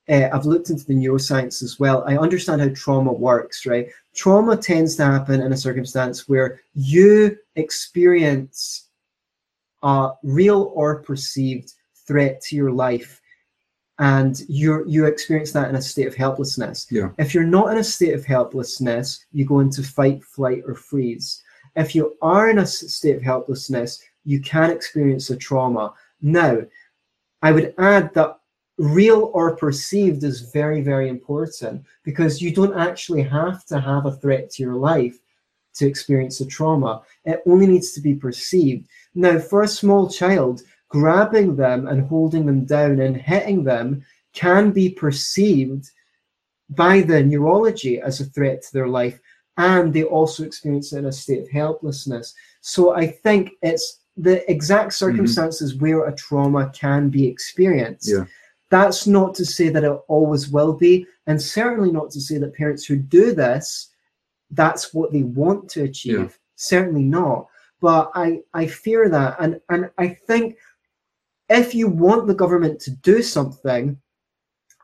uh, 0.08 0.28
I've 0.32 0.44
looked 0.46 0.70
into 0.70 0.84
the 0.84 0.94
neuroscience 0.94 1.62
as 1.62 1.80
well. 1.80 2.04
I 2.06 2.16
understand 2.16 2.60
how 2.60 2.68
trauma 2.74 3.12
works, 3.12 3.66
right? 3.66 3.88
Trauma 4.14 4.56
tends 4.56 4.96
to 4.96 5.04
happen 5.04 5.40
in 5.40 5.52
a 5.52 5.56
circumstance 5.56 6.28
where 6.28 6.60
you 6.74 7.36
experience 7.56 8.88
a 9.82 10.10
real 10.22 10.72
or 10.74 11.02
perceived 11.02 11.72
threat 12.06 12.40
to 12.42 12.56
your 12.56 12.70
life. 12.72 13.20
and 13.98 14.42
you 14.48 14.84
you 14.86 15.06
experience 15.06 15.52
that 15.52 15.68
in 15.68 15.76
a 15.76 15.82
state 15.82 16.06
of 16.06 16.14
helplessness. 16.14 16.86
Yeah. 16.90 17.10
If 17.18 17.32
you're 17.32 17.44
not 17.44 17.70
in 17.70 17.78
a 17.78 17.84
state 17.84 18.14
of 18.14 18.24
helplessness, 18.24 19.24
you 19.32 19.44
go 19.44 19.60
into 19.60 19.82
fight, 19.82 20.24
flight, 20.24 20.62
or 20.66 20.74
freeze. 20.74 21.42
If 21.76 21.94
you 21.94 22.16
are 22.20 22.50
in 22.50 22.58
a 22.58 22.66
state 22.66 23.16
of 23.16 23.22
helplessness, 23.22 24.02
you 24.24 24.40
can 24.40 24.70
experience 24.70 25.30
a 25.30 25.36
trauma. 25.36 25.92
Now, 26.20 26.62
I 27.42 27.52
would 27.52 27.74
add 27.78 28.12
that 28.14 28.38
real 28.78 29.30
or 29.34 29.56
perceived 29.56 30.24
is 30.24 30.40
very, 30.52 30.80
very 30.80 31.08
important 31.08 31.84
because 32.02 32.42
you 32.42 32.52
don't 32.52 32.76
actually 32.78 33.22
have 33.22 33.64
to 33.66 33.80
have 33.80 34.06
a 34.06 34.16
threat 34.16 34.50
to 34.50 34.62
your 34.62 34.74
life 34.74 35.18
to 35.74 35.86
experience 35.86 36.40
a 36.40 36.46
trauma. 36.46 37.02
It 37.24 37.42
only 37.46 37.66
needs 37.66 37.92
to 37.92 38.00
be 38.00 38.14
perceived. 38.14 38.88
Now, 39.14 39.38
for 39.38 39.62
a 39.62 39.68
small 39.68 40.08
child, 40.08 40.62
grabbing 40.88 41.56
them 41.56 41.88
and 41.88 42.06
holding 42.06 42.46
them 42.46 42.64
down 42.64 43.00
and 43.00 43.16
hitting 43.16 43.64
them 43.64 44.04
can 44.32 44.70
be 44.70 44.88
perceived 44.90 45.90
by 46.70 47.00
the 47.02 47.22
neurology 47.22 48.00
as 48.00 48.20
a 48.20 48.24
threat 48.24 48.62
to 48.62 48.72
their 48.72 48.88
life, 48.88 49.20
and 49.56 49.92
they 49.92 50.02
also 50.04 50.44
experience 50.44 50.92
it 50.92 50.98
in 50.98 51.06
a 51.06 51.12
state 51.12 51.42
of 51.42 51.50
helplessness. 51.50 52.34
So 52.60 52.94
I 52.94 53.06
think 53.06 53.50
it's 53.62 54.00
the 54.16 54.48
exact 54.50 54.90
Mm-hmm. 54.90 55.06
circumstances 55.06 55.74
where 55.74 56.06
a 56.06 56.14
trauma 56.14 56.70
can 56.74 57.08
be 57.08 57.26
experienced. 57.26 58.10
Yeah. 58.10 58.24
That's 58.74 59.06
not 59.06 59.36
to 59.36 59.44
say 59.46 59.68
that 59.68 59.84
it 59.84 60.00
always 60.08 60.48
will 60.48 60.72
be, 60.72 61.06
and 61.28 61.40
certainly 61.40 61.92
not 61.92 62.10
to 62.10 62.20
say 62.20 62.38
that 62.38 62.56
parents 62.56 62.84
who 62.84 62.96
do 62.96 63.32
this, 63.32 63.90
that's 64.50 64.92
what 64.92 65.12
they 65.12 65.22
want 65.22 65.68
to 65.70 65.84
achieve. 65.84 66.18
Yeah. 66.18 66.28
Certainly 66.56 67.04
not. 67.04 67.46
But 67.80 68.10
I, 68.16 68.40
I 68.52 68.66
fear 68.66 69.08
that, 69.08 69.36
and 69.38 69.60
and 69.68 69.90
I 69.96 70.08
think 70.08 70.56
if 71.48 71.72
you 71.72 71.86
want 71.86 72.26
the 72.26 72.34
government 72.34 72.80
to 72.80 72.90
do 72.90 73.22
something, 73.22 73.96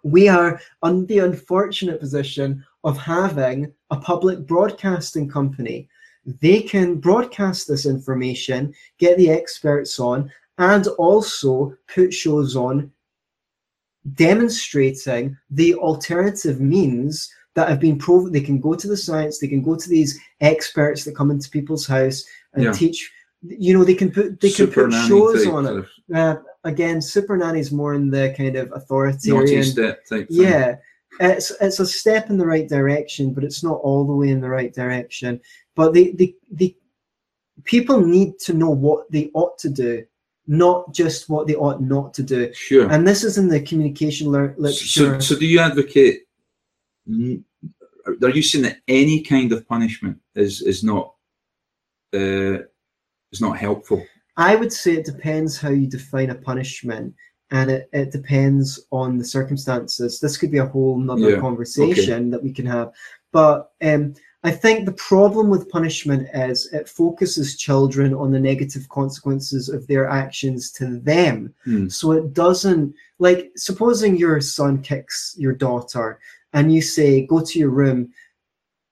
we 0.05 0.28
are 0.28 0.61
in 0.84 1.05
the 1.07 1.18
unfortunate 1.18 1.99
position 1.99 2.64
of 2.84 2.97
having 2.97 3.72
a 3.91 3.97
public 3.97 4.47
broadcasting 4.47 5.28
company. 5.28 5.88
They 6.24 6.62
can 6.62 7.01
broadcast 7.01 7.66
this 7.66 7.86
information, 7.86 8.72
get 8.99 9.18
the 9.18 9.30
experts 9.30 9.99
on, 9.99 10.30
and 10.59 10.86
also 10.86 11.74
put 11.93 12.14
shows 12.14 12.55
on 12.55 12.93
demonstrating 14.14 15.36
the 15.51 15.74
alternative 15.74 16.61
means 16.61 17.30
that 17.55 17.68
have 17.68 17.80
been 17.80 17.98
proven. 17.98 18.32
They 18.32 18.40
can 18.40 18.61
go 18.61 18.74
to 18.74 18.88
the 18.88 18.96
science, 18.96 19.38
they 19.38 19.48
can 19.48 19.62
go 19.62 19.76
to 19.76 19.88
these 19.88 20.18
experts 20.40 21.05
that 21.05 21.16
come 21.16 21.30
into 21.30 21.51
people's 21.51 21.86
house 21.86 22.24
and 22.55 22.64
Yeah. 22.64 22.72
teach. 22.72 23.11
You 23.42 23.72
know, 23.74 23.84
they 23.84 23.94
can 23.94 24.11
put 24.11 24.40
they 24.40 24.51
can 24.51 24.66
put 24.70 24.92
shows 24.92 25.46
on 25.46 25.66
it. 25.66 25.84
Uh, 26.14 26.36
again, 26.64 27.01
Supernanny's 27.01 27.72
more 27.72 27.94
in 27.94 28.11
the 28.11 28.34
kind 28.36 28.57
of 28.57 28.70
authoritarian. 28.72 29.64
step 29.64 30.05
type 30.07 30.28
thing. 30.28 30.42
Yeah, 30.42 30.76
it's 31.20 31.51
it's 31.61 31.80
a 31.80 31.86
step 31.86 32.28
in 32.30 32.36
the 32.36 32.46
right 32.46 32.68
direction, 32.68 33.32
but 33.32 33.42
it's 33.44 33.64
not 33.64 33.80
all 33.80 34.05
the 34.07 34.12
way 34.14 34.28
in 34.28 34.40
the 34.40 34.48
right 34.51 34.72
direction. 34.74 35.40
But 35.74 35.94
the 35.94 36.12
the 36.16 36.36
the 36.53 36.76
people 37.64 38.01
need 38.01 38.38
to 38.40 38.53
know 38.53 38.70
what 38.70 39.11
they 39.11 39.30
ought 39.34 39.59
to 39.59 39.70
do, 39.70 40.05
not 40.51 40.92
just 40.92 41.28
what 41.28 41.46
they 41.46 41.55
ought 41.55 41.80
not 41.80 42.12
to 42.12 42.24
do. 42.24 42.53
Sure. 42.53 42.90
And 42.90 43.07
this 43.07 43.22
is 43.22 43.38
in 43.38 43.46
the 43.46 43.61
communication 43.61 44.32
lear- 44.32 44.57
So, 44.57 44.62
literature. 44.62 45.20
so 45.20 45.38
do 45.38 45.46
you 45.46 45.61
advocate? 45.61 46.22
Are 47.09 48.30
you 48.30 48.42
saying 48.42 48.64
that 48.64 48.78
any 48.88 49.22
kind 49.22 49.53
of 49.53 49.66
punishment 49.68 50.18
is 50.34 50.61
is 50.62 50.82
not 50.82 51.14
uh, 52.12 52.59
is 53.32 53.40
not 53.40 53.57
helpful? 53.59 54.05
I 54.36 54.57
would 54.57 54.72
say 54.72 54.94
it 54.94 55.05
depends 55.05 55.57
how 55.57 55.70
you 55.70 55.86
define 55.86 56.30
a 56.30 56.34
punishment, 56.51 57.14
and 57.53 57.70
it, 57.70 57.88
it 57.92 58.11
depends 58.11 58.66
on 58.90 59.18
the 59.18 59.24
circumstances. 59.24 60.18
This 60.18 60.36
could 60.36 60.51
be 60.51 60.59
a 60.59 60.66
whole 60.66 60.98
nother 60.98 61.30
Yeah, 61.30 61.40
conversation 61.40 62.30
that 62.30 62.42
we 62.42 62.53
can 62.53 62.66
have. 62.66 62.90
But 63.32 63.70
um, 63.82 64.14
I 64.43 64.51
think 64.51 64.86
the 64.86 64.93
problem 64.93 65.51
with 65.51 65.68
punishment 65.68 66.28
is 66.32 66.72
it 66.72 66.88
focuses 66.88 67.59
children 67.59 68.14
on 68.14 68.32
the 68.32 68.41
negative 68.41 68.88
consequences 68.88 69.68
of 69.68 69.86
their 69.86 70.09
actions 70.09 70.70
to 70.72 70.99
them. 71.01 71.53
Hmm. 71.64 71.88
So 71.88 72.12
it 72.12 72.32
doesn't, 72.32 72.95
like, 73.18 73.53
supposing 73.57 74.16
your 74.16 74.41
son 74.41 74.80
kicks 74.80 75.34
your 75.36 75.53
daughter 75.53 76.20
and 76.55 76.72
you 76.72 76.80
say, 76.80 77.26
go 77.26 77.41
to 77.45 77.59
your 77.59 77.68
room, 77.68 78.12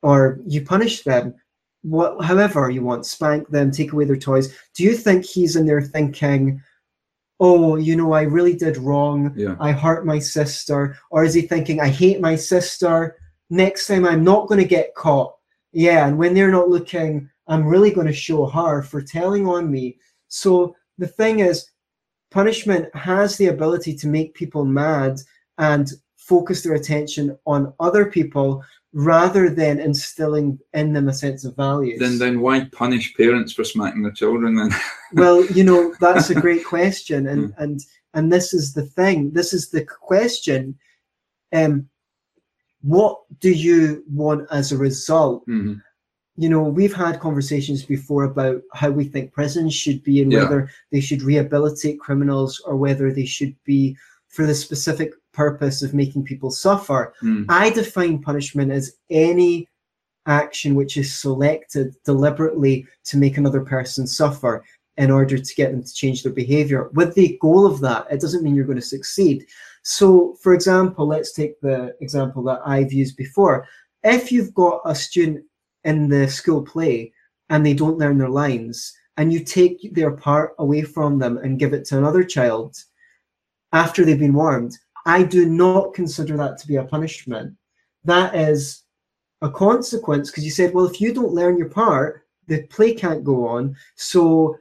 or 0.03 0.38
you 0.46 0.64
punish 0.64 1.03
them, 1.03 1.34
what, 1.82 2.22
however 2.22 2.70
you 2.70 2.82
want, 2.82 3.07
spank 3.07 3.49
them, 3.49 3.70
take 3.70 3.92
away 3.92 4.05
their 4.05 4.16
toys. 4.16 4.55
Do 4.74 4.84
you 4.84 4.94
think 4.94 5.24
he's 5.24 5.57
in 5.57 5.64
there 5.64 5.80
thinking, 5.80 6.61
oh, 7.40 7.76
you 7.76 7.96
know, 7.96 8.12
I 8.12 8.22
really 8.22 8.55
did 8.55 8.76
wrong. 8.76 9.32
Yeah. 9.34 9.57
I 9.59 9.72
hurt 9.72 10.05
my 10.05 10.18
sister? 10.18 10.99
Or 11.11 11.24
is 11.24 11.32
he 11.32 11.42
thinking, 11.42 11.80
I 11.80 11.88
hate 11.88 12.20
my 12.20 12.36
sister? 12.36 13.16
Next 13.49 13.86
time 13.86 14.05
I'm 14.05 14.22
not 14.22 14.46
going 14.46 14.61
to 14.61 14.66
get 14.66 14.94
caught. 14.94 15.36
Yeah. 15.73 16.07
And 16.07 16.19
when 16.19 16.35
they're 16.35 16.51
not 16.51 16.69
looking, 16.69 17.29
I'm 17.47 17.66
really 17.66 17.91
going 17.91 18.07
to 18.07 18.12
show 18.12 18.47
her 18.47 18.83
for 18.83 19.01
telling 19.03 19.47
on 19.47 19.71
me. 19.71 19.99
So 20.29 20.75
the 20.99 21.07
thing 21.07 21.41
is, 21.41 21.71
punishment 22.31 22.95
has 22.95 23.37
the 23.37 23.47
ability 23.47 23.95
to 23.97 24.09
make 24.09 24.35
people 24.35 24.64
mad 24.64 25.21
and 25.57 25.91
focus 26.16 26.62
their 26.62 26.75
attention 26.75 27.39
on 27.47 27.73
other 27.81 28.07
people 28.07 28.62
rather 28.93 29.51
than 29.51 29.81
instilling 29.81 30.59
in 30.75 30.93
them 30.93 31.09
a 31.09 31.12
sense 31.12 31.45
of 31.45 31.57
values. 31.57 31.99
Then 32.01 32.19
then 32.19 32.41
why 32.41 32.64
punish 32.73 33.14
parents 33.16 33.53
for 33.53 33.64
smacking 33.64 34.03
their 34.03 34.12
children 34.12 34.57
then? 34.57 34.71
well 35.12 35.45
you 35.47 35.64
know 35.64 35.95
that's 36.01 36.31
a 36.31 36.35
great 36.47 36.64
question 36.64 37.29
and 37.29 37.55
and 37.59 37.81
and 38.14 38.33
this 38.33 38.55
is 38.55 38.73
the 38.73 38.85
thing 38.85 39.31
this 39.33 39.53
is 39.53 39.71
the 39.71 39.85
question 39.85 40.79
um 41.53 41.89
what 42.83 43.18
do 43.41 43.51
you 43.51 44.05
want 44.12 44.47
as 44.51 44.70
a 44.72 44.76
result 44.79 45.45
Mhm. 45.49 45.81
you 46.37 46.49
know 46.49 46.62
we've 46.62 46.95
had 46.95 47.18
conversations 47.20 47.85
before 47.85 48.24
about 48.24 48.62
how 48.72 48.91
we 48.91 49.05
think 49.05 49.33
prisons 49.33 49.74
should 49.74 50.03
be 50.05 50.22
and 50.22 50.31
Yeah. 50.33 50.45
whether 50.45 50.70
they 50.93 51.01
should 51.01 51.22
rehabilitate 51.22 51.99
criminals 52.01 52.61
or 52.64 52.76
whether 52.76 53.12
they 53.12 53.24
should 53.24 53.55
be 53.64 53.97
for 54.29 54.47
the 54.47 54.55
specific 54.55 55.12
purpose 55.33 55.83
of 55.83 55.95
making 55.95 56.22
people 56.24 56.51
suffer 56.51 57.12
Mm. 57.22 57.47
I 57.49 57.70
define 57.70 58.20
punishment 58.22 58.70
as 58.70 58.93
any 59.11 59.68
action 60.26 60.74
which 60.74 60.97
is 60.97 61.18
selected 61.18 61.95
deliberately 62.05 62.87
to 63.05 63.16
make 63.16 63.39
another 63.39 63.62
person 63.62 64.07
suffer 64.07 64.62
in 64.99 65.11
order 65.11 65.39
to 65.39 65.55
get 65.55 65.70
them 65.70 65.83
to 65.83 65.95
change 65.95 66.22
their 66.22 66.33
behavior. 66.33 66.91
With 66.93 67.14
the 67.14 67.39
goal 67.41 67.64
of 67.66 67.81
that, 67.81 68.07
it 68.11 68.20
doesn't 68.20 68.43
mean 68.43 68.55
you're 68.55 68.66
going 68.66 68.81
to 68.81 68.95
succeed. 68.97 69.47
So, 69.83 70.37
for 70.43 70.55
example, 70.55 71.07
let's 71.07 71.33
take 71.33 71.61
the 71.61 71.95
example 72.01 72.43
that 72.45 72.61
I've 72.64 72.93
used 72.93 73.16
before. 73.16 73.66
If 74.05 74.31
you've 74.31 74.55
got 74.55 74.81
a 74.85 74.95
student 74.95 75.45
in 75.85 76.09
the 76.09 76.29
school 76.29 76.62
play 76.62 77.12
and 77.49 77.64
they 77.64 77.74
don't 77.74 77.99
learn 77.99 78.18
their 78.18 78.29
lines, 78.29 78.95
and 79.18 79.33
you 79.33 79.41
take 79.41 79.93
their 79.95 80.12
part 80.12 80.55
away 80.59 80.83
from 80.83 81.18
them 81.18 81.39
and 81.39 81.59
give 81.59 81.72
it 81.72 81.85
to 81.87 81.99
another 81.99 82.22
child 82.22 82.76
after 83.72 84.05
they've 84.05 84.18
been 84.18 84.33
warmed, 84.33 84.79
I 85.07 85.24
do 85.24 85.45
not 85.47 85.93
consider 85.93 86.37
that 86.37 86.57
to 86.59 86.68
be 86.68 86.76
a 86.76 86.85
punishment. 86.85 87.55
That 88.05 88.35
is 88.35 88.85
a 89.43 89.51
consequence 89.51 90.31
because 90.31 90.45
you 90.45 90.53
said, 90.53 90.72
well, 90.72 90.87
if 90.87 91.01
you 91.01 91.12
don't 91.12 91.35
learn 91.35 91.59
your 91.59 91.68
part, 91.68 92.26
the 92.47 92.62
play 92.68 92.95
can't 92.95 93.24
go 93.24 93.47
on. 93.47 93.74
So 93.97 94.57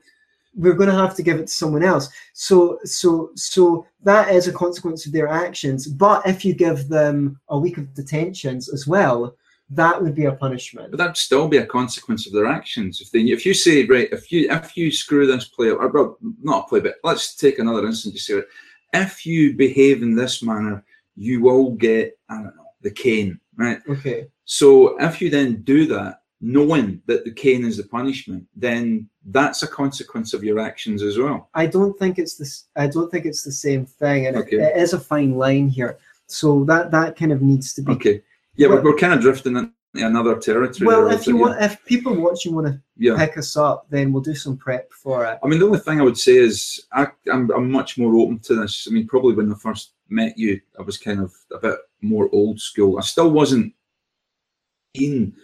we're 0.57 0.73
going 0.73 0.89
to 0.89 0.95
have 0.95 1.15
to 1.15 1.23
give 1.23 1.39
it 1.39 1.47
to 1.47 1.53
someone 1.53 1.83
else. 1.83 2.09
So, 2.33 2.79
so, 2.83 3.29
so 3.35 3.85
that 4.03 4.33
is 4.33 4.47
a 4.47 4.53
consequence 4.53 5.05
of 5.05 5.13
their 5.13 5.27
actions. 5.27 5.87
But 5.87 6.27
if 6.27 6.43
you 6.43 6.53
give 6.53 6.89
them 6.89 7.39
a 7.49 7.57
week 7.57 7.77
of 7.77 7.93
detentions 7.93 8.67
as 8.67 8.87
well, 8.87 9.35
that 9.69 10.01
would 10.01 10.15
be 10.15 10.25
a 10.25 10.31
punishment. 10.31 10.91
But 10.91 10.97
that'd 10.97 11.17
still 11.17 11.47
be 11.47 11.57
a 11.57 11.65
consequence 11.65 12.25
of 12.25 12.33
their 12.33 12.47
actions. 12.47 13.01
If 13.01 13.11
they, 13.11 13.19
if 13.19 13.45
you 13.45 13.53
say, 13.53 13.85
right, 13.85 14.09
if 14.11 14.31
you 14.31 14.49
if 14.49 14.75
you 14.75 14.91
screw 14.91 15.27
this 15.27 15.49
play, 15.49 15.69
or 15.69 15.87
well, 15.89 16.17
not 16.41 16.65
a 16.65 16.67
play, 16.69 16.79
but 16.79 16.95
let's 17.03 17.35
take 17.35 17.59
another 17.59 17.85
instance. 17.85 18.15
to 18.15 18.19
say, 18.19 18.33
right, 18.35 18.45
if 18.93 19.25
you 19.25 19.53
behave 19.55 20.01
in 20.01 20.15
this 20.15 20.41
manner, 20.41 20.83
you 21.15 21.41
will 21.41 21.71
get, 21.71 22.17
I 22.29 22.35
don't 22.35 22.55
know, 22.55 22.71
the 22.81 22.91
cane, 22.91 23.39
right? 23.57 23.79
Okay. 23.89 24.27
So 24.45 24.97
if 25.01 25.21
you 25.21 25.29
then 25.29 25.63
do 25.63 25.85
that, 25.87 26.21
knowing 26.39 27.01
that 27.07 27.25
the 27.25 27.31
cane 27.31 27.65
is 27.65 27.77
the 27.77 27.83
punishment, 27.83 28.45
then 28.55 29.09
that's 29.25 29.63
a 29.63 29.67
consequence 29.67 30.33
of 30.33 30.43
your 30.43 30.59
actions 30.59 31.01
as 31.01 31.17
well. 31.17 31.49
I 31.53 31.65
don't 31.65 31.97
think 31.97 32.19
it's 32.19 32.35
this. 32.35 32.65
I 32.75 32.87
don't 32.87 33.09
think 33.09 33.25
it's 33.25 33.43
the 33.43 33.51
same 33.51 33.85
thing, 33.85 34.27
and 34.27 34.37
Okay. 34.37 34.57
it, 34.57 34.75
it 34.75 34.77
is 34.77 34.93
a 34.93 34.99
fine 34.99 35.35
line 35.35 35.67
here. 35.67 35.97
So 36.27 36.63
that 36.65 36.91
that 36.91 37.15
kind 37.15 37.31
of 37.31 37.41
needs 37.41 37.73
to 37.75 37.81
be 37.81 37.91
Okay. 37.93 38.21
Yeah, 38.55 38.69
but 38.69 38.83
we're 38.83 38.95
kind 38.95 39.13
of 39.13 39.21
drifting 39.21 39.55
into 39.55 39.71
another 39.95 40.35
territory. 40.35 40.87
Well, 40.87 41.11
if 41.11 41.27
you 41.27 41.37
want, 41.37 41.61
if 41.61 41.83
people 41.85 42.15
watching 42.15 42.55
want 42.55 42.67
to 42.67 42.81
yeah. 42.97 43.15
pick 43.17 43.37
us 43.37 43.55
up, 43.55 43.87
then 43.89 44.11
we'll 44.11 44.23
do 44.23 44.33
some 44.35 44.57
prep 44.57 44.91
for 44.91 45.25
it. 45.25 45.39
I 45.43 45.47
mean, 45.47 45.59
the 45.59 45.65
only 45.65 45.79
thing 45.79 45.99
I 45.99 46.03
would 46.03 46.17
say 46.17 46.35
is 46.37 46.85
I, 46.91 47.07
I'm, 47.31 47.51
I'm 47.51 47.71
much 47.71 47.97
more 47.97 48.15
open 48.15 48.39
to 48.39 48.55
this. 48.55 48.87
I 48.89 48.93
mean, 48.93 49.07
probably 49.07 49.35
when 49.35 49.51
I 49.51 49.55
first 49.55 49.93
met 50.09 50.37
you, 50.37 50.59
I 50.79 50.81
was 50.81 50.97
kind 50.97 51.19
of 51.19 51.33
a 51.51 51.59
bit 51.59 51.77
more 52.01 52.29
old 52.31 52.59
school. 52.59 52.97
I 52.97 53.01
still 53.01 53.29
wasn't 53.29 53.73
keen 54.95 55.35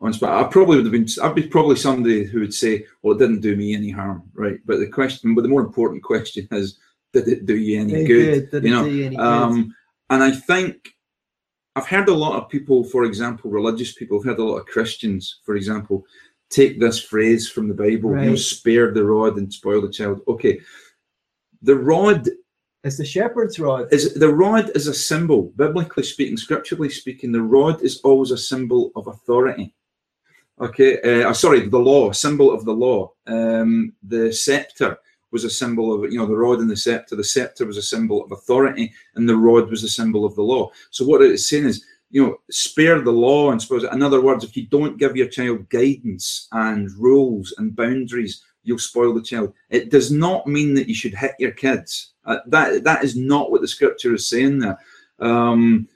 but 0.00 0.24
I 0.24 0.44
probably 0.44 0.76
would 0.76 0.86
have 0.86 0.92
been. 0.92 1.08
I'd 1.22 1.34
be 1.34 1.46
probably 1.46 1.76
somebody 1.76 2.24
who 2.24 2.40
would 2.40 2.54
say, 2.54 2.86
"Well, 3.02 3.16
it 3.16 3.18
didn't 3.18 3.40
do 3.40 3.56
me 3.56 3.74
any 3.74 3.90
harm," 3.90 4.22
right? 4.34 4.58
But 4.64 4.78
the 4.78 4.88
question, 4.88 5.34
but 5.34 5.42
the 5.42 5.48
more 5.48 5.60
important 5.60 6.02
question 6.02 6.46
is, 6.52 6.78
did 7.12 7.28
it 7.28 7.46
do 7.46 7.56
you 7.56 7.80
any 7.80 8.04
good? 8.04 8.50
Did 8.50 8.64
you 8.64 8.68
it 8.68 8.72
know, 8.72 8.84
do 8.84 8.90
you 8.90 9.06
any 9.06 9.16
good? 9.16 9.24
Um, 9.24 9.74
and 10.10 10.22
I 10.22 10.30
think 10.30 10.94
I've 11.76 11.86
heard 11.86 12.08
a 12.08 12.14
lot 12.14 12.42
of 12.42 12.48
people, 12.48 12.84
for 12.84 13.04
example, 13.04 13.50
religious 13.50 13.92
people, 13.92 14.18
I've 14.18 14.24
heard 14.24 14.38
a 14.38 14.44
lot 14.44 14.58
of 14.58 14.66
Christians, 14.66 15.40
for 15.44 15.54
example, 15.56 16.04
take 16.50 16.80
this 16.80 17.00
phrase 17.00 17.48
from 17.48 17.68
the 17.68 17.74
Bible, 17.74 18.10
you 18.18 18.30
know, 18.30 18.36
spare 18.36 18.92
the 18.92 19.04
rod 19.04 19.36
and 19.36 19.52
spoil 19.52 19.82
the 19.82 19.90
child. 19.90 20.22
Okay. 20.26 20.60
The 21.62 21.76
rod 21.76 22.28
It's 22.84 22.96
the 22.96 23.04
shepherd's 23.04 23.58
rod. 23.58 23.92
is 23.92 24.14
the 24.14 24.32
rod 24.32 24.70
is 24.74 24.86
a 24.86 24.94
symbol, 24.94 25.52
biblically 25.56 26.04
speaking, 26.04 26.36
scripturally 26.36 26.88
speaking, 26.88 27.32
the 27.32 27.42
rod 27.42 27.82
is 27.82 28.00
always 28.02 28.30
a 28.30 28.38
symbol 28.38 28.92
of 28.96 29.06
authority. 29.08 29.74
Okay, 30.60 31.22
uh, 31.22 31.32
sorry, 31.32 31.68
the 31.68 31.78
law, 31.78 32.10
symbol 32.10 32.52
of 32.52 32.64
the 32.64 32.72
law. 32.72 33.12
Um, 33.26 33.92
the 34.02 34.32
scepter 34.32 34.98
was 35.30 35.44
a 35.44 35.50
symbol 35.50 35.92
of, 35.92 36.10
you 36.10 36.18
know, 36.18 36.26
the 36.26 36.36
rod 36.36 36.58
and 36.58 36.70
the 36.70 36.76
scepter. 36.76 37.14
The 37.14 37.22
scepter 37.22 37.64
was 37.64 37.76
a 37.76 37.82
symbol 37.82 38.24
of 38.24 38.32
authority, 38.32 38.92
and 39.14 39.28
the 39.28 39.36
rod 39.36 39.70
was 39.70 39.84
a 39.84 39.88
symbol 39.88 40.24
of 40.24 40.34
the 40.34 40.42
law. 40.42 40.70
So 40.90 41.04
what 41.04 41.22
it's 41.22 41.48
saying 41.48 41.66
is, 41.66 41.84
you 42.10 42.26
know, 42.26 42.36
spare 42.50 43.00
the 43.00 43.12
law 43.12 43.52
and 43.52 43.60
suppose. 43.60 43.84
In 43.84 44.02
other 44.02 44.20
words, 44.20 44.42
if 44.42 44.56
you 44.56 44.66
don't 44.66 44.98
give 44.98 45.16
your 45.16 45.28
child 45.28 45.68
guidance 45.68 46.48
and 46.52 46.90
rules 46.98 47.54
and 47.58 47.76
boundaries, 47.76 48.42
you'll 48.64 48.78
spoil 48.78 49.14
the 49.14 49.22
child. 49.22 49.52
It 49.70 49.90
does 49.90 50.10
not 50.10 50.46
mean 50.46 50.74
that 50.74 50.88
you 50.88 50.94
should 50.94 51.14
hit 51.14 51.34
your 51.38 51.52
kids. 51.52 52.14
Uh, 52.24 52.38
that 52.46 52.82
that 52.84 53.04
is 53.04 53.16
not 53.16 53.50
what 53.50 53.60
the 53.60 53.68
scripture 53.68 54.14
is 54.14 54.28
saying 54.28 54.58
there. 54.58 54.78
Um, 55.20 55.88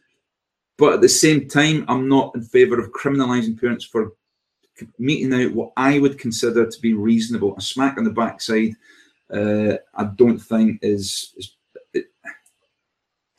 but 0.79 0.95
at 0.95 1.01
the 1.01 1.09
same 1.09 1.49
time, 1.49 1.85
I'm 1.89 2.09
not 2.09 2.35
in 2.35 2.43
favour 2.43 2.79
of 2.79 2.93
criminalising 2.93 3.61
parents 3.61 3.85
for 3.85 4.13
meting 4.99 5.33
out 5.35 5.53
what 5.53 5.73
I 5.77 5.99
would 5.99 6.19
consider 6.19 6.67
to 6.69 6.81
be 6.81 6.95
reasonable. 6.95 7.57
A 7.57 7.61
smack 7.61 7.99
on 7.99 8.05
the 8.05 8.11
backside, 8.11 8.75
uh, 9.33 9.77
I 9.95 10.05
don't 10.17 10.39
think 10.39 10.79
is. 10.83 11.33
is 11.37 11.57
it, 11.95 12.07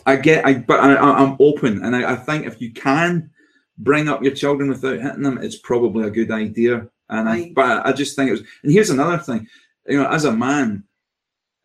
I 0.05 0.15
get, 0.17 0.45
I 0.45 0.55
but 0.55 0.79
I, 0.79 0.95
I'm 0.95 1.37
open, 1.39 1.83
and 1.83 1.95
I, 1.95 2.13
I 2.13 2.15
think 2.15 2.45
if 2.45 2.61
you 2.61 2.71
can 2.73 3.29
bring 3.77 4.07
up 4.09 4.21
your 4.21 4.33
children 4.35 4.69
without 4.69 4.99
hitting 5.01 5.23
them, 5.23 5.39
it's 5.41 5.57
probably 5.57 6.07
a 6.07 6.11
good 6.11 6.31
idea. 6.31 6.87
And 7.09 7.29
I, 7.29 7.35
I- 7.35 7.51
but 7.55 7.85
I 7.85 7.91
just 7.93 8.15
think 8.15 8.29
it 8.29 8.33
was. 8.33 8.43
And 8.63 8.71
here's 8.71 8.89
another 8.89 9.17
thing, 9.17 9.47
you 9.87 9.97
know, 9.97 10.09
as 10.09 10.25
a 10.25 10.31
man, 10.31 10.83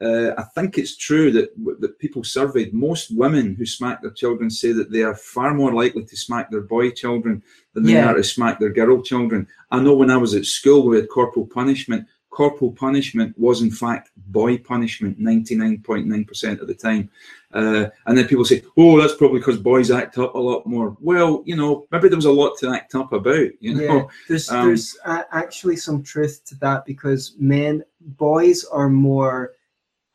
uh, 0.01 0.31
I 0.39 0.45
think 0.55 0.79
it's 0.79 0.97
true 0.97 1.33
that 1.33 1.51
that 1.81 1.99
people 1.99 2.23
surveyed 2.23 2.73
most 2.73 3.11
women 3.17 3.55
who 3.57 3.67
smack 3.67 4.01
their 4.01 4.13
children 4.13 4.49
say 4.49 4.73
that 4.73 4.93
they 4.93 5.03
are 5.03 5.15
far 5.15 5.55
more 5.55 5.73
likely 5.73 6.05
to 6.05 6.17
smack 6.17 6.51
their 6.51 6.61
boy 6.61 6.91
children 6.91 7.43
than 7.75 7.83
they 7.83 7.95
Yeah. 7.95 8.11
are 8.11 8.15
to 8.15 8.23
smack 8.23 8.61
their 8.61 8.71
girl 8.71 9.03
children. 9.03 9.49
I 9.71 9.81
know 9.81 9.95
when 9.97 10.11
I 10.11 10.17
was 10.17 10.35
at 10.35 10.45
school 10.45 10.87
we 10.87 10.97
had 10.97 11.09
corporal 11.09 11.47
punishment. 11.47 12.07
Corporal 12.31 12.71
punishment 12.71 13.37
was 13.37 13.63
in 13.63 13.71
fact 13.73 14.11
boy 14.17 14.59
punishment 14.59 15.19
99.9% 15.19 16.61
of 16.61 16.69
the 16.69 16.75
time. 16.75 17.11
Uh, 17.53 17.87
and 18.07 18.17
then 18.17 18.29
people 18.29 18.45
say, 18.45 18.63
oh, 18.77 19.01
that's 19.01 19.15
probably 19.15 19.41
because 19.41 19.57
boys 19.57 19.91
act 19.91 20.19
up 20.19 20.35
a 20.35 20.39
lot 20.39 20.67
more. 20.67 20.97
Well, 21.01 21.43
you 21.47 21.57
know, 21.57 21.87
maybe 21.91 22.09
there 22.09 22.17
was 22.17 22.27
a 22.27 22.31
lot 22.31 22.59
to 22.59 22.71
act 22.71 22.95
up 22.95 23.13
about, 23.13 23.49
you 23.61 23.75
know. 23.75 23.83
Yeah, 23.83 24.03
there's 24.29 24.51
um, 24.51 24.67
there's 24.67 24.97
actually 25.05 25.77
some 25.77 26.03
truth 26.03 26.45
to 26.45 26.55
that 26.57 26.85
because 26.85 27.35
men, 27.39 27.83
boys 28.01 28.65
are 28.65 28.89
more. 28.91 29.53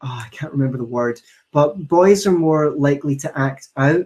Oh, 0.04 0.22
I 0.26 0.28
can't 0.32 0.52
remember 0.52 0.78
the 0.78 0.84
word, 0.84 1.20
but 1.52 1.88
boys 1.88 2.28
are 2.28 2.32
more 2.32 2.72
likely 2.72 3.16
to 3.18 3.38
act 3.40 3.70
out, 3.78 4.06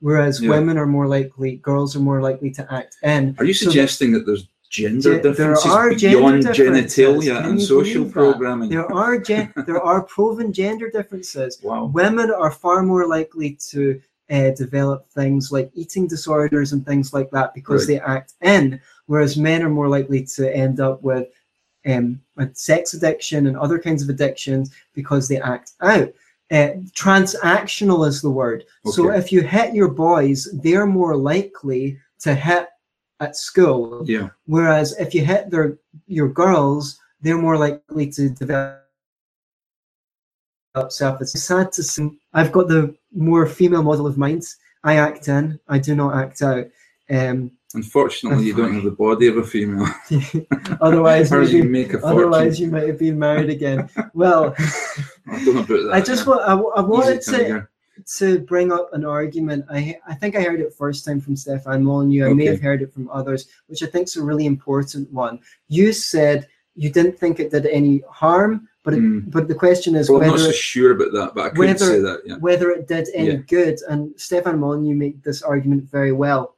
whereas 0.00 0.40
Yeah. 0.42 0.50
women 0.50 0.76
are 0.76 0.86
more 0.86 1.06
likely, 1.08 1.56
girls 1.56 1.96
are 1.96 2.00
more 2.00 2.20
likely 2.20 2.50
to 2.50 2.72
act 2.72 2.96
in. 3.02 3.34
Are 3.38 3.44
you 3.44 3.54
So 3.54 3.66
suggesting 3.66 4.12
that 4.12 4.26
there's 4.26 4.48
gender 4.70 5.18
Ge- 5.18 5.22
there 5.22 5.32
differences 5.32 5.72
are 5.72 5.88
beyond 5.94 6.42
differences. 6.42 6.96
genitalia 6.96 7.44
and 7.46 7.60
social 7.60 8.04
programming? 8.04 8.68
There 8.68 8.92
are 8.92 9.18
gen- 9.18 9.52
there 9.66 9.80
are 9.82 10.02
proven 10.02 10.52
gender 10.52 10.90
differences. 10.90 11.58
Wow. 11.62 11.86
Women 11.94 12.30
are 12.30 12.50
far 12.50 12.82
more 12.82 13.06
likely 13.06 13.56
to 13.70 13.98
uh, 14.30 14.50
develop 14.50 15.08
things 15.08 15.50
like 15.50 15.70
eating 15.72 16.06
disorders 16.06 16.74
and 16.74 16.84
things 16.84 17.14
like 17.14 17.30
that 17.30 17.54
because 17.54 17.88
Right. 17.88 17.94
they 17.94 18.00
act 18.00 18.34
in, 18.42 18.78
whereas 19.06 19.38
men 19.38 19.62
are 19.62 19.70
more 19.70 19.88
likely 19.88 20.22
to 20.36 20.54
end 20.54 20.80
up 20.80 21.02
with 21.02 21.28
um, 21.88 22.20
with 22.36 22.56
sex 22.56 22.94
addiction 22.94 23.46
and 23.46 23.56
other 23.56 23.78
kinds 23.78 24.02
of 24.02 24.08
addictions 24.08 24.70
because 24.94 25.26
they 25.28 25.40
act 25.40 25.72
out. 25.80 26.12
Uh, 26.50 26.70
transactional 26.92 28.06
is 28.06 28.22
the 28.22 28.30
word. 28.30 28.64
So 28.86 29.10
if 29.10 29.30
you 29.32 29.42
hit 29.42 29.74
your 29.74 29.88
boys, 29.88 30.48
they're 30.62 30.86
more 30.86 31.16
likely 31.16 31.98
to 32.20 32.34
hit 32.34 32.68
at 33.20 33.36
school 33.36 34.02
Yeah. 34.06 34.28
Whereas 34.46 34.96
if 34.98 35.14
you 35.14 35.24
hit 35.24 35.50
their 35.50 35.78
your 36.06 36.28
girls, 36.28 36.98
they're 37.20 37.38
more 37.38 37.58
likely 37.58 38.10
to 38.12 38.30
develop 38.30 38.80
self. 40.88 41.20
It's 41.20 41.40
sad 41.42 41.72
to 41.72 41.82
see. 41.82 42.10
I've 42.32 42.52
got 42.52 42.68
the 42.68 42.94
more 43.12 43.46
female 43.46 43.82
model 43.82 44.06
of 44.06 44.16
mind. 44.16 44.44
I 44.84 44.96
act 44.96 45.28
in. 45.28 45.58
I 45.68 45.78
do 45.78 45.94
not 45.94 46.14
act 46.16 46.42
out. 46.42 46.66
Um, 47.10 47.50
Unfortunately, 47.74 48.44
you 48.46 48.54
don't 48.54 48.72
have 48.74 48.84
the 48.84 48.90
body 48.90 49.26
of 49.28 49.36
a 49.36 49.42
female. 49.44 49.86
otherwise, 50.80 51.30
you 51.52 51.64
make 51.64 51.88
a 51.92 51.98
fortune. 52.00 52.08
otherwise 52.08 52.58
you 52.58 52.68
might 52.70 52.86
have 52.88 52.98
been 52.98 53.18
married 53.18 53.50
again. 53.50 53.88
Well, 54.14 54.54
I 54.58 55.44
don't 55.44 55.54
know 55.54 55.60
about 55.60 55.66
that. 55.68 55.90
I 55.92 56.00
just 56.00 56.26
want. 56.26 56.40
I, 56.42 56.54
I 56.54 56.80
wanted 56.80 57.18
Easy 57.18 57.32
to 57.32 57.38
tiger. 57.38 57.70
to 58.16 58.38
bring 58.40 58.72
up 58.72 58.92
an 58.94 59.04
argument. 59.04 59.66
I 59.70 59.98
I 60.06 60.14
think 60.14 60.34
I 60.34 60.40
heard 60.42 60.60
it 60.60 60.72
first 60.72 61.04
time 61.04 61.20
from 61.20 61.36
Stefan 61.36 61.84
Molyneux. 61.84 62.30
I 62.30 62.32
may 62.32 62.46
have 62.46 62.60
heard 62.62 62.80
it 62.80 62.92
from 62.92 63.10
others, 63.10 63.48
which 63.66 63.82
I 63.82 63.86
think 63.86 64.06
is 64.08 64.16
a 64.16 64.22
really 64.24 64.46
important 64.46 65.12
one. 65.12 65.38
You 65.68 65.92
said 65.92 66.48
you 66.74 66.90
didn't 66.90 67.18
think 67.18 67.38
it 67.38 67.50
did 67.50 67.66
any 67.66 68.02
harm, 68.08 68.66
but 68.84 68.94
it, 68.94 69.00
Mm. 69.00 69.30
but 69.30 69.46
the 69.48 69.54
question 69.54 69.94
is 69.94 70.08
Well, 70.08 70.22
I'm 70.22 70.28
not 70.28 70.32
whether 70.34 70.44
so 70.44 70.50
it, 70.50 70.54
sure 70.54 70.92
about 70.92 71.12
that, 71.12 71.34
but 71.34 71.54
I 71.54 71.58
whether- 71.58 71.78
say 71.78 71.98
that. 71.98 72.22
Yeah. 72.24 72.36
whether 72.36 72.70
it 72.70 72.88
did 72.88 73.08
any 73.14 73.32
Yeah. 73.32 73.36
good. 73.48 73.78
And 73.90 74.12
Stefan 74.16 74.58
Molyneux 74.60 74.94
made 74.94 75.22
this 75.22 75.42
argument 75.42 75.90
very 75.90 76.12
well. 76.12 76.54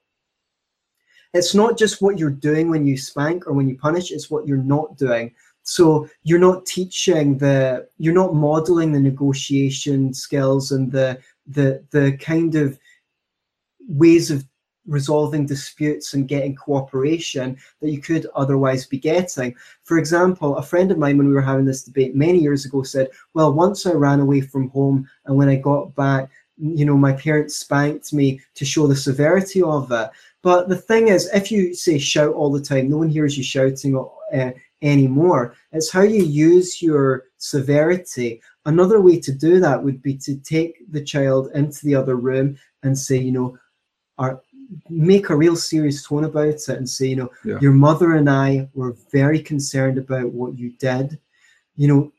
It's 1.32 1.54
not 1.54 1.78
just 1.78 2.02
what 2.02 2.18
you're 2.18 2.30
doing 2.30 2.70
when 2.70 2.86
you 2.86 2.98
spank 2.98 3.46
or 3.46 3.52
when 3.52 3.68
you 3.68 3.76
punish; 3.76 4.10
it's 4.10 4.30
what 4.30 4.46
you're 4.46 4.58
not 4.58 4.96
doing. 4.96 5.32
So 5.62 6.08
you're 6.24 6.38
not 6.38 6.66
teaching 6.66 7.38
the, 7.38 7.86
you're 7.98 8.14
not 8.14 8.34
modeling 8.34 8.92
the 8.92 9.00
negotiation 9.00 10.12
skills 10.14 10.72
and 10.72 10.90
the 10.90 11.18
the 11.46 11.84
the 11.90 12.16
kind 12.16 12.54
of 12.54 12.78
ways 13.88 14.30
of 14.30 14.44
resolving 14.86 15.46
disputes 15.46 16.14
and 16.14 16.26
getting 16.26 16.54
cooperation 16.54 17.56
that 17.80 17.90
you 17.90 18.00
could 18.00 18.26
otherwise 18.34 18.86
be 18.86 18.98
getting. 18.98 19.54
For 19.84 19.98
example, 19.98 20.56
a 20.56 20.62
friend 20.62 20.90
of 20.90 20.98
mine, 20.98 21.18
when 21.18 21.28
we 21.28 21.34
were 21.34 21.40
having 21.40 21.64
this 21.64 21.84
debate 21.84 22.14
many 22.14 22.38
years 22.38 22.64
ago, 22.64 22.82
said, 22.82 23.08
Well, 23.34 23.52
once 23.52 23.86
I 23.86 23.92
ran 23.92 24.20
away 24.20 24.40
from 24.40 24.70
home, 24.70 25.08
and 25.26 25.36
when 25.36 25.48
I 25.48 25.56
got 25.56 25.94
back, 25.94 26.30
you 26.60 26.84
know, 26.84 26.96
my 26.96 27.12
parents 27.12 27.56
spanked 27.56 28.12
me 28.12 28.40
to 28.54 28.64
show 28.64 28.86
the 28.86 28.96
severity 28.96 29.62
of 29.62 29.90
it. 29.90 30.10
But 30.42 30.68
the 30.68 30.76
thing 30.76 31.08
is, 31.08 31.28
if 31.32 31.50
you 31.50 31.74
say 31.74 31.98
shout 31.98 32.34
all 32.34 32.50
the 32.50 32.60
time, 32.60 32.88
no 32.88 32.98
one 32.98 33.08
hears 33.08 33.36
you 33.36 33.44
shouting 33.44 33.96
uh, 34.34 34.50
anymore. 34.82 35.54
It's 35.72 35.90
how 35.90 36.02
you 36.02 36.22
use 36.22 36.80
your 36.82 37.24
severity. 37.38 38.40
Another 38.66 39.00
way 39.00 39.18
to 39.20 39.32
do 39.32 39.60
that 39.60 39.82
would 39.82 40.02
be 40.02 40.16
to 40.18 40.36
take 40.36 40.90
the 40.90 41.02
child 41.02 41.50
into 41.54 41.84
the 41.84 41.94
other 41.94 42.16
room 42.16 42.56
and 42.82 42.98
say, 42.98 43.16
you 43.16 43.32
know, 43.32 43.58
are 44.18 44.40
make 44.88 45.30
a 45.30 45.36
real 45.36 45.56
serious 45.56 46.06
tone 46.06 46.24
about 46.24 46.46
it 46.46 46.68
and 46.68 46.88
say, 46.88 47.06
you 47.06 47.16
know, 47.16 47.30
Yeah. 47.44 47.58
your 47.60 47.72
mother 47.72 48.14
and 48.14 48.30
I 48.30 48.68
were 48.74 48.94
very 49.10 49.40
concerned 49.40 49.98
about 49.98 50.32
what 50.32 50.56
you 50.58 50.70
did. 50.78 51.18
You 51.76 51.88
know, 51.88 52.12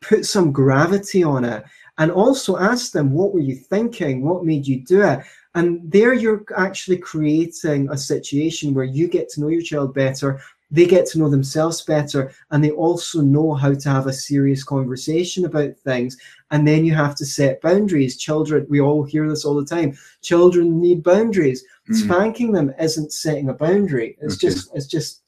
put 0.00 0.26
some 0.26 0.52
gravity 0.52 1.22
on 1.22 1.44
it 1.44 1.64
and 1.98 2.10
also 2.10 2.56
ask 2.56 2.92
them, 2.92 3.12
what 3.12 3.34
were 3.34 3.40
you 3.40 3.56
thinking? 3.56 4.22
What 4.24 4.44
made 4.44 4.66
you 4.66 4.80
do 4.80 5.02
it? 5.02 5.20
And 5.54 5.90
there 5.90 6.14
you're 6.14 6.44
actually 6.56 6.98
creating 6.98 7.88
a 7.90 7.98
situation 7.98 8.72
where 8.72 8.84
you 8.84 9.08
get 9.08 9.28
to 9.30 9.40
know 9.40 9.48
your 9.48 9.62
child 9.62 9.92
better, 9.94 10.40
they 10.70 10.86
get 10.86 11.06
to 11.06 11.18
know 11.18 11.30
themselves 11.30 11.82
better, 11.82 12.30
and 12.50 12.62
they 12.62 12.70
also 12.70 13.22
know 13.22 13.54
how 13.54 13.72
to 13.74 13.88
have 13.88 14.06
a 14.06 14.12
serious 14.12 14.62
conversation 14.62 15.46
about 15.46 15.76
things. 15.78 16.16
And 16.50 16.68
then 16.68 16.84
you 16.84 16.94
have 16.94 17.14
to 17.16 17.26
set 17.26 17.62
boundaries. 17.62 18.18
Children, 18.18 18.66
we 18.68 18.80
all 18.80 19.02
hear 19.02 19.28
this 19.28 19.44
all 19.44 19.54
the 19.54 19.64
time. 19.64 19.96
Children 20.20 20.78
need 20.80 21.02
boundaries. 21.02 21.64
Mm. 21.88 21.94
Spanking 21.94 22.52
them 22.52 22.74
isn't 22.78 23.12
setting 23.12 23.48
a 23.48 23.54
boundary. 23.54 24.16
It's 24.20 24.34
Okay. 24.34 24.48
just 24.48 24.70
it's 24.74 24.86
just 24.86 25.22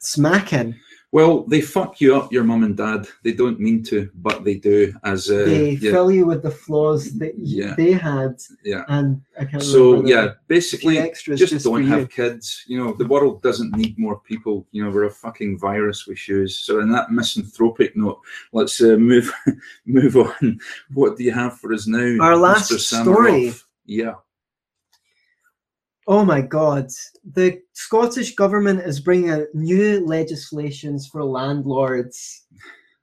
smacking. 0.00 0.74
Well, 1.12 1.42
they 1.44 1.60
fuck 1.60 2.00
you 2.00 2.16
up, 2.16 2.32
your 2.32 2.42
mum 2.42 2.64
and 2.64 2.74
dad. 2.74 3.06
They 3.22 3.32
don't 3.32 3.60
mean 3.60 3.82
to, 3.84 4.10
but 4.14 4.44
they 4.44 4.54
do. 4.54 4.94
As 5.04 5.30
uh, 5.30 5.44
they 5.44 5.72
yeah, 5.72 5.90
fill 5.90 6.10
you 6.10 6.24
with 6.24 6.42
the 6.42 6.50
flaws 6.50 7.12
that 7.18 7.38
Yeah. 7.38 7.74
they 7.76 7.92
had, 7.92 8.40
yeah. 8.64 8.84
and 8.88 9.20
I 9.38 9.44
can't 9.44 9.62
So 9.62 9.90
remember 9.90 10.08
yeah, 10.08 10.28
basically, 10.48 10.98
extras 10.98 11.38
just, 11.38 11.52
just 11.52 11.66
don't 11.66 11.74
for 11.74 11.80
you. 11.82 11.88
have 11.88 12.08
kids. 12.08 12.64
You 12.66 12.78
know, 12.82 12.92
the 12.94 13.06
world 13.06 13.42
doesn't 13.42 13.76
need 13.76 13.98
more 13.98 14.20
people. 14.20 14.66
You 14.72 14.84
know, 14.84 14.90
we're 14.90 15.04
a 15.04 15.10
fucking 15.10 15.58
virus 15.58 16.06
with 16.06 16.18
shoes. 16.18 16.58
So, 16.58 16.80
in 16.80 16.90
that 16.92 17.10
misanthropic 17.10 17.94
note, 17.94 18.20
let's 18.52 18.80
uh, 18.80 18.96
move 18.96 19.30
move 19.84 20.16
on. 20.16 20.58
What 20.94 21.18
do 21.18 21.24
you 21.24 21.32
have 21.32 21.58
for 21.60 21.74
us 21.74 21.86
now? 21.86 22.24
Our 22.24 22.36
last 22.38 22.72
Mr. 22.72 23.02
story. 23.02 23.32
Samaroff? 23.48 23.64
Yeah. 23.84 24.14
Oh 26.06 26.24
my 26.24 26.40
God. 26.40 26.88
The 27.32 27.60
Scottish 27.74 28.34
government 28.34 28.80
is 28.80 29.00
bringing 29.00 29.30
out 29.30 29.46
new 29.54 30.04
legislations 30.06 31.06
for 31.06 31.22
landlords. 31.24 32.44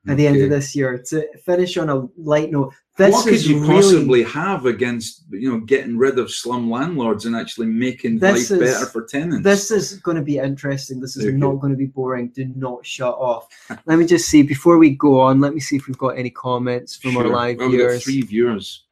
at 0.07 0.17
the 0.17 0.25
end 0.25 0.41
of 0.41 0.49
this 0.49 0.75
year. 0.75 0.97
To 1.09 1.27
finish 1.45 1.77
on 1.77 1.89
a 1.89 2.07
light 2.17 2.51
note, 2.51 2.73
this 2.97 3.13
what 3.13 3.25
could 3.25 3.33
is 3.33 3.47
you 3.47 3.59
really, 3.59 3.73
possibly 3.75 4.23
have 4.23 4.65
against 4.65 5.23
you 5.29 5.51
know 5.51 5.59
getting 5.59 5.97
rid 5.97 6.17
of 6.17 6.31
slum 6.31 6.69
landlords 6.71 7.25
and 7.25 7.35
actually 7.35 7.67
making 7.67 8.17
life 8.19 8.37
is- 8.37 8.49
better 8.49 8.85
for 8.85 9.03
tenants? 9.05 9.43
This 9.43 9.71
is 9.71 9.99
going 9.99 10.17
to 10.17 10.23
be 10.23 10.37
interesting. 10.37 10.99
This 10.99 11.15
is 11.15 11.25
Okay. 11.25 11.35
not 11.37 11.59
going 11.61 11.71
to 11.71 11.77
be 11.77 11.85
boring. 11.85 12.29
Do 12.29 12.45
not 12.55 12.85
shut 12.85 13.13
off. 13.13 13.47
let 13.85 13.99
me 13.99 14.05
just 14.05 14.27
see 14.29 14.41
before 14.41 14.77
we 14.77 14.91
go 14.91 15.19
on. 15.19 15.39
Let 15.41 15.53
me 15.53 15.59
see 15.59 15.75
if 15.75 15.87
we've 15.87 15.97
got 15.97 16.17
any 16.17 16.29
comments 16.31 16.95
from 16.95 17.15
our 17.17 17.27
live 17.27 17.57
Well, 17.59 17.69
viewers. 17.69 18.03
three 18.03 18.21
viewers. 18.21 18.83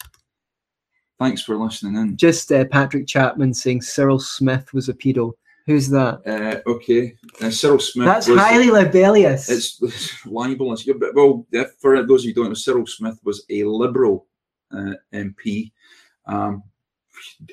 Thanks 1.20 1.42
for 1.42 1.56
listening 1.58 1.96
in. 1.96 2.16
Just 2.16 2.52
uh, 2.52 2.66
Patrick 2.66 3.08
Chapman 3.08 3.54
saying 3.54 3.82
Cyril 3.82 4.20
Smith 4.20 4.72
was 4.74 4.88
a 4.90 4.94
pedo. 4.94 5.34
Who's 5.66 5.90
that? 5.90 6.22
Uh, 6.26 6.70
okay, 6.70 7.16
uh, 7.42 7.50
Cyril 7.50 7.80
Smith. 7.80 8.06
That's 8.06 8.28
was- 8.28 8.40
highly 8.40 8.70
libellous. 8.70 9.50
It's, 9.50 9.82
it's 9.82 10.26
libelous. 10.26 10.86
Yeah, 10.88 10.94
but, 10.98 11.14
well, 11.14 11.46
if- 11.52 11.74
for 11.80 12.02
those 12.06 12.22
of 12.22 12.26
you 12.26 12.34
who 12.34 12.42
don't 12.42 12.50
know, 12.50 12.54
Cyril 12.54 12.86
Smith 12.86 13.20
was 13.24 13.44
a 13.50 13.64
Liberal 13.64 14.28
uh, 14.72 14.94
MP, 15.14 15.72
um, 16.26 16.64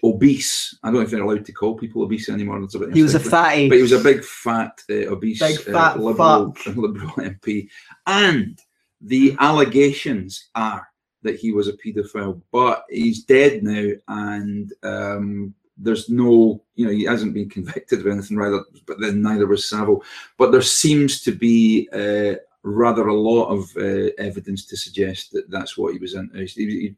obese. 0.05 0.79
I 0.83 0.89
don't 0.89 0.97
know 0.97 1.01
if 1.01 1.11
they're 1.11 1.23
allowed 1.23 1.45
to 1.47 1.53
call 1.53 1.75
people 1.75 2.03
obese 2.03 2.29
anymore. 2.29 2.61
That's 2.61 2.75
a 2.75 2.81
bit 2.81 2.95
he 2.95 3.03
was 3.03 3.15
a 3.15 3.21
fatty. 3.21 3.69
But 3.69 3.77
he 3.77 3.83
was 3.83 3.93
a 3.93 3.99
big, 3.99 4.23
fat, 4.25 4.81
uh, 4.91 5.07
obese, 5.11 5.41
Big 5.41 5.59
fat 5.59 5.97
uh, 5.97 6.01
liberal, 6.01 6.55
liberal 6.67 7.11
MP. 7.17 7.69
And 8.07 8.59
the 9.01 9.37
allegations 9.41 10.51
are 10.55 10.87
that 11.25 11.37
he 11.37 11.53
was 11.53 11.69
a 11.69 11.73
paedophile, 11.73 12.41
but 12.53 12.85
he's 12.89 13.25
dead 13.25 13.63
now, 13.63 13.91
and 14.09 14.73
um, 14.85 15.55
there's 15.77 16.09
no, 16.09 16.63
you 16.77 16.87
know, 16.87 16.93
he 16.93 17.05
hasn't 17.05 17.35
been 17.35 17.49
convicted 17.49 18.01
of 18.01 18.07
anything, 18.07 18.37
rather, 18.37 18.63
but 18.87 19.01
then 19.01 19.21
neither 19.21 19.47
was 19.47 19.69
Savile. 19.69 20.05
But 20.39 20.53
there 20.53 20.63
seems 20.63 21.23
to 21.23 21.33
be 21.33 21.89
uh, 21.93 22.37
rather 22.63 23.09
a 23.09 23.15
lot 23.15 23.47
of 23.47 23.65
uh, 23.77 24.13
evidence 24.19 24.67
to 24.67 24.77
suggest 24.77 25.33
that 25.33 25.51
that's 25.51 25.77
what 25.77 25.93
he 25.93 25.99
was 25.99 26.15
into. 26.15 26.39
He, 26.39 26.47
he, 26.47 26.97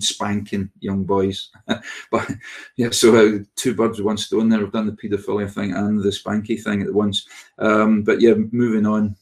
spanking 0.00 0.68
young 0.80 1.04
boys, 1.04 1.50
but 2.10 2.28
yeah. 2.76 2.90
So 2.90 3.14
uh, 3.14 3.38
two 3.54 3.74
birds 3.74 3.98
with 3.98 4.06
one 4.06 4.16
stone. 4.16 4.48
There, 4.48 4.60
I've 4.60 4.72
done 4.72 4.86
the 4.86 4.92
paedophilia 4.92 5.48
thing 5.48 5.74
and 5.74 6.02
the 6.02 6.08
spanky 6.08 6.60
thing 6.60 6.82
at 6.82 6.92
once. 6.92 7.26
Um, 7.58 8.02
but 8.02 8.20
yeah, 8.20 8.34
moving 8.50 8.84
on. 8.84 9.14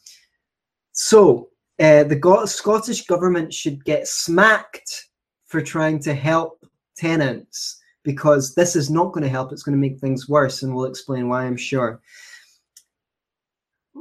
So 0.93 1.51
uh, 1.81 2.05
the 2.05 2.17
Go- 2.17 2.47
Scottish 2.47 3.07
government 3.07 3.53
should 3.53 3.85
get 3.85 4.07
smacked 4.07 5.09
for 5.47 5.61
trying 5.61 5.99
to 6.01 6.15
help 6.15 6.65
tenants 6.97 7.81
because 8.05 8.55
this 8.55 8.77
is 8.77 8.91
not 8.91 9.13
going 9.13 9.25
to 9.25 9.31
help. 9.31 9.51
It's 9.51 9.63
going 9.63 9.81
to 9.81 9.89
make 9.89 9.99
things 9.99 10.29
worse, 10.29 10.63
and 10.63 10.75
we'll 10.75 10.85
explain 10.85 11.29
why. 11.29 11.45
I'm 11.45 11.57
sure. 11.57 12.01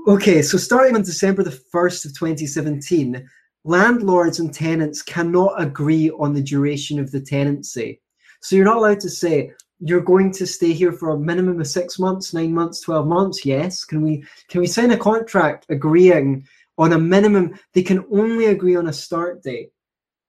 Okay, 0.08 0.42
so 0.42 0.58
starting 0.58 0.96
on 0.96 1.04
December 1.04 1.44
the 1.44 1.62
1st 1.74 2.06
of 2.06 2.18
2017, 2.18 3.26
landlords 3.64 4.40
and 4.40 4.54
tenants 4.54 5.02
cannot 5.02 5.54
agree 5.62 6.12
on 6.12 6.34
the 6.34 6.44
duration 6.44 7.00
of 7.00 7.12
the 7.12 7.22
tenancy. 7.22 8.02
So 8.42 8.56
you're 8.56 8.66
not 8.66 8.78
allowed 8.78 9.00
to 9.00 9.10
say 9.10 9.54
you're 9.80 10.02
going 10.02 10.32
to 10.34 10.46
stay 10.46 10.74
here 10.74 10.92
for 10.92 11.12
a 11.12 11.20
minimum 11.20 11.60
of 11.60 11.68
six 11.68 12.00
months, 12.00 12.34
nine 12.34 12.54
months, 12.54 12.82
12 12.82 13.08
months. 13.08 13.46
Yes. 13.46 13.86
Can 13.86 14.02
we 14.02 14.24
can 14.50 14.62
we 14.62 14.68
sign 14.68 14.92
a 14.92 14.98
contract 14.98 15.66
agreeing 15.70 16.46
on 16.78 16.94
a 16.94 17.00
minimum? 17.00 17.58
They 17.74 17.84
can 17.84 18.06
only 18.12 18.46
agree 18.46 18.76
on 18.76 18.88
a 18.88 18.94
start 18.94 19.44
date. 19.44 19.70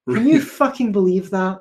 Can 0.08 0.26
you 0.26 0.40
fucking 0.40 0.92
believe 0.92 1.30
that? 1.30 1.60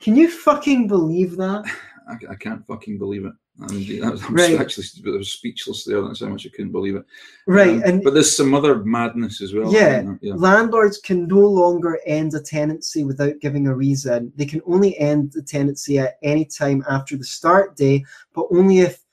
Can 0.00 0.16
you 0.16 0.30
fucking 0.30 0.86
believe 0.88 1.36
that? 1.36 1.64
I, 2.08 2.32
I 2.32 2.34
can't 2.34 2.66
fucking 2.66 2.98
believe 2.98 3.24
it. 3.24 3.32
I 3.62 3.72
mean, 3.72 4.04
I 4.04 4.10
was, 4.10 4.22
I'm 4.28 4.34
Right. 4.34 4.60
actually 4.60 4.84
I 5.06 5.16
was 5.16 5.32
speechless 5.32 5.84
there. 5.84 6.02
That's 6.02 6.20
how 6.20 6.26
much 6.26 6.46
I 6.46 6.50
couldn't 6.50 6.72
believe 6.72 6.96
it. 6.96 7.04
Right. 7.46 7.76
Um, 7.76 7.82
and 7.84 8.02
but 8.04 8.12
there's 8.14 8.36
some 8.36 8.54
other 8.54 8.84
madness 8.84 9.40
as 9.40 9.54
well. 9.54 9.72
Yeah. 9.72 10.02
yeah. 10.20 10.34
landlords 10.34 10.98
can 10.98 11.26
no 11.26 11.40
longer 11.40 11.98
end 12.06 12.34
a 12.34 12.40
tenancy 12.40 13.04
without 13.04 13.40
giving 13.40 13.66
a 13.66 13.74
reason. 13.74 14.32
They 14.36 14.46
can 14.46 14.60
only 14.66 14.98
end 14.98 15.32
the 15.32 15.42
tenancy 15.42 15.98
at 15.98 16.18
any 16.22 16.44
time 16.44 16.84
after 16.88 17.16
the 17.16 17.24
start 17.24 17.76
day, 17.76 18.04
but 18.34 18.46
only 18.50 18.80
if 18.80 19.03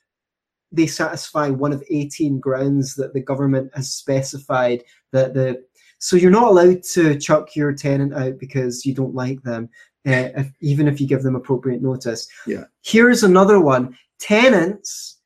they 0.72 0.86
satisfy 0.86 1.48
one 1.50 1.72
of 1.72 1.82
18 1.90 2.40
grounds 2.40 2.94
that 2.94 3.12
the 3.14 3.20
government 3.20 3.70
has 3.74 3.94
specified 3.94 4.82
that 5.12 5.34
the 5.34 5.62
so 5.98 6.16
you're 6.16 6.30
not 6.32 6.48
allowed 6.48 6.82
to 6.82 7.16
chuck 7.18 7.54
your 7.54 7.72
tenant 7.72 8.12
out 8.14 8.38
because 8.38 8.84
you 8.84 8.92
don't 8.94 9.14
like 9.14 9.40
them 9.42 9.68
uh, 10.08 10.30
if, 10.36 10.50
even 10.60 10.88
if 10.88 11.00
you 11.00 11.06
give 11.06 11.22
them 11.22 11.36
appropriate 11.36 11.82
notice 11.82 12.26
Yeah. 12.46 12.64
here's 12.82 13.22
another 13.22 13.60
one 13.60 13.96
tenants 14.18 15.18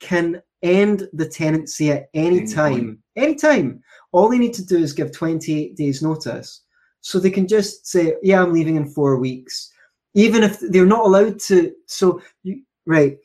can 0.00 0.42
end 0.62 1.08
the 1.12 1.28
tenancy 1.28 1.90
at 1.92 2.08
any 2.14 2.46
time. 2.46 2.98
Any 3.16 3.34
time 3.34 3.70
point. 3.72 3.82
all 4.12 4.28
they 4.28 4.38
need 4.38 4.54
to 4.54 4.64
do 4.64 4.78
is 4.78 4.92
give 4.92 5.12
28 5.12 5.76
days 5.76 6.02
notice 6.02 6.62
so 7.00 7.18
they 7.18 7.30
can 7.30 7.46
just 7.46 7.86
say 7.86 8.14
yeah 8.22 8.42
i'm 8.42 8.52
leaving 8.52 8.76
in 8.76 8.86
four 8.86 9.18
weeks 9.18 9.70
even 10.14 10.42
if 10.42 10.58
they're 10.60 10.86
not 10.86 11.04
allowed 11.04 11.38
to 11.38 11.72
so 11.86 12.20
you 12.44 12.62
right 12.86 13.18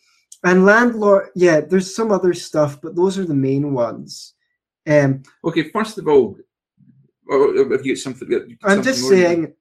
and 0.44 0.66
landlord 0.66 1.30
yeah 1.36 1.60
there's 1.60 1.96
some 1.96 2.12
other 2.12 2.34
stuff 2.34 2.82
but 2.82 2.96
those 2.96 3.18
are 3.18 3.26
the 3.26 3.34
main 3.34 3.74
ones 3.74 4.34
um 4.88 5.22
Okay, 5.44 5.64
first 5.70 5.98
of 5.98 6.08
all, 6.08 6.38
oh, 7.30 7.70
have 7.72 7.86
you 7.86 7.96
got 7.96 8.02
something? 8.02 8.30
i'm 8.32 8.70
something 8.70 8.84
just 8.84 9.08
saying 9.08 9.54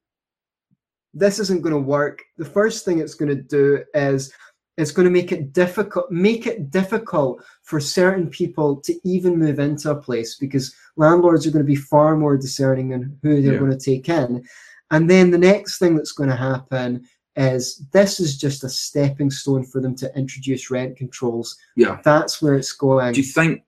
this 1.15 1.39
isn't 1.39 1.63
going 1.63 1.75
to 1.75 1.81
work 1.81 2.23
the 2.37 2.45
first 2.45 2.85
thing 2.85 2.99
it's 2.99 3.15
going 3.15 3.29
to 3.35 3.43
do 3.43 3.83
is 3.95 4.33
it's 4.77 4.93
going 4.93 5.05
to 5.05 5.11
make 5.11 5.33
it 5.33 5.53
difficult 5.53 6.11
make 6.11 6.47
it 6.47 6.71
difficult 6.71 7.43
for 7.63 7.81
certain 7.81 8.29
people 8.31 8.77
to 8.77 8.95
even 9.05 9.37
move 9.37 9.59
into 9.59 9.91
a 9.91 9.97
place 9.97 10.37
because 10.37 10.75
landlords 10.97 11.47
are 11.47 11.51
going 11.51 11.65
to 11.65 11.67
be 11.67 11.75
far 11.75 12.17
more 12.17 12.37
discerning 12.37 12.93
in 12.93 13.19
who 13.23 13.43
they're 13.43 13.55
Yeah. 13.55 13.59
going 13.59 13.77
to 13.77 13.85
take 13.93 14.09
in 14.09 14.45
and 14.91 15.11
then 15.11 15.31
the 15.31 15.39
next 15.39 15.79
thing 15.79 15.97
that's 15.97 16.13
going 16.13 16.31
to 16.31 16.37
happen 16.37 17.05
is 17.39 17.79
this 17.93 18.19
is 18.21 18.37
just 18.37 18.65
a 18.65 18.69
stepping 18.69 19.31
stone 19.31 19.65
for 19.65 19.81
them 19.81 19.95
to 19.95 20.13
introduce 20.19 20.71
rent 20.71 20.97
controls 20.97 21.57
Yeah. 21.77 22.01
that's 22.05 22.43
where 22.43 22.57
it's 22.57 22.73
going 22.73 23.15
Do 23.15 23.21
you 23.21 23.27
think 23.27 23.63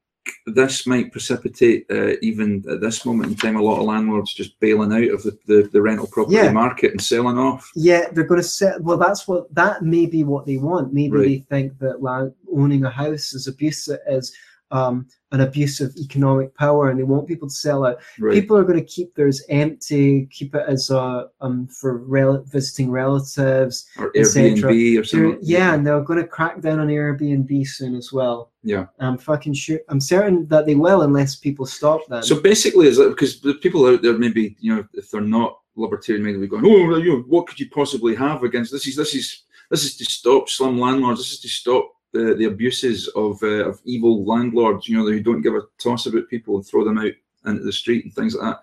this 0.46 0.86
might 0.86 1.10
precipitate, 1.12 1.86
uh, 1.90 2.12
even 2.20 2.62
at 2.70 2.80
this 2.82 3.06
moment 3.06 3.30
in 3.30 3.36
time, 3.36 3.56
a 3.56 3.62
lot 3.62 3.78
of 3.80 3.86
landlords 3.86 4.34
just 4.34 4.60
bailing 4.60 4.92
out 4.92 5.14
of 5.14 5.22
the, 5.22 5.36
the, 5.46 5.68
the 5.72 5.80
rental 5.80 6.06
property 6.06 6.36
Yeah. 6.36 6.52
market 6.52 6.90
and 6.90 7.00
selling 7.00 7.38
off? 7.38 7.70
Yeah, 7.74 8.10
they're 8.12 8.24
going 8.24 8.40
to 8.40 8.46
set. 8.46 8.82
Well, 8.82 8.98
that's 8.98 9.26
what 9.26 9.52
that 9.54 9.82
may 9.82 10.04
be 10.06 10.22
what 10.22 10.44
they 10.46 10.58
want. 10.58 10.92
Maybe 10.92 11.16
Right. 11.16 11.24
they 11.26 11.38
think 11.48 11.78
that 11.78 12.02
land, 12.02 12.32
owning 12.54 12.84
a 12.84 12.90
house 12.90 13.32
is 13.32 13.46
abusive, 13.48 13.98
is 14.08 14.32
um, 14.70 15.06
an 15.32 15.40
abuse 15.40 15.80
of 15.80 15.94
economic 15.96 16.54
power, 16.56 16.90
and 16.90 16.98
they 16.98 17.04
want 17.04 17.28
people 17.28 17.48
to 17.48 17.54
sell 17.54 17.84
out. 17.84 17.98
Right. 18.18 18.34
People 18.34 18.56
are 18.56 18.64
going 18.64 18.78
to 18.78 18.84
keep 18.84 19.14
theirs 19.14 19.42
empty, 19.48 20.26
keep 20.26 20.54
it 20.54 20.64
as 20.66 20.90
a 20.90 21.28
um 21.40 21.66
for 21.68 21.98
rel- 21.98 22.42
visiting 22.44 22.90
relatives. 22.90 23.86
or. 23.98 24.12
Airbnb 24.12 25.00
or 25.00 25.04
something. 25.04 25.38
yeah, 25.42 25.74
and 25.74 25.86
they're 25.86 26.00
going 26.00 26.20
to 26.20 26.26
crack 26.26 26.60
down 26.60 26.80
on 26.80 26.88
Airbnb 26.88 27.66
soon 27.66 27.94
as 27.94 28.12
well. 28.12 28.50
Yeah. 28.62 28.86
I'm 28.98 29.18
fucking 29.18 29.54
sure. 29.54 29.80
I'm 29.88 30.00
certain 30.00 30.46
that 30.48 30.66
they 30.66 30.74
will, 30.74 31.02
unless 31.02 31.36
people 31.36 31.66
stop 31.66 32.06
them. 32.08 32.22
So 32.22 32.40
basically, 32.40 32.88
is 32.88 32.96
that 32.96 33.10
because 33.10 33.40
the 33.40 33.54
people 33.54 33.86
out 33.86 34.02
there 34.02 34.18
maybe 34.18 34.56
you 34.60 34.74
know 34.74 34.84
if 34.94 35.10
they're 35.10 35.20
not 35.20 35.58
libertarian 35.76 36.24
minded, 36.24 36.50
going, 36.50 36.66
oh, 36.66 36.96
you 36.96 37.12
know, 37.12 37.24
what 37.26 37.46
could 37.46 37.58
you 37.58 37.70
possibly 37.70 38.14
have 38.14 38.42
against 38.42 38.72
this? 38.72 38.86
Is 38.86 38.96
this 38.96 39.14
is 39.14 39.44
this 39.70 39.84
is 39.84 39.96
to 39.96 40.04
stop 40.04 40.48
slum 40.48 40.78
landlords. 40.78 41.20
This 41.20 41.32
is 41.32 41.40
to 41.40 41.48
stop 41.48 41.90
the, 42.12 42.34
the 42.34 42.46
abuses 42.46 43.08
of 43.08 43.42
uh, 43.42 43.68
of 43.68 43.80
evil 43.84 44.24
landlords. 44.24 44.88
You 44.88 44.96
know, 44.98 45.04
who 45.06 45.20
don't 45.22 45.42
give 45.42 45.54
a 45.54 45.62
toss 45.78 46.06
about 46.06 46.28
people 46.28 46.56
and 46.56 46.66
throw 46.66 46.84
them 46.84 46.98
out 46.98 47.12
into 47.46 47.62
the 47.62 47.72
street 47.72 48.04
and 48.04 48.14
things 48.14 48.34
like 48.34 48.54
that. 48.54 48.62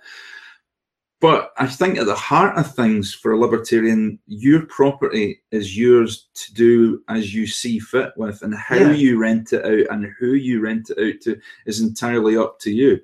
But 1.20 1.52
I 1.58 1.66
think 1.66 1.98
at 1.98 2.06
the 2.06 2.14
heart 2.14 2.58
of 2.60 2.76
things 2.76 3.12
for 3.12 3.32
a 3.32 3.39
libertarian, 3.39 4.20
your 4.28 4.68
property 4.68 5.41
is 5.50 5.76
yours 5.76 6.28
to 6.36 6.54
do 6.54 7.02
as 7.10 7.34
you 7.34 7.48
see 7.48 7.80
fit 7.80 8.12
with, 8.18 8.43
and 8.43 8.54
how 8.54 8.76
Yeah. 8.76 8.91
you 8.91 9.18
rent 9.18 9.52
it 9.52 9.66
out 9.66 9.95
and 9.95 10.14
who 10.20 10.34
you 10.34 10.60
rent 10.62 10.91
it 10.91 11.00
out 11.16 11.22
to 11.22 11.39
is 11.66 11.82
entirely 11.82 12.38
up 12.38 12.60
to 12.60 12.72
you. 12.72 13.00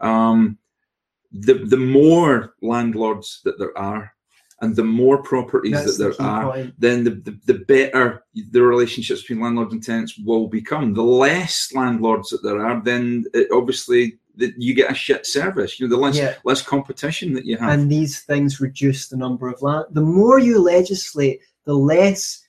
Um, 0.00 0.58
the 1.32 1.54
the 1.54 1.76
more 1.76 2.54
landlords 2.62 3.40
that 3.44 3.58
there 3.58 3.76
are, 3.76 4.14
and 4.62 4.74
the 4.74 4.84
more 4.84 5.22
properties 5.22 5.72
that's 5.72 5.96
that 5.98 6.02
there 6.02 6.12
key 6.12 6.24
are, 6.24 6.52
point. 6.52 6.74
then 6.78 7.04
the, 7.04 7.10
the, 7.10 7.38
the 7.46 7.58
better 7.66 8.24
the 8.52 8.62
relationships 8.62 9.20
between 9.22 9.40
landlords 9.40 9.72
and 9.72 9.82
tenants 9.82 10.18
will 10.18 10.48
become. 10.48 10.94
The 10.94 11.02
less 11.02 11.70
landlords 11.74 12.30
that 12.30 12.42
there 12.42 12.64
are, 12.64 12.82
then 12.82 13.24
it, 13.34 13.48
obviously 13.52 14.18
that 14.36 14.54
you 14.58 14.74
get 14.74 14.90
a 14.90 14.94
shit 14.94 15.26
service. 15.26 15.78
You 15.78 15.86
know, 15.88 15.94
the 15.96 16.00
less 16.02 16.16
Yeah. 16.16 16.34
less 16.44 16.62
competition 16.62 17.34
that 17.34 17.44
you 17.44 17.56
have. 17.58 17.70
and 17.78 17.90
these 17.90 18.20
things 18.22 18.60
reduce 18.60 19.08
the 19.08 19.16
number 19.16 19.48
of 19.48 19.60
land. 19.62 19.86
The 19.92 20.00
more 20.02 20.38
you 20.38 20.58
legislate, 20.58 21.40
the 21.64 21.74
less 21.74 22.42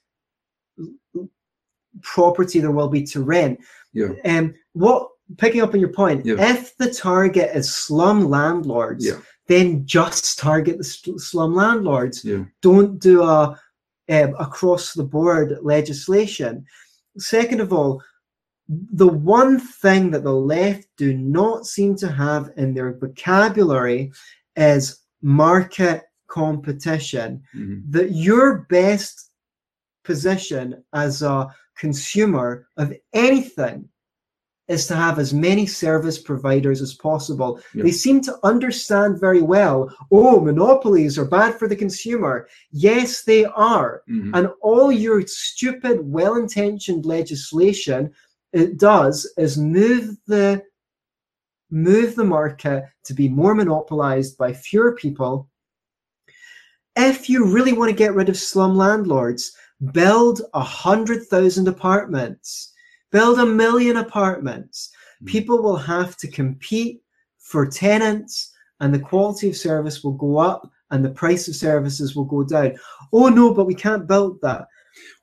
property 2.02 2.60
there 2.60 2.72
will 2.72 2.90
be 2.90 3.04
to 3.04 3.22
rent. 3.24 3.60
yeah, 3.94 4.10
And 4.24 4.54
what 4.74 5.08
picking 5.38 5.62
up 5.62 5.74
on 5.74 5.80
your 5.80 5.90
point, 5.92 6.26
Yeah. 6.26 6.36
if 6.40 6.78
the 6.78 6.94
target 6.94 7.52
is 7.56 7.74
slum 7.74 8.30
landlords, 8.30 9.06
yeah, 9.06 9.18
then 9.48 9.86
just 9.86 10.38
target 10.40 10.78
the 10.78 10.84
slum 10.84 11.56
landlords. 11.56 12.24
yeah, 12.24 12.44
Don't 12.62 13.00
do 13.00 13.24
a 13.24 13.60
um, 14.10 14.36
across 14.40 14.94
the 14.94 15.04
board 15.04 15.58
legislation. 15.62 16.66
Second 17.18 17.60
of 17.62 17.74
all, 17.74 18.02
the 18.70 19.08
one 19.08 19.60
thing 19.60 20.12
that 20.12 20.24
the 20.24 20.34
left 20.34 20.88
do 20.98 21.14
not 21.14 21.66
seem 21.66 21.96
to 21.98 22.08
have 22.12 22.52
in 22.58 22.74
their 22.74 22.94
vocabulary 22.98 24.12
is 24.56 25.00
market 25.22 26.04
competition. 26.28 27.42
Mhm. 27.56 27.84
That 27.90 28.12
your 28.12 28.66
best 28.70 29.32
position 30.04 30.84
as 30.94 31.22
a 31.22 31.48
consumer 31.78 32.68
of 32.78 32.94
anything 33.14 33.90
is 34.68 34.86
to 34.88 34.96
have 34.96 35.18
as 35.18 35.34
many 35.34 35.66
service 35.66 36.18
providers 36.18 36.82
as 36.82 36.94
possible. 36.94 37.60
They 37.74 37.92
seem 37.92 38.22
to 38.22 38.38
understand 38.44 39.20
very 39.20 39.42
well 39.42 39.90
oh, 40.12 40.40
monopolies 40.42 41.18
are 41.18 41.26
bad 41.26 41.56
for 41.56 41.68
the 41.68 41.76
consumer. 41.76 42.48
Yes, 42.72 43.24
they 43.24 43.46
are. 43.46 44.04
Mhm. 44.10 44.32
And 44.34 44.50
all 44.62 44.92
your 44.92 45.26
stupid, 45.26 46.00
well 46.02 46.36
intentioned 46.36 47.06
legislation 47.06 48.14
it 48.54 48.78
does 48.78 49.32
is 49.38 49.58
move 49.58 50.18
the 50.28 50.64
move 51.70 52.16
the 52.16 52.24
market 52.24 52.86
to 53.04 53.14
be 53.14 53.28
more 53.28 53.54
monopolized 53.54 54.38
by 54.38 54.54
fewer 54.54 54.96
people. 54.96 55.50
If 56.96 57.30
you 57.30 57.46
really 57.46 57.74
want 57.74 57.90
to 57.90 57.96
get 57.96 58.16
rid 58.16 58.30
of 58.30 58.38
slum 58.38 58.76
landlords, 58.78 59.52
build 59.92 60.42
a 60.54 60.62
hundred 60.62 61.28
thousand 61.28 61.68
apartments, 61.68 62.74
build 63.12 63.40
a 63.40 63.46
million 63.46 63.98
apartments. 63.98 64.92
Mhm. 65.24 65.28
People 65.28 65.62
will 65.62 65.78
have 65.78 66.18
to 66.18 66.28
compete 66.28 67.02
for 67.38 67.66
tenants, 67.66 68.54
and 68.80 68.94
the 68.94 69.00
quality 69.00 69.50
of 69.50 69.56
service 69.56 70.04
will 70.04 70.14
go 70.14 70.38
up 70.38 70.70
and 70.92 71.04
the 71.04 71.10
price 71.10 71.48
of 71.48 71.56
services 71.56 72.16
will 72.16 72.26
go 72.26 72.44
down. 72.44 72.76
Oh 73.12 73.30
no, 73.30 73.54
but 73.54 73.66
we 73.66 73.76
can't 73.76 74.08
build 74.08 74.40
that. 74.42 74.68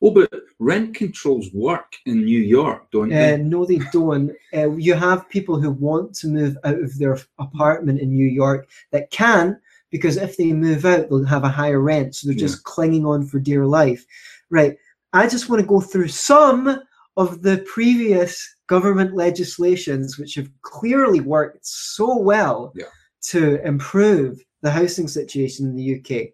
Oh, 0.03 0.11
but 0.11 0.31
rent 0.59 0.95
controls 0.95 1.49
work 1.53 1.95
in 2.07 2.25
New 2.25 2.41
York, 2.41 2.91
don't 2.93 3.13
Uh, 3.13 3.17
they? 3.17 3.39
no, 3.39 3.65
they 3.65 3.81
don't. 3.93 4.31
Uh, 4.55 4.71
you 4.73 4.95
have 4.95 5.29
people 5.29 5.59
who 5.61 5.71
want 5.71 6.15
to 6.17 6.29
move 6.29 6.57
out 6.65 6.79
of 6.79 6.97
their 6.99 7.19
apartment 7.39 8.01
in 8.01 8.11
New 8.13 8.27
York 8.27 8.69
that 8.93 9.11
can, 9.11 9.59
because 9.91 10.17
if 10.17 10.37
they 10.37 10.53
move 10.53 10.85
out, 10.85 11.09
they'll 11.09 11.25
have 11.25 11.45
a 11.45 11.49
higher 11.49 11.81
rent. 11.81 12.15
So 12.15 12.29
they're 12.29 12.35
Yeah. 12.37 12.47
just 12.47 12.65
clinging 12.65 13.05
on 13.05 13.27
for 13.27 13.39
dear 13.41 13.67
life. 13.67 14.05
Right. 14.51 14.77
I 15.13 15.27
just 15.27 15.49
want 15.49 15.61
to 15.61 15.67
go 15.67 15.81
through 15.81 16.09
some 16.09 16.81
of 17.17 17.43
the 17.43 17.59
previous 17.73 18.57
government 18.67 19.15
legislations 19.15 20.19
which 20.19 20.35
have 20.35 20.49
clearly 20.63 21.21
worked 21.21 21.65
so 21.65 22.19
well 22.19 22.73
Yeah. 22.75 22.87
to 23.23 23.65
improve 23.67 24.43
the 24.63 24.71
housing 24.71 25.07
situation 25.09 25.67
in 25.67 25.77
the 25.77 25.83
UK. 25.97 26.33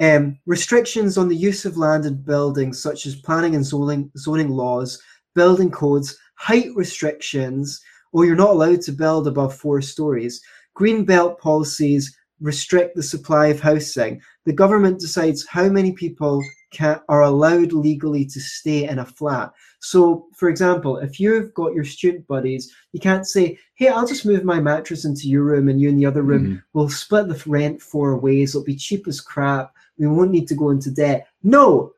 Um, 0.00 0.38
restrictions 0.46 1.18
on 1.18 1.28
the 1.28 1.36
use 1.36 1.64
of 1.64 1.76
land 1.76 2.04
and 2.04 2.24
buildings, 2.24 2.80
such 2.80 3.06
as 3.06 3.16
planning 3.16 3.54
and 3.56 3.64
zoning, 3.64 4.10
zoning 4.16 4.50
laws, 4.50 5.00
building 5.34 5.70
codes, 5.70 6.16
height 6.34 6.68
restrictions, 6.76 7.80
or 8.12 8.24
you're 8.24 8.36
not 8.36 8.50
allowed 8.50 8.80
to 8.82 8.92
build 8.92 9.26
above 9.26 9.56
four 9.56 9.82
stories. 9.82 10.40
Green 10.74 11.04
belt 11.04 11.40
policies 11.40 12.16
restrict 12.40 12.94
the 12.94 13.02
supply 13.02 13.48
of 13.48 13.58
housing. 13.60 14.20
The 14.44 14.52
government 14.52 15.00
decides 15.00 15.44
how 15.46 15.68
many 15.68 15.92
people 15.92 16.40
can, 16.70 17.00
are 17.08 17.22
allowed 17.22 17.72
legally 17.72 18.24
to 18.26 18.40
stay 18.40 18.88
in 18.88 18.98
a 18.98 19.04
flat. 19.04 19.52
So, 19.80 20.26
for 20.34 20.48
example, 20.48 20.98
if 20.98 21.18
you've 21.20 21.54
got 21.54 21.74
your 21.74 21.84
student 21.84 22.26
buddies, 22.26 22.74
you 22.92 23.00
can't 23.00 23.26
say, 23.26 23.58
"Hey, 23.74 23.88
I'll 23.88 24.06
just 24.06 24.26
move 24.26 24.44
my 24.44 24.60
mattress 24.60 25.04
into 25.04 25.28
your 25.28 25.44
room 25.44 25.68
and 25.68 25.80
you 25.80 25.88
in 25.88 25.96
the 25.96 26.06
other 26.06 26.22
room." 26.22 26.46
Mhm. 26.46 26.62
We'll 26.72 26.88
split 26.88 27.28
the 27.28 27.42
rent 27.46 27.80
four 27.80 28.16
ways. 28.16 28.54
It'll 28.54 28.64
be 28.64 28.76
cheap 28.76 29.06
as 29.08 29.20
crap. 29.20 29.72
We 29.98 30.06
won't 30.06 30.30
need 30.30 30.48
to 30.48 30.54
go 30.54 30.70
into 30.70 30.90
debt. 30.90 31.26
No, 31.42 31.92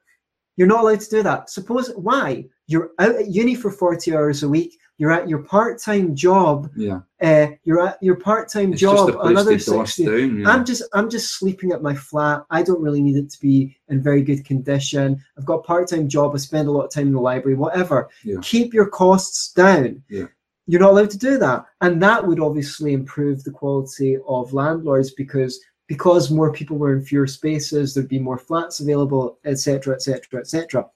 you're 0.56 0.68
not 0.68 0.80
allowed 0.80 1.00
to 1.00 1.10
do 1.10 1.22
that. 1.22 1.50
Suppose 1.50 1.90
why? 1.96 2.46
You're 2.66 2.90
out 2.98 3.16
at 3.16 3.30
uni 3.30 3.54
for 3.54 3.70
40 3.70 4.14
hours 4.14 4.42
a 4.42 4.48
week. 4.48 4.78
You're 5.00 5.12
at 5.12 5.30
your 5.30 5.38
part-time 5.38 6.14
job. 6.14 6.70
Yeah. 6.76 7.00
Uh, 7.22 7.52
you're 7.64 7.80
at 7.88 8.02
your 8.02 8.16
part-time 8.16 8.74
It's 8.74 8.82
job. 8.82 8.96
just 8.96 9.08
a 9.08 9.18
place 9.18 9.30
another 9.30 9.58
60. 9.58 10.04
down. 10.04 10.40
Yeah. 10.40 10.48
I'm 10.50 10.62
just 10.62 10.82
I'm 10.92 11.08
just 11.08 11.38
sleeping 11.38 11.72
at 11.72 11.80
my 11.80 11.94
flat. 11.94 12.44
I 12.50 12.62
don't 12.62 12.82
really 12.82 13.00
need 13.00 13.16
it 13.16 13.30
to 13.30 13.40
be 13.40 13.78
in 13.88 14.02
very 14.02 14.20
good 14.20 14.44
condition. 14.44 15.18
I've 15.38 15.46
got 15.46 15.60
a 15.60 15.62
part-time 15.62 16.06
job. 16.06 16.32
I 16.34 16.36
spend 16.36 16.68
a 16.68 16.70
lot 16.70 16.84
of 16.84 16.90
time 16.90 17.06
in 17.06 17.14
the 17.14 17.20
library. 17.20 17.56
Whatever. 17.56 18.10
Yeah. 18.24 18.40
Keep 18.42 18.74
your 18.74 18.90
costs 18.90 19.54
down. 19.54 20.02
Yeah. 20.10 20.26
You're 20.66 20.82
not 20.82 20.90
allowed 20.90 21.10
to 21.12 21.18
do 21.18 21.38
that, 21.38 21.64
and 21.80 22.02
that 22.02 22.26
would 22.26 22.38
obviously 22.38 22.92
improve 22.92 23.42
the 23.42 23.52
quality 23.52 24.18
of 24.28 24.52
landlords 24.52 25.12
because 25.12 25.58
because 25.86 26.30
more 26.30 26.52
people 26.52 26.76
were 26.76 26.94
in 26.94 27.02
fewer 27.02 27.26
spaces, 27.26 27.94
there'd 27.94 28.06
be 28.06 28.18
more 28.18 28.36
flats 28.36 28.80
available, 28.80 29.38
etc., 29.46 29.94
etc., 29.94 30.40
etc. 30.40 30.86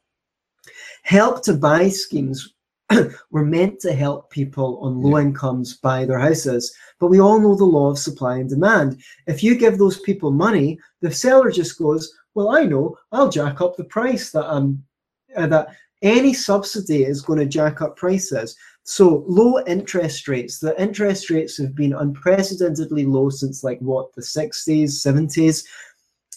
Help 1.05 1.43
to 1.45 1.55
buy 1.55 1.89
schemes 1.89 2.54
were 3.31 3.45
meant 3.45 3.81
to 3.81 3.93
help 3.93 4.31
people 4.31 4.79
on 4.81 5.01
low 5.01 5.19
incomes 5.19 5.77
buy 5.77 6.05
their 6.05 6.19
houses, 6.19 6.75
but 6.99 7.09
we 7.09 7.21
all 7.21 7.41
know 7.41 7.55
the 7.55 7.65
law 7.65 7.91
of 7.91 7.99
supply 7.99 8.37
and 8.39 8.49
demand. 8.49 9.03
If 9.27 9.43
you 9.43 9.55
give 9.57 9.79
those 9.79 10.01
people 10.01 10.31
money, 10.31 10.79
the 11.01 11.11
seller 11.11 11.51
just 11.51 11.79
goes, 11.79 12.13
"Well, 12.35 12.51
I 12.51 12.65
know, 12.65 12.97
I'll 13.13 13.29
jack 13.31 13.61
up 13.61 13.77
the 13.77 13.85
price 13.85 14.31
that 14.33 14.47
I'm 14.47 14.85
uh, 15.37 15.47
that." 15.49 15.69
Any 16.03 16.35
subsidy 16.35 17.05
is 17.05 17.23
going 17.23 17.39
to 17.39 17.47
jack 17.47 17.81
up 17.81 17.97
prices. 17.97 18.59
So 18.83 19.25
low 19.27 19.65
interest 19.65 20.29
rates, 20.29 20.59
the 20.59 20.79
interest 20.81 21.31
rates 21.31 21.57
have 21.57 21.75
been 21.75 21.95
unprecedentedly 21.95 23.07
low 23.07 23.31
since 23.31 23.65
like 23.65 23.79
what 23.79 24.15
the 24.15 24.21
60s, 24.21 24.91
70s. 24.91 25.65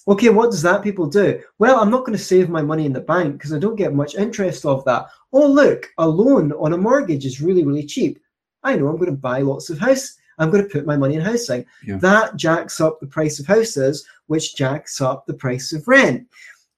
Okay, 0.07 0.29
what 0.29 0.51
does 0.51 0.61
that 0.61 0.83
people 0.83 1.05
do? 1.05 1.41
Well, 1.59 1.79
I'm 1.79 1.91
not 1.91 2.05
going 2.05 2.17
to 2.17 2.23
save 2.23 2.49
my 2.49 2.61
money 2.61 2.85
in 2.85 2.93
the 2.93 3.01
bank 3.01 3.33
because 3.33 3.51
I 3.51 3.59
don't 3.59 3.75
get 3.75 3.93
much 3.93 4.15
interest 4.15 4.65
of 4.65 4.85
that. 4.85 5.07
Oh, 5.33 5.45
look, 5.45 5.87
a 5.97 6.07
loan 6.07 6.53
on 6.53 6.73
a 6.73 6.77
mortgage 6.77 7.25
is 7.25 7.41
really, 7.41 7.65
really 7.65 7.85
cheap. 7.85 8.19
I 8.63 8.75
know 8.75 8.87
I'm 8.87 8.97
going 8.97 9.11
to 9.11 9.17
buy 9.17 9.41
lots 9.41 9.69
of 9.69 9.79
house. 9.79 10.15
I'm 10.37 10.49
going 10.49 10.63
to 10.63 10.69
put 10.69 10.85
my 10.85 10.95
money 10.95 11.15
in 11.15 11.21
housing. 11.21 11.65
Yeah. 11.83 11.97
That 11.97 12.37
jacks 12.37 12.79
up 12.79 12.99
the 12.99 13.07
price 13.07 13.39
of 13.39 13.47
houses, 13.47 14.07
which 14.27 14.55
jacks 14.55 15.01
up 15.01 15.25
the 15.25 15.33
price 15.33 15.73
of 15.73 15.87
rent. 15.87 16.27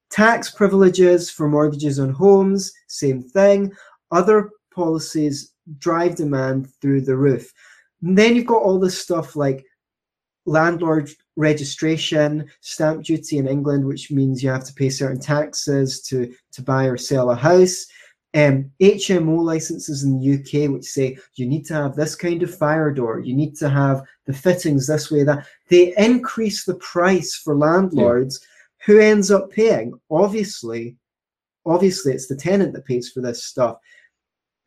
Tax 0.10 0.50
privileges 0.50 1.30
for 1.30 1.48
mortgages 1.48 2.00
on 2.00 2.10
homes, 2.10 2.72
same 2.88 3.22
thing. 3.22 3.72
Other 4.12 4.50
policies 4.74 5.54
drive 5.78 6.16
demand 6.16 6.74
through 6.82 7.02
the 7.02 7.16
roof. 7.16 7.54
And 8.02 8.18
then 8.18 8.36
you've 8.36 8.48
got 8.48 8.64
all 8.64 8.80
this 8.80 8.98
stuff 8.98 9.36
like 9.36 9.66
landlord 10.46 11.12
registration, 11.40 12.46
stamp 12.60 13.06
duty 13.06 13.38
in 13.38 13.48
England, 13.48 13.86
which 13.86 14.12
means 14.12 14.44
you 14.44 14.50
have 14.50 14.66
to 14.66 14.74
pay 14.74 14.90
certain 14.90 15.20
taxes 15.20 16.02
to, 16.02 16.32
to 16.52 16.62
buy 16.62 16.86
or 16.86 16.98
sell 16.98 17.32
a 17.32 17.36
house. 17.36 17.88
Um, 18.36 18.70
HMO 18.80 19.42
licenses 19.42 20.04
in 20.04 20.20
the 20.20 20.34
UK, 20.36 20.70
which 20.70 20.86
say 20.86 21.18
you 21.36 21.48
need 21.48 21.66
to 21.68 21.74
have 21.74 21.96
this 21.96 22.14
kind 22.14 22.44
of 22.44 22.54
fire 22.54 22.92
door, 22.92 23.20
you 23.20 23.34
need 23.34 23.56
to 23.56 23.70
have 23.70 24.04
the 24.26 24.34
fittings 24.34 24.86
this 24.86 25.10
way, 25.10 25.24
that 25.24 25.48
they 25.70 25.94
increase 25.98 26.66
the 26.66 26.76
price 26.76 27.36
for 27.36 27.56
landlords. 27.56 28.46
Who 28.86 29.00
ends 29.00 29.32
up 29.32 29.50
paying? 29.50 30.00
Obviously, 30.12 30.98
obviously 31.66 32.14
it's 32.14 32.28
the 32.28 32.36
tenant 32.36 32.74
that 32.74 32.86
pays 32.86 33.10
for 33.10 33.22
this 33.22 33.46
stuff. 33.46 33.78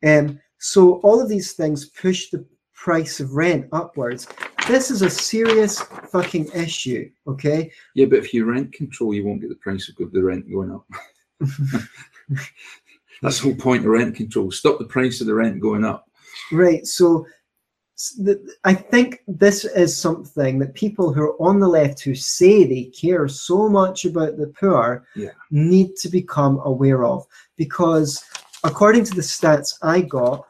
Um, 0.05 0.39
so 0.59 0.95
all 1.01 1.21
of 1.21 1.29
these 1.29 1.53
things 1.53 1.89
push 1.89 2.29
the 2.29 2.45
price 2.83 3.21
of 3.21 3.33
rent 3.33 3.65
upwards. 3.71 4.27
This 4.67 4.91
is 4.91 5.03
a 5.03 5.09
serious 5.09 5.79
fucking 6.11 6.49
issue, 6.53 7.09
okay? 7.25 7.71
Yeah, 7.95 8.07
but 8.07 8.19
if 8.19 8.33
you 8.33 8.43
rent 8.43 8.73
control, 8.73 9.13
you 9.13 9.25
won't 9.25 9.39
get 9.39 9.49
the 9.49 9.55
price 9.55 9.89
of 9.89 10.11
the 10.11 10.21
rent 10.21 10.51
going 10.51 10.69
up. 10.69 10.85
That's 13.21 13.37
the 13.37 13.43
whole 13.43 13.55
point 13.55 13.85
of 13.85 13.91
rent 13.91 14.17
control. 14.17 14.51
Stop 14.51 14.79
the 14.79 14.85
price 14.85 15.21
of 15.21 15.27
the 15.27 15.33
rent 15.33 15.61
going 15.61 15.85
up. 15.85 16.09
Right. 16.51 16.85
So 16.85 17.25
I 18.65 18.73
think 18.73 19.19
this 19.27 19.63
is 19.63 19.97
something 19.97 20.59
that 20.59 20.73
people 20.73 21.13
who 21.13 21.21
are 21.21 21.41
on 21.41 21.61
the 21.61 21.69
left 21.69 22.01
who 22.01 22.15
say 22.15 22.65
they 22.65 22.85
care 22.85 23.29
so 23.29 23.69
much 23.69 24.03
about 24.03 24.35
the 24.35 24.47
poor 24.59 25.07
Yeah. 25.15 25.29
need 25.51 25.95
to 25.97 26.09
become 26.09 26.59
aware 26.65 27.05
of 27.05 27.25
because 27.55 28.21
according 28.65 29.05
to 29.05 29.15
the 29.15 29.21
stats 29.21 29.75
I 29.81 30.01
got 30.01 30.45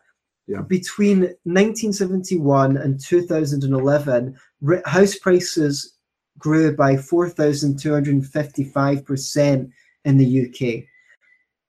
Yeah. 0.46 0.62
between 0.62 1.22
1971 1.46 2.76
and 2.76 3.00
2011 3.00 4.38
house 4.86 5.18
prices 5.18 5.94
grew 6.38 6.76
by 6.76 6.96
4255% 6.96 9.72
in 10.04 10.18
the 10.18 10.46
UK 10.46 10.84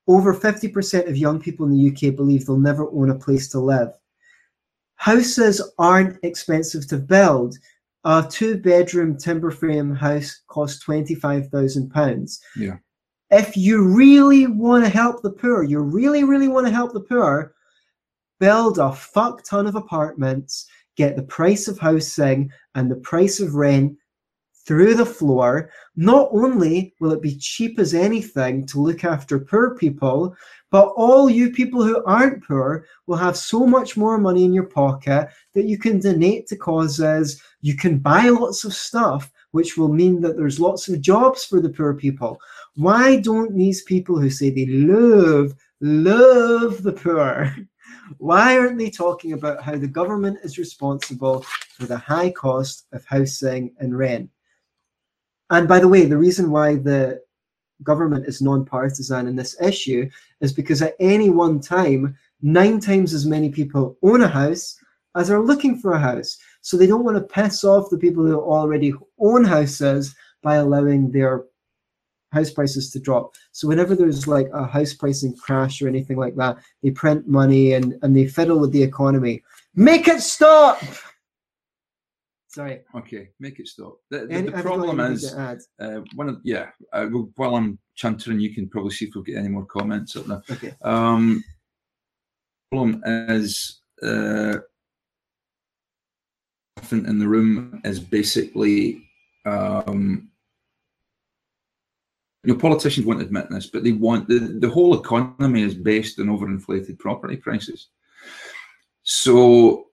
over 0.07 0.35
50% 0.35 1.09
of 1.09 1.17
young 1.17 1.41
people 1.41 1.67
in 1.67 1.73
the 1.73 1.91
UK 1.91 2.15
believe 2.15 2.47
they'll 2.47 2.59
never 2.59 2.91
own 2.91 3.11
a 3.11 3.15
place 3.15 3.49
to 3.49 3.59
live. 3.59 3.93
Houses 4.97 5.63
aren't 5.79 6.19
expensive 6.23 6.87
to 6.89 6.99
build. 6.99 7.57
A 8.05 8.27
two 8.29 8.59
bedroom 8.59 9.17
timber 9.17 9.51
frame 9.51 9.95
house 9.95 10.43
costs 10.49 10.85
£25,000. 10.85 12.39
Yeah. 12.57 12.77
If 13.31 13.57
you 13.57 13.83
really 13.83 14.47
want 14.47 14.85
to 14.85 14.91
help 14.91 15.23
the 15.23 15.31
poor, 15.31 15.63
you 15.63 15.81
really, 15.81 16.23
really 16.23 16.49
want 16.49 16.67
to 16.67 16.73
help 16.73 16.93
the 16.93 17.01
poor, 17.01 17.54
build 18.41 18.79
a 18.79 18.93
fuck 18.93 19.45
ton 19.45 19.67
of 19.67 19.75
apartments, 19.75 20.67
get 20.97 21.17
the 21.17 21.23
price 21.23 21.69
of 21.69 21.79
housing 21.79 22.51
and 22.75 22.91
the 22.91 22.97
price 22.97 23.41
of 23.41 23.55
rent 23.55 23.97
through 24.67 24.95
the 24.95 25.07
floor. 25.07 25.71
Not 25.97 26.29
only 26.33 26.95
will 27.01 27.13
it 27.13 27.23
be 27.23 27.37
cheap 27.37 27.79
as 27.79 27.95
anything 27.95 28.67
to 28.67 28.81
look 28.81 29.05
after 29.05 29.39
poor 29.39 29.77
people, 29.77 30.35
but 30.71 30.93
all 30.97 31.31
you 31.31 31.51
people 31.51 31.85
who 31.85 32.03
aren't 32.05 32.43
poor 32.43 32.85
will 33.07 33.17
have 33.17 33.37
so 33.37 33.67
much 33.67 33.97
more 33.97 34.19
money 34.19 34.45
in 34.45 34.53
your 34.53 34.65
pocket 34.65 35.29
that 35.53 35.67
you 35.67 35.79
can 35.79 36.01
donate 36.01 36.47
to 36.49 36.57
causes. 36.57 37.41
You 37.61 37.77
can 37.77 37.99
buy 37.99 38.29
lots 38.29 38.65
of 38.65 38.75
stuff, 38.75 39.31
which 39.53 39.77
will 39.77 39.93
mean 39.93 40.21
that 40.23 40.37
there's 40.37 40.59
lots 40.59 40.89
of 40.89 41.01
jobs 41.01 41.45
for 41.45 41.61
the 41.61 41.69
poor 41.69 41.95
people. 41.95 42.41
Why 42.75 43.21
don't 43.21 43.55
these 43.55 43.83
people 43.83 44.19
who 44.19 44.31
say 44.31 44.51
they 44.51 44.67
love, 44.67 45.55
love 45.81 46.83
the 46.83 46.93
poor, 46.93 47.55
why 48.19 48.59
aren't 48.59 48.79
they 48.79 48.91
talking 48.91 49.33
about 49.33 49.63
how 49.63 49.77
the 49.77 49.89
government 49.89 50.39
is 50.43 50.59
responsible 50.59 51.45
for 51.77 51.87
the 51.87 51.97
high 51.97 52.31
cost 52.31 52.87
of 52.93 53.05
housing 53.05 53.75
and 53.79 53.97
rent? 53.97 54.31
And 55.51 55.69
by 55.69 55.79
the 55.79 55.89
way, 55.89 56.07
the 56.07 56.19
reason 56.19 56.51
why 56.51 56.77
the 56.77 57.23
government 57.83 58.27
is 58.27 58.41
non-partisan 58.41 59.27
in 59.27 59.37
this 59.37 59.61
issue 59.61 60.09
is 60.41 60.53
because 60.53 60.83
at 60.83 60.97
any 61.01 61.31
one 61.31 61.61
time, 61.61 62.17
nine 62.43 62.81
times 62.81 63.13
as 63.13 63.27
many 63.27 63.51
people 63.51 63.97
own 64.03 64.23
a 64.23 64.29
house 64.29 64.79
as 65.17 65.31
are 65.31 65.43
looking 65.43 65.79
for 65.79 65.93
a 65.93 65.99
house. 65.99 66.39
So 66.61 66.77
they 66.77 66.87
don't 66.87 67.05
want 67.05 67.17
to 67.17 67.23
piss 67.35 67.65
off 67.65 67.91
the 67.91 67.99
people 67.99 68.27
who 68.27 68.41
already 68.41 68.95
own 69.19 69.45
houses 69.45 70.15
by 70.43 70.57
allowing 70.57 71.11
their 71.11 71.45
house 72.35 72.51
prices 72.51 72.91
to 72.93 72.99
drop. 73.01 73.25
So 73.53 73.69
whenever 73.69 73.95
there's 73.95 74.27
like 74.37 74.49
a 74.53 74.67
house 74.67 74.93
pricing 74.93 75.35
crash 75.45 75.81
or 75.81 75.89
anything 75.89 76.19
like 76.25 76.37
that, 76.37 76.59
they 76.83 76.91
print 76.91 77.29
money 77.29 77.73
and, 77.77 77.97
and 78.03 78.15
they 78.15 78.27
fiddle 78.27 78.59
with 78.61 78.73
the 78.73 78.83
economy. 78.83 79.43
Make 79.75 80.09
it 80.09 80.21
stop! 80.21 80.83
Sorry. 82.49 82.83
Okay, 82.95 83.31
make 83.41 83.59
it 83.59 83.67
stop. 83.67 83.95
The, 84.11 84.27
the, 84.27 84.43
the 84.43 84.63
problem 84.63 85.01
is, 85.01 85.35
uh, 85.35 85.57
one 86.15 86.29
of 86.29 86.37
yeah. 86.45 86.67
Uh, 86.93 87.07
while 87.35 87.57
I'm 87.57 87.79
chanting, 87.97 88.39
you 88.39 88.55
can 88.55 88.69
probably 88.69 88.93
see 88.93 89.07
if 89.07 89.15
we'll 89.15 89.25
get 89.25 89.39
any 89.39 89.49
more 89.49 89.67
comments 89.67 90.15
up 90.15 90.27
there. 90.27 90.43
Okay. 90.49 90.73
Um, 90.83 91.43
problem 92.71 93.03
is, 93.29 93.81
uh, 94.05 94.59
in 96.93 97.19
the 97.19 97.27
room 97.27 97.81
is 97.85 97.99
basically, 97.99 99.03
um, 99.47 100.31
you 102.45 102.53
know, 102.53 102.59
politicians 102.59 103.07
won't 103.07 103.23
admit 103.23 103.51
this, 103.51 103.67
but 103.67 103.85
they 103.85 103.93
want 103.93 104.29
the, 104.29 104.39
the 104.39 104.69
whole 104.69 104.99
economy 104.99 105.63
is 105.63 105.75
based 105.75 106.19
on 106.19 106.27
overinflated 106.27 106.99
property 106.99 107.37
prices. 107.37 107.89
So 109.03 109.87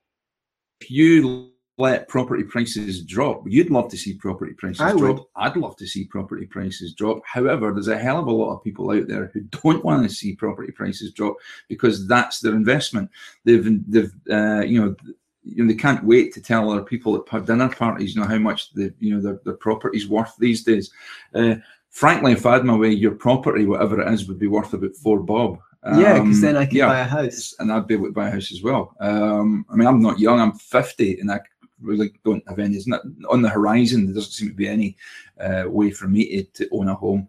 if 0.79 0.89
you 0.91 1.51
let 1.81 2.07
property 2.07 2.43
prices 2.43 3.03
drop. 3.03 3.43
You'd 3.47 3.71
love 3.71 3.89
to 3.89 3.97
see 3.97 4.13
property 4.13 4.53
prices 4.53 4.81
I 4.81 4.91
drop. 4.91 5.01
would. 5.01 5.21
I'd 5.35 5.57
love 5.57 5.75
to 5.77 5.87
see 5.87 6.05
property 6.05 6.45
prices 6.45 6.93
drop. 6.93 7.21
However, 7.25 7.73
there's 7.73 7.87
a 7.87 7.97
hell 7.97 8.19
of 8.19 8.27
a 8.27 8.31
lot 8.31 8.53
of 8.53 8.63
people 8.63 8.91
out 8.91 9.07
there 9.07 9.31
who 9.33 9.41
don't 9.63 9.83
want 9.83 10.03
to 10.03 10.15
see 10.15 10.35
property 10.35 10.71
prices 10.71 11.11
drop 11.11 11.35
because 11.67 12.07
that's 12.07 12.39
their 12.39 12.53
investment. 12.53 13.09
They've, 13.45 13.67
they've, 13.91 14.11
uh, 14.31 14.61
you 14.61 14.79
know. 14.79 14.95
You 15.43 15.63
know, 15.63 15.73
they 15.73 15.75
can't 15.75 16.03
wait 16.03 16.35
to 16.35 16.39
tell 16.39 16.69
other 16.69 16.83
people 16.83 17.15
at 17.15 17.45
dinner 17.47 17.67
parties, 17.67 18.13
you 18.13 18.21
know, 18.21 18.27
how 18.27 18.37
much 18.37 18.71
the, 18.73 18.93
you 18.99 19.15
know, 19.15 19.19
their, 19.19 19.41
their 19.43 19.55
property's 19.55 20.07
worth 20.07 20.35
these 20.37 20.63
days. 20.63 20.91
Uh, 21.33 21.55
frankly, 21.91 22.31
if 22.31 22.45
I 22.45 22.53
had 22.53 22.65
my 22.65 22.75
way, 22.75 22.89
your 22.89 23.11
property, 23.15 23.65
whatever 23.65 24.01
it 24.01 24.11
is, 24.13 24.27
would 24.27 24.39
be 24.39 24.47
worth 24.47 24.73
about 24.73 24.95
four 24.95 25.19
bob. 25.19 25.59
yeah, 25.97 26.19
because 26.19 26.41
then 26.41 26.55
I 26.57 26.61
Um, 26.61 26.65
could 26.67 26.77
yeah, 26.77 26.87
buy 26.87 26.99
a 26.99 27.03
house. 27.05 27.53
and 27.59 27.71
I'd 27.71 27.87
be 27.87 27.93
able 27.95 28.07
to 28.07 28.11
buy 28.13 28.27
a 28.27 28.31
house 28.31 28.51
as 28.51 28.61
well. 28.63 28.95
Um, 28.99 29.65
I 29.69 29.75
mean, 29.75 29.87
I'm 29.87 30.01
not 30.01 30.19
young; 30.19 30.39
I'm 30.39 30.53
50, 30.53 31.19
and 31.19 31.31
I 31.31 31.39
really 31.81 32.13
don't 32.23 32.43
have 32.47 32.59
any. 32.59 32.75
It's 32.75 32.87
not 32.87 33.01
on 33.29 33.41
the 33.41 33.49
horizon. 33.49 34.05
There 34.05 34.15
doesn't 34.15 34.31
seem 34.31 34.49
to 34.49 34.53
be 34.55 34.67
any 34.67 34.95
uh, 35.39 35.63
way 35.67 35.91
for 35.91 36.07
me 36.07 36.43
to, 36.43 36.43
to 36.65 36.69
own 36.71 36.87
a 36.89 36.95
home. 36.95 37.27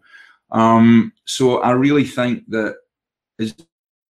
Um, 0.51 1.13
so 1.25 1.59
I 1.61 1.71
really 1.71 2.03
think 2.03 2.47
that 2.49 2.75
it's 3.39 3.55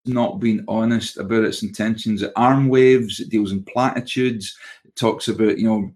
not 0.06 0.42
being 0.42 0.66
honest 0.68 1.18
about 1.18 1.46
its 1.46 1.64
intentions. 1.64 2.22
It 2.22 2.34
arm 2.36 2.68
waves. 2.68 3.22
It 3.22 3.30
deals 3.30 3.54
in 3.54 3.64
platitudes. 3.64 4.58
It 4.84 4.94
talks 4.98 5.30
about 5.30 5.58
you 5.58 5.68
know 5.68 5.92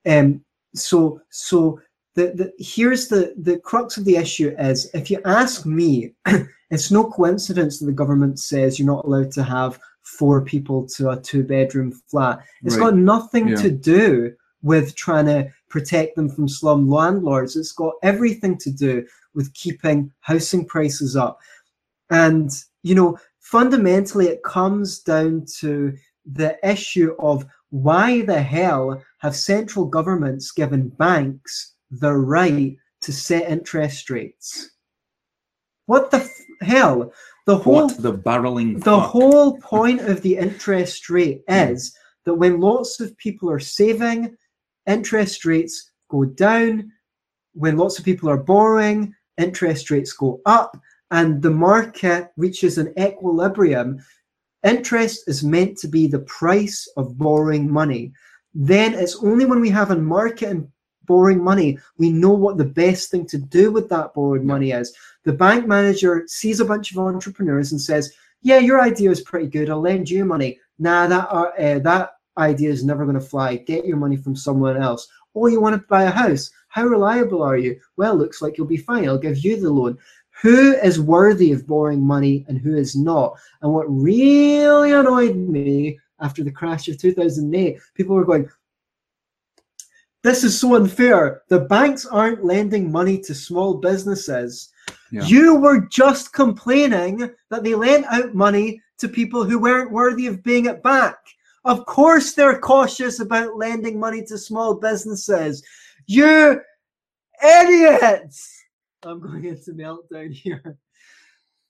um, 0.07 0.45
so 0.75 1.21
so 1.31 1.81
the, 2.15 2.33
the 2.35 2.53
here's 2.63 3.09
the 3.09 3.35
the 3.39 3.59
crux 3.59 3.97
of 3.97 4.05
the 4.05 4.17
issue 4.17 4.55
is 4.59 4.91
if 4.93 5.11
you 5.11 5.21
ask 5.25 5.65
me, 5.65 6.13
it's 6.71 6.91
no 6.91 7.05
coincidence 7.05 7.79
that 7.79 7.87
the 7.87 7.93
government 7.93 8.39
says 8.39 8.79
you're 8.79 8.87
not 8.87 9.05
allowed 9.05 9.31
to 9.33 9.43
have 9.43 9.79
four 10.17 10.41
people 10.43 10.87
to 10.87 11.11
a 11.11 11.21
two 11.21 11.43
bedroom 11.45 11.93
flat. 12.11 12.41
It's 12.63 12.77
Right. 12.77 12.87
got 12.87 12.97
nothing 12.97 13.49
Yeah. 13.49 13.57
to 13.57 13.71
do 13.71 14.35
with 14.63 14.95
trying 14.97 15.27
to 15.27 15.49
protect 15.69 16.17
them 16.17 16.29
from 16.29 16.49
slum 16.49 16.89
landlords. 16.89 17.57
It's 17.57 17.73
got 17.73 17.95
everything 18.03 18.57
to 18.59 18.71
do 18.71 19.07
with 19.35 19.53
keeping 19.55 20.13
housing 20.21 20.65
prices 20.65 21.15
up. 21.15 21.39
And, 22.11 22.51
you 22.83 22.95
know, 22.95 23.19
fundamentally, 23.41 24.27
it 24.29 24.43
comes 24.43 25.01
down 25.01 25.45
to 25.61 25.93
the 26.25 26.59
issue 26.69 27.15
of 27.19 27.47
why 27.71 28.23
the 28.23 28.43
hell 28.43 29.03
have 29.19 29.37
central 29.37 29.85
governments 29.85 30.51
given 30.51 30.89
banks 30.89 31.75
the 31.91 32.15
right 32.15 32.77
to 33.03 33.13
set 33.13 33.51
interest 33.51 34.11
rates? 34.11 34.71
What 35.87 36.11
the 36.11 36.19
f- 36.19 36.45
hell? 36.61 37.13
The 37.49 37.57
whole 37.57 37.87
What 37.87 38.03
the 38.03 38.13
barreling 38.13 38.75
the 38.75 38.99
fuck? 38.99 39.09
whole 39.09 39.57
point 39.57 40.03
of 40.03 40.21
the 40.21 40.37
interest 40.37 41.09
rate 41.09 41.41
hmm. 41.49 41.73
is 41.73 41.97
that 42.27 42.35
when 42.35 42.61
lots 42.61 43.01
of 43.01 43.17
people 43.17 43.51
are 43.51 43.59
saving, 43.59 44.37
interest 44.87 45.47
rates 45.47 45.91
go 46.11 46.27
down. 46.27 46.93
When 47.55 47.79
lots 47.79 47.99
of 47.99 48.05
people 48.05 48.29
are 48.29 48.37
borrowing, 48.37 49.15
interest 49.39 49.91
rates 49.91 50.13
go 50.13 50.43
up, 50.45 50.79
and 51.11 51.41
the 51.41 51.51
market 51.51 52.29
reaches 52.37 52.77
an 52.77 52.93
equilibrium. 53.01 54.05
Interest 54.63 55.27
is 55.27 55.43
meant 55.43 55.79
to 55.79 55.89
be 55.89 56.07
the 56.07 56.27
price 56.41 56.87
of 56.99 57.17
borrowing 57.17 57.73
money. 57.73 58.13
Then 58.53 58.93
it's 58.93 59.17
only 59.25 59.47
when 59.47 59.63
we 59.63 59.71
have 59.71 59.91
a 59.91 59.97
market 59.97 60.51
and 60.51 60.69
borrowing 61.09 61.43
money 61.43 61.79
we 61.97 62.13
know 62.13 62.31
what 62.31 62.57
the 62.57 62.65
best 62.65 63.11
thing 63.11 63.27
to 63.27 63.39
do 63.39 63.73
with 63.73 63.89
that 63.89 64.15
borrowed 64.15 64.45
money 64.45 64.71
is. 64.71 64.95
The 65.25 65.33
bank 65.33 65.67
manager 65.67 66.25
sees 66.29 66.61
a 66.61 66.65
bunch 66.65 66.93
of 66.93 66.99
entrepreneurs 66.99 67.73
and 67.73 67.81
says, 67.81 68.13
"Yeah, 68.43 68.59
your 68.59 68.81
idea 68.81 69.11
is 69.11 69.23
pretty 69.23 69.49
good. 69.49 69.69
I'll 69.69 69.81
lend 69.81 70.09
you 70.09 70.25
money." 70.25 70.61
Nah, 70.79 71.09
that 71.09 71.29
uh, 71.31 71.51
uh, 71.59 71.79
that 71.81 72.11
idea 72.39 72.71
is 72.71 72.85
never 72.85 73.05
going 73.05 73.19
to 73.19 73.31
fly. 73.33 73.57
Get 73.57 73.85
your 73.85 73.97
money 73.97 74.17
from 74.17 74.37
someone 74.37 74.77
else. 74.77 75.09
Or 75.35 75.51
you 75.51 75.61
want 75.61 75.75
to 75.75 75.89
buy 75.89 76.05
a 76.05 76.11
house. 76.11 76.51
How 76.69 76.85
reliable 76.85 77.43
are 77.43 77.57
you? 77.57 77.81
Well, 77.97 78.15
looks 78.15 78.41
like 78.41 78.57
you'll 78.57 78.67
be 78.67 78.77
fine. 78.77 79.09
I'll 79.09 79.19
give 79.19 79.39
you 79.39 79.61
the 79.61 79.71
loan. 79.71 79.99
Who 80.43 80.75
is 80.75 81.01
worthy 81.01 81.53
of 81.53 81.67
borrowing 81.67 82.01
money 82.01 82.45
and 82.49 82.59
who 82.59 82.77
is 82.77 82.95
not? 82.95 83.37
And 83.61 83.73
what 83.73 83.87
really 83.89 84.93
annoyed 84.93 85.37
me 85.37 85.99
after 86.21 86.45
the 86.45 86.53
crash 86.53 86.89
of 86.89 86.99
2008, 86.99 87.79
people 87.95 88.15
were 88.15 88.25
going, 88.25 88.49
this 90.29 90.45
is 90.45 90.61
so 90.61 90.75
unfair. 90.75 91.43
The 91.49 91.61
banks 91.61 92.05
aren't 92.05 92.45
lending 92.45 92.93
money 92.93 93.19
to 93.21 93.35
small 93.35 93.75
businesses. 93.75 94.71
Yeah. 95.11 95.25
You 95.25 95.57
were 95.57 95.87
just 95.87 96.35
complaining 96.35 97.31
that 97.49 97.65
they 97.65 97.75
lent 97.75 98.05
out 98.11 98.35
money 98.35 98.83
to 98.99 99.09
people 99.09 99.43
who 99.43 99.59
weren't 99.59 99.91
worthy 99.91 100.27
of 100.27 100.43
being 100.43 100.67
at 100.67 100.83
back. 100.83 101.17
Of 101.65 101.87
course, 101.87 102.35
they're 102.35 102.59
cautious 102.59 103.21
about 103.21 103.57
lending 103.57 103.99
money 103.99 104.23
to 104.27 104.37
small 104.37 104.75
businesses. 104.75 105.63
You 106.07 106.61
idiots! 107.43 108.65
I'm 109.05 109.21
going 109.21 109.47
into 109.47 109.73
meltdown 109.73 110.33
here. 110.33 110.77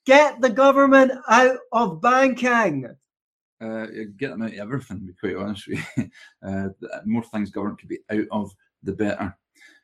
Get 0.05 0.41
the 0.41 0.51
government 0.51 1.13
out 1.29 1.59
of 1.71 2.01
banking. 2.01 2.97
Uh, 3.61 3.87
get 4.17 4.31
them 4.31 4.43
out 4.43 4.53
of 4.53 4.59
everything. 4.59 5.01
To 5.01 5.05
be 5.05 5.13
quite 5.15 5.37
honest 5.37 5.69
with 5.69 5.85
you, 5.97 6.11
uh, 6.47 6.69
the 6.81 7.03
more 7.05 7.23
things 7.25 7.51
government 7.51 7.81
could 7.81 7.89
be 7.89 8.01
out 8.11 8.27
of, 8.31 8.55
the 8.85 8.93
better. 8.93 9.37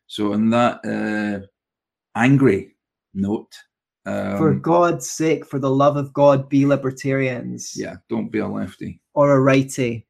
So, 0.06 0.34
on 0.34 0.50
that 0.50 0.80
uh, 0.84 1.46
angry 2.16 2.76
note, 3.14 3.52
um, 4.06 4.38
For 4.38 4.54
God's 4.54 5.10
sake, 5.10 5.44
for 5.46 5.58
the 5.58 5.70
love 5.70 5.96
of 5.96 6.12
God, 6.12 6.48
be 6.48 6.66
libertarians 6.66 7.72
yeah, 7.74 7.96
don't 8.08 8.30
be 8.30 8.38
a 8.38 8.46
lefty. 8.46 9.00
or 9.14 9.32
a 9.34 9.40
righty. 9.40 10.06